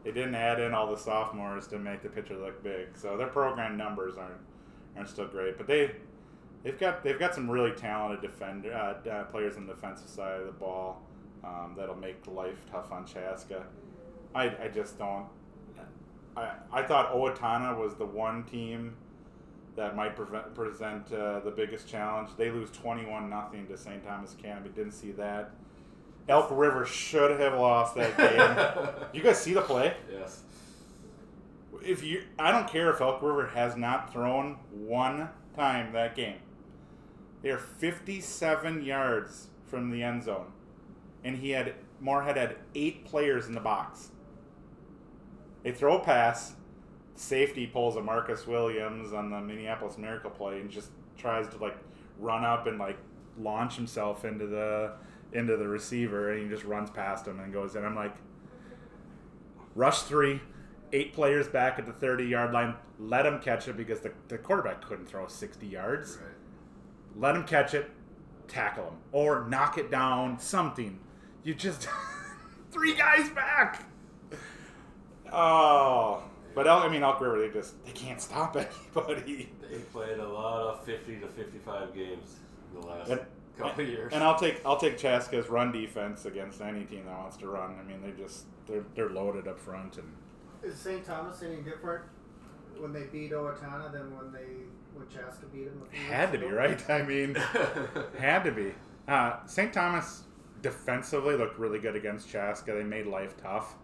they 0.05 0.13
didn't 0.13 0.35
add 0.37 0.61
in 0.61 0.73
all 0.73 0.91
the 0.91 0.97
sophomores 0.97 1.67
to 1.69 1.79
make 1.79 2.03
the 2.03 2.09
picture 2.09 2.37
look 2.37 2.63
big, 2.63 2.97
so 2.97 3.17
their 3.17 3.29
program 3.29 3.77
numbers 3.77 4.17
aren't 4.17 4.41
aren't 4.97 5.09
still 5.09 5.27
great. 5.27 5.59
But 5.59 5.67
they 5.67 5.91
they've 6.63 6.79
got 6.79 7.03
they've 7.03 7.19
got 7.19 7.35
some 7.35 7.51
really 7.51 7.73
talented 7.73 8.23
defender 8.23 8.73
uh, 8.73 9.09
uh, 9.09 9.25
players 9.25 9.57
on 9.57 9.67
the 9.67 9.75
defensive 9.75 10.09
side 10.09 10.41
of 10.41 10.47
the 10.47 10.53
ball 10.53 11.03
um, 11.45 11.75
that'll 11.77 11.97
make 11.97 12.25
life 12.27 12.65
tough 12.71 12.93
on 12.93 13.05
Chaska. 13.05 13.65
I, 14.35 14.45
I 14.65 14.69
just 14.73 14.99
don't. 14.99 15.27
I, 16.37 16.53
I 16.73 16.83
thought 16.83 17.13
Owatonna 17.13 17.77
was 17.77 17.95
the 17.95 18.07
one 18.07 18.45
team 18.45 18.95
that 19.77 19.97
might 19.97 20.17
prevent, 20.17 20.55
present 20.55 21.13
uh, 21.13 21.41
the 21.41 21.51
biggest 21.51 21.89
challenge. 21.89 22.31
They 22.37 22.51
lose 22.51 22.71
21 22.71 23.29
nothing 23.31 23.67
to 23.69 23.77
St. 23.77 24.05
Thomas 24.05 24.35
Academy. 24.35 24.71
Didn't 24.75 24.93
see 24.93 25.13
that. 25.13 25.51
Elk 26.29 26.49
River 26.51 26.87
should 26.87 27.39
have 27.41 27.55
lost 27.55 27.95
that 27.97 28.17
game. 28.17 29.05
you 29.13 29.23
guys 29.23 29.41
see 29.41 29.55
the 29.55 29.63
play? 29.63 29.95
yes. 30.11 30.43
If 31.85 32.05
you, 32.05 32.23
I 32.39 32.53
don't 32.53 32.69
care 32.69 32.91
if 32.91 33.01
Elk 33.01 33.23
River 33.23 33.49
has 33.49 33.77
not 33.77 34.13
thrown 34.13 34.59
one 34.71 35.31
time 35.57 35.93
that 35.93 36.15
game. 36.15 36.39
They 37.43 37.51
are 37.51 37.59
57 37.59 38.83
yards 38.85 39.49
from 39.67 39.91
the 39.91 40.03
end 40.03 40.23
zone, 40.23 40.53
and 41.25 41.39
he 41.39 41.51
had 41.51 41.75
Moorhead 42.01 42.37
had 42.37 42.57
eight 42.75 43.05
players 43.05 43.47
in 43.47 43.55
the 43.55 43.61
box. 43.61 44.11
They 45.63 45.73
throw 45.73 45.99
a 45.99 46.01
pass. 46.01 46.55
Safety 47.15 47.67
pulls 47.67 47.97
a 47.97 48.03
Marcus 48.03 48.47
Williams 48.47 49.13
on 49.13 49.31
the 49.31 49.41
Minneapolis 49.41 49.99
Miracle 49.99 50.31
play 50.31 50.61
and 50.61 50.71
just 50.71 50.91
tries 51.17 51.49
to 51.49 51.57
like 51.59 51.77
run 52.19 52.45
up 52.45 52.67
and 52.67 52.79
like 52.79 52.99
launch 53.39 53.77
himself 53.77 54.25
into 54.25 54.47
the 54.47 54.93
into 55.33 55.57
the 55.57 55.67
receiver 55.67 56.33
and 56.33 56.43
he 56.43 56.49
just 56.49 56.65
runs 56.65 56.91
past 56.91 57.27
him 57.27 57.41
and 57.41 57.53
goes 57.53 57.77
in. 57.77 57.85
I'm 57.85 57.95
like, 57.95 58.15
rush 59.75 60.03
three, 60.03 60.41
eight 60.93 61.13
players 61.13 61.49
back 61.49 61.79
at 61.79 61.87
the 61.87 61.93
30 61.93 62.25
yard 62.25 62.53
line. 62.53 62.75
Let 62.99 63.27
him 63.27 63.41
catch 63.41 63.69
it 63.69 63.77
because 63.77 64.01
the, 64.01 64.13
the 64.29 64.39
quarterback 64.39 64.85
couldn't 64.85 65.07
throw 65.07 65.27
60 65.27 65.67
yards. 65.67 66.19
Let 67.17 67.35
him 67.35 67.45
catch 67.45 67.75
it, 67.75 67.91
tackle 68.49 68.85
him, 68.85 68.95
or 69.13 69.47
knock 69.49 69.79
it 69.79 69.91
down, 69.91 70.39
something. 70.39 70.99
You 71.45 71.55
just 71.55 71.89
three 72.71 72.95
guys 72.95 73.29
back. 73.31 73.87
Oh, 75.33 76.23
but 76.55 76.67
Elk, 76.67 76.85
I 76.85 76.89
mean 76.89 77.03
Elk 77.03 77.21
River, 77.21 77.41
they 77.41 77.49
just 77.53 77.83
they 77.85 77.93
can't 77.93 78.21
stop 78.21 78.57
anybody. 78.97 79.51
They 79.71 79.79
played 79.93 80.19
a 80.19 80.29
lot 80.29 80.61
of 80.63 80.85
50 80.85 81.21
to 81.21 81.27
55 81.29 81.95
games 81.95 82.37
in 82.75 82.81
the 82.81 82.87
last 82.87 83.11
And- 83.11 83.21
couple 83.59 83.85
of 83.85 83.91
years. 83.91 84.13
And 84.13 84.23
I'll 84.25 84.39
take 84.39 84.61
I'll 84.65 84.77
take 84.79 84.97
Chaska's 84.99 85.49
run 85.49 85.73
defense 85.73 86.25
against 86.25 86.61
any 86.61 86.85
team 86.85 87.05
that 87.07 87.19
wants 87.19 87.37
to 87.39 87.49
run. 87.49 87.77
I 87.79 87.83
mean 87.87 88.01
they 88.03 88.11
just 88.23 88.45
they're 88.67 88.85
they're 88.95 89.11
loaded 89.11 89.47
up 89.49 89.59
front 89.59 89.99
and 89.99 90.13
Is 90.63 90.79
St. 90.79 91.05
Thomas 91.05 91.43
any 91.43 91.57
different 91.63 92.03
when 92.79 92.93
they 92.93 93.05
beat 93.05 93.33
Owatonna 93.33 93.93
than 93.93 94.17
when 94.17 94.33
they 94.33 94.47
when 94.95 95.07
Chaska 95.09 95.47
beat 95.53 95.65
them? 95.67 95.83
a 95.87 95.91
few 95.95 96.07
had 96.07 96.33
to 96.33 96.39
be 96.39 96.47
right. 96.47 96.91
I 96.91 97.03
mean. 97.03 97.35
Had 98.19 98.45
to 98.45 98.53
be. 98.53 98.73
Uh, 99.09 99.37
St. 99.47 99.73
Thomas 99.73 100.25
defensively 100.61 101.35
looked 101.37 101.59
really 101.59 101.79
good 101.79 101.97
against 101.97 102.29
Chaska. 102.29 102.73
They 102.75 102.85
made 102.85 103.07
life 103.07 103.35
tough. 103.43 103.75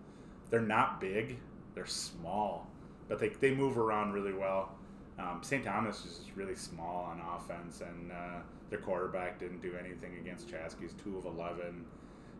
They're 0.50 0.60
not 0.60 1.00
big. 1.00 1.38
They're 1.74 1.86
small, 1.86 2.66
but 3.08 3.18
they, 3.18 3.28
they 3.28 3.54
move 3.54 3.78
around 3.78 4.12
really 4.12 4.32
well. 4.32 4.72
Um, 5.18 5.40
St. 5.42 5.64
Thomas 5.64 6.04
is 6.04 6.20
really 6.36 6.54
small 6.54 7.04
on 7.10 7.20
offense, 7.20 7.80
and 7.80 8.12
uh, 8.12 8.40
their 8.70 8.78
quarterback 8.78 9.38
didn't 9.38 9.60
do 9.60 9.74
anything 9.78 10.16
against 10.20 10.48
Chaska. 10.48 10.80
He's 10.80 10.94
two 10.94 11.18
of 11.18 11.24
eleven. 11.24 11.84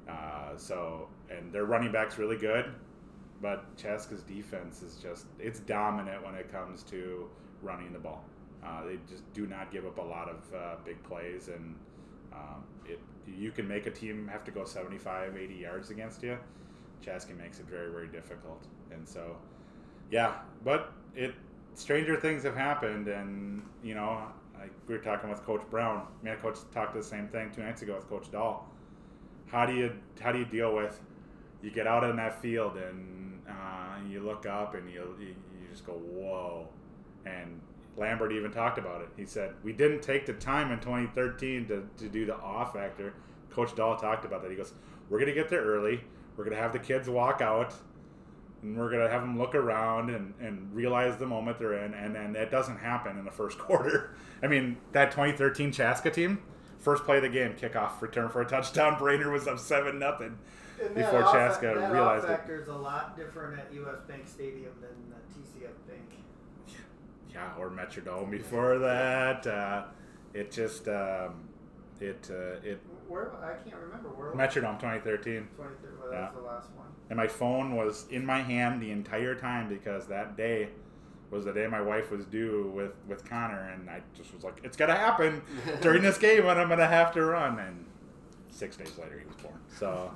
Uh, 0.09 0.57
so, 0.57 1.09
and 1.31 1.53
their 1.53 1.65
running 1.65 1.93
back's 1.93 2.19
really 2.19 2.37
good, 2.37 2.67
but 3.43 3.77
Chaska's 3.77 4.23
defense 4.23 4.83
is 4.83 4.97
just 4.97 5.27
it's 5.39 5.61
dominant 5.61 6.25
when 6.25 6.35
it 6.35 6.51
comes 6.51 6.83
to 6.85 7.29
running 7.63 7.93
the 7.93 7.99
ball. 7.99 8.25
Uh, 8.65 8.85
they 8.85 8.99
just 9.09 9.31
do 9.35 9.47
not 9.47 9.71
give 9.71 9.85
up 9.85 9.99
a 9.99 10.03
lot 10.03 10.29
of 10.29 10.55
uh, 10.55 10.75
big 10.85 11.03
plays, 11.03 11.49
and 11.49 11.75
um, 12.33 12.65
it 12.87 13.01
you 13.27 13.51
can 13.51 13.69
make 13.69 13.87
a 13.87 13.91
team 13.91 14.29
have 14.33 14.45
to 14.45 14.51
go 14.51 14.65
75, 14.65 15.37
80 15.37 15.55
yards 15.55 15.91
against 15.91 16.23
you. 16.23 16.39
Chaska 17.01 17.33
makes 17.35 17.61
it 17.61 17.67
very, 17.67 17.91
very 17.91 18.09
difficult, 18.09 18.67
and 18.91 19.09
so 19.09 19.37
yeah. 20.11 20.35
But 20.65 20.93
it 21.15 21.35
stranger 21.75 22.17
things 22.17 22.43
have 22.43 22.57
happened, 22.57 23.09
and 23.09 23.63
you 23.83 23.95
know, 23.95 24.23
like 24.59 24.71
we 24.87 24.95
were 24.95 25.03
talking 25.03 25.31
with 25.31 25.43
Coach 25.45 25.63
Brown. 25.71 26.07
Me 26.23 26.31
and 26.31 26.41
Coach 26.41 26.59
talked 26.73 26.95
the 26.95 27.03
same 27.03 27.29
thing 27.29 27.51
two 27.51 27.63
nights 27.63 27.83
ago 27.83 27.95
with 27.95 28.09
Coach 28.09 28.31
Dahl. 28.31 28.69
How 29.47 29.67
do 29.67 29.75
you 29.75 29.93
how 30.21 30.33
do 30.33 30.39
you 30.39 30.45
deal 30.45 30.75
with 30.75 31.01
you 31.63 31.71
get 31.71 31.87
out 31.87 32.05
in 32.05 32.17
that 32.17 32.41
field 32.41 32.77
and 32.77 33.41
uh, 33.49 33.97
you 34.09 34.21
look 34.21 34.47
up 34.47 34.75
and 34.75 34.89
you, 34.91 35.17
you 35.19 35.27
you 35.29 35.69
just 35.71 35.87
go 35.87 35.93
whoa, 35.93 36.69
and 37.27 37.61
Lambert 37.97 38.33
even 38.33 38.51
talked 38.53 38.79
about 38.79 39.01
it. 39.01 39.09
He 39.17 39.27
said 39.27 39.55
we 39.63 39.73
didn't 39.73 40.03
take 40.03 40.27
the 40.27 40.35
time 40.35 40.71
in 40.71 40.79
2013 40.81 41.67
to, 41.69 41.89
to 41.99 42.09
do 42.09 42.27
the 42.27 42.37
off 42.37 42.75
factor. 42.75 43.15
Coach 43.51 43.75
Dahl 43.75 43.97
talked 43.97 44.25
about 44.25 44.43
that. 44.43 44.51
He 44.51 44.57
goes, 44.57 44.73
we're 45.09 45.19
gonna 45.19 45.33
get 45.33 45.49
there 45.49 45.63
early. 45.63 46.01
We're 46.39 46.45
gonna 46.45 46.57
have 46.57 46.73
the 46.73 46.79
kids 46.79 47.09
walk 47.09 47.41
out, 47.41 47.75
and 48.63 48.79
we're 48.79 48.91
gonna 48.93 49.11
have 49.11 49.23
them 49.23 49.37
look 49.37 49.57
around 49.57 50.09
and, 50.11 50.33
and 50.41 50.73
realize 50.73 51.17
the 51.17 51.27
moment 51.27 51.59
they're 51.59 51.85
in. 51.85 51.93
And 51.95 52.15
then 52.15 52.33
that 52.35 52.51
doesn't 52.53 52.79
happen 52.79 53.19
in 53.19 53.25
the 53.25 53.31
first 53.33 53.59
quarter. 53.59 54.15
I 54.41 54.47
mean, 54.47 54.77
that 54.93 55.11
2013 55.11 55.73
Chaska 55.73 56.11
team, 56.13 56.39
first 56.79 57.03
play 57.03 57.17
of 57.17 57.25
the 57.25 57.29
game, 57.29 57.55
kickoff, 57.55 58.01
return 58.01 58.29
for 58.29 58.41
a 58.41 58.47
touchdown. 58.47 58.97
Brainerd 58.99 59.33
was 59.33 59.49
up 59.49 59.59
seven 59.59 59.99
nothing. 59.99 60.39
Before 60.95 61.25
off- 61.25 61.35
Chaska 61.35 61.75
that 61.77 61.93
realized 61.93 62.25
off 62.27 62.31
it. 62.31 62.37
factor 62.37 62.55
is 62.63 62.69
a 62.69 62.73
lot 62.73 63.17
different 63.17 63.59
at 63.59 63.75
U.S. 63.75 63.99
Bank 64.07 64.29
Stadium 64.29 64.71
than 64.81 64.91
the 65.11 65.41
TCF 65.41 65.73
Bank. 65.89 66.23
yeah, 67.35 67.51
or 67.59 67.69
Metrodome 67.69 68.31
before 68.31 68.79
that. 68.79 69.45
Uh, 69.45 69.87
it 70.35 70.53
just 70.53 70.87
um, 70.87 71.49
it 72.01 72.31
uh, 72.31 72.61
it 72.63 72.81
Where 73.09 73.33
I 73.43 73.55
can't 73.69 73.81
remember 73.81 74.09
where. 74.11 74.33
Metrodome 74.33 74.79
2013, 74.79 75.49
23. 75.57 75.91
Well, 76.01 76.11
that 76.11 76.35
was 76.35 76.43
the 76.43 76.47
last 76.47 76.71
one. 76.77 76.87
and 77.11 77.17
my 77.17 77.27
phone 77.27 77.75
was 77.77 78.07
in 78.11 78.25
my 78.25 78.41
hand 78.43 78.83
the 78.83 78.91
entire 78.91 79.35
time 79.35 79.69
because 79.69 80.07
that 80.09 80.37
day 80.37 80.69
was 81.31 81.45
the 81.45 81.53
day 81.53 81.67
my 81.67 81.81
wife 81.81 82.11
was 82.11 82.25
due 82.27 82.71
with 82.75 82.93
with 83.07 83.29
Connor, 83.29 83.71
and 83.75 83.89
I 83.89 84.03
just 84.15 84.35
was 84.35 84.45
like, 84.45 84.61
it's 84.63 84.77
gonna 84.77 84.95
happen 84.97 85.43
during 85.81 86.03
this 86.03 86.19
game, 86.19 86.47
and 86.47 86.59
I'm 86.61 86.69
gonna 86.69 86.87
have 86.87 87.13
to 87.15 87.25
run. 87.25 87.59
And 87.59 87.87
six 88.51 88.77
days 88.77 88.97
later, 88.99 89.19
he 89.19 89.27
was 89.27 89.37
born. 89.37 89.59
So 89.79 90.11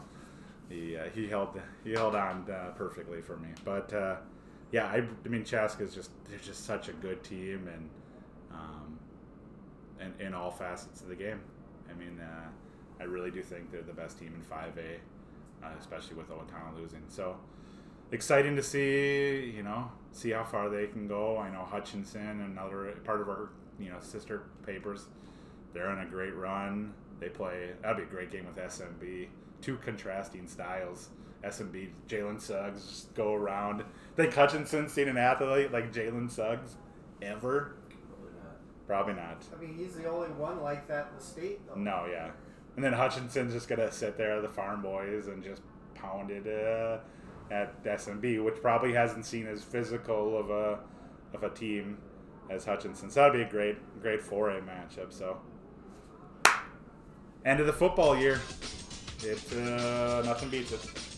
he 0.68 0.96
uh, 0.96 1.04
he 1.14 1.28
held 1.28 1.58
he 1.84 1.92
held 1.92 2.14
on 2.14 2.46
uh, 2.50 2.72
perfectly 2.76 3.20
for 3.22 3.36
me, 3.38 3.48
but. 3.64 3.92
Uh, 3.92 4.16
yeah, 4.70 4.86
I, 4.86 5.02
I 5.24 5.28
mean 5.28 5.44
Chaska's 5.44 5.94
just 5.94 6.10
they're 6.30 6.38
just 6.38 6.64
such 6.64 6.88
a 6.88 6.92
good 6.94 7.22
team 7.22 7.68
and 7.70 7.90
um, 8.50 8.98
and 10.00 10.18
in 10.18 10.32
all 10.32 10.50
facets 10.50 11.02
of 11.02 11.08
the 11.08 11.14
game. 11.14 11.40
I 11.90 11.92
mean, 11.98 12.18
uh, 12.18 12.48
I 13.02 13.06
really 13.06 13.32
do 13.32 13.42
think 13.42 13.72
they're 13.72 13.82
the 13.82 13.92
best 13.92 14.18
team 14.18 14.32
in 14.34 14.42
5A, 14.42 14.98
uh, 15.64 15.70
especially 15.80 16.14
with 16.14 16.30
Owatonna 16.30 16.76
losing. 16.76 17.02
So 17.08 17.36
exciting 18.12 18.54
to 18.54 18.62
see, 18.62 19.52
you 19.56 19.64
know, 19.64 19.90
see 20.12 20.30
how 20.30 20.44
far 20.44 20.68
they 20.68 20.86
can 20.86 21.08
go. 21.08 21.36
I 21.36 21.50
know 21.50 21.64
Hutchinson, 21.64 22.40
another 22.42 22.94
part 23.04 23.20
of 23.20 23.28
our 23.28 23.50
you 23.80 23.90
know 23.90 23.98
sister 24.00 24.44
papers, 24.64 25.06
they're 25.74 25.88
on 25.88 25.98
a 25.98 26.06
great 26.06 26.34
run. 26.36 26.94
They 27.18 27.28
play 27.28 27.70
that'd 27.82 27.96
be 27.96 28.04
a 28.04 28.06
great 28.06 28.30
game 28.30 28.46
with 28.46 28.56
SMB. 28.56 29.26
Two 29.60 29.76
contrasting 29.78 30.46
styles. 30.46 31.08
SMB, 31.44 31.90
Jalen 32.08 32.40
Suggs 32.40 32.86
just 32.86 33.14
go 33.14 33.34
around. 33.34 33.82
Think 34.14 34.32
Hutchinson 34.32 34.88
seen 34.88 35.08
an 35.08 35.16
athlete 35.16 35.72
like 35.72 35.92
Jalen 35.92 36.30
Suggs 36.30 36.76
ever? 37.20 37.74
Probably 38.06 38.32
not. 38.32 38.86
Probably 38.86 39.14
not. 39.14 39.44
I 39.52 39.60
mean, 39.60 39.76
he's 39.76 39.96
the 39.96 40.08
only 40.08 40.28
one 40.28 40.62
like 40.62 40.86
that 40.86 41.08
in 41.10 41.18
the 41.18 41.24
state, 41.24 41.66
though. 41.66 41.74
No, 41.74 42.06
yeah. 42.08 42.30
And 42.76 42.84
then 42.84 42.92
Hutchinson's 42.92 43.52
just 43.52 43.68
gonna 43.68 43.92
sit 43.92 44.16
there, 44.16 44.40
the 44.40 44.48
farm 44.48 44.82
boys, 44.82 45.26
and 45.26 45.42
just 45.42 45.62
pound 45.94 46.30
it 46.30 46.46
uh, 46.46 46.98
at 47.52 47.82
SMB, 47.84 48.42
which 48.44 48.56
probably 48.62 48.92
hasn't 48.92 49.26
seen 49.26 49.46
as 49.46 49.62
physical 49.62 50.38
of 50.38 50.50
a 50.50 50.80
of 51.34 51.42
a 51.42 51.50
team 51.50 51.98
as 52.50 52.64
Hutchinson. 52.64 53.10
So 53.10 53.20
that'd 53.20 53.34
be 53.34 53.42
a 53.42 53.50
great, 53.50 53.76
great 54.00 54.20
4A 54.20 54.62
matchup. 54.66 55.12
So 55.12 55.38
end 57.44 57.60
of 57.60 57.66
the 57.66 57.72
football 57.72 58.16
year. 58.16 58.40
It 59.22 59.52
uh, 59.52 60.22
nothing 60.24 60.48
beats 60.48 60.72
it. 60.72 61.11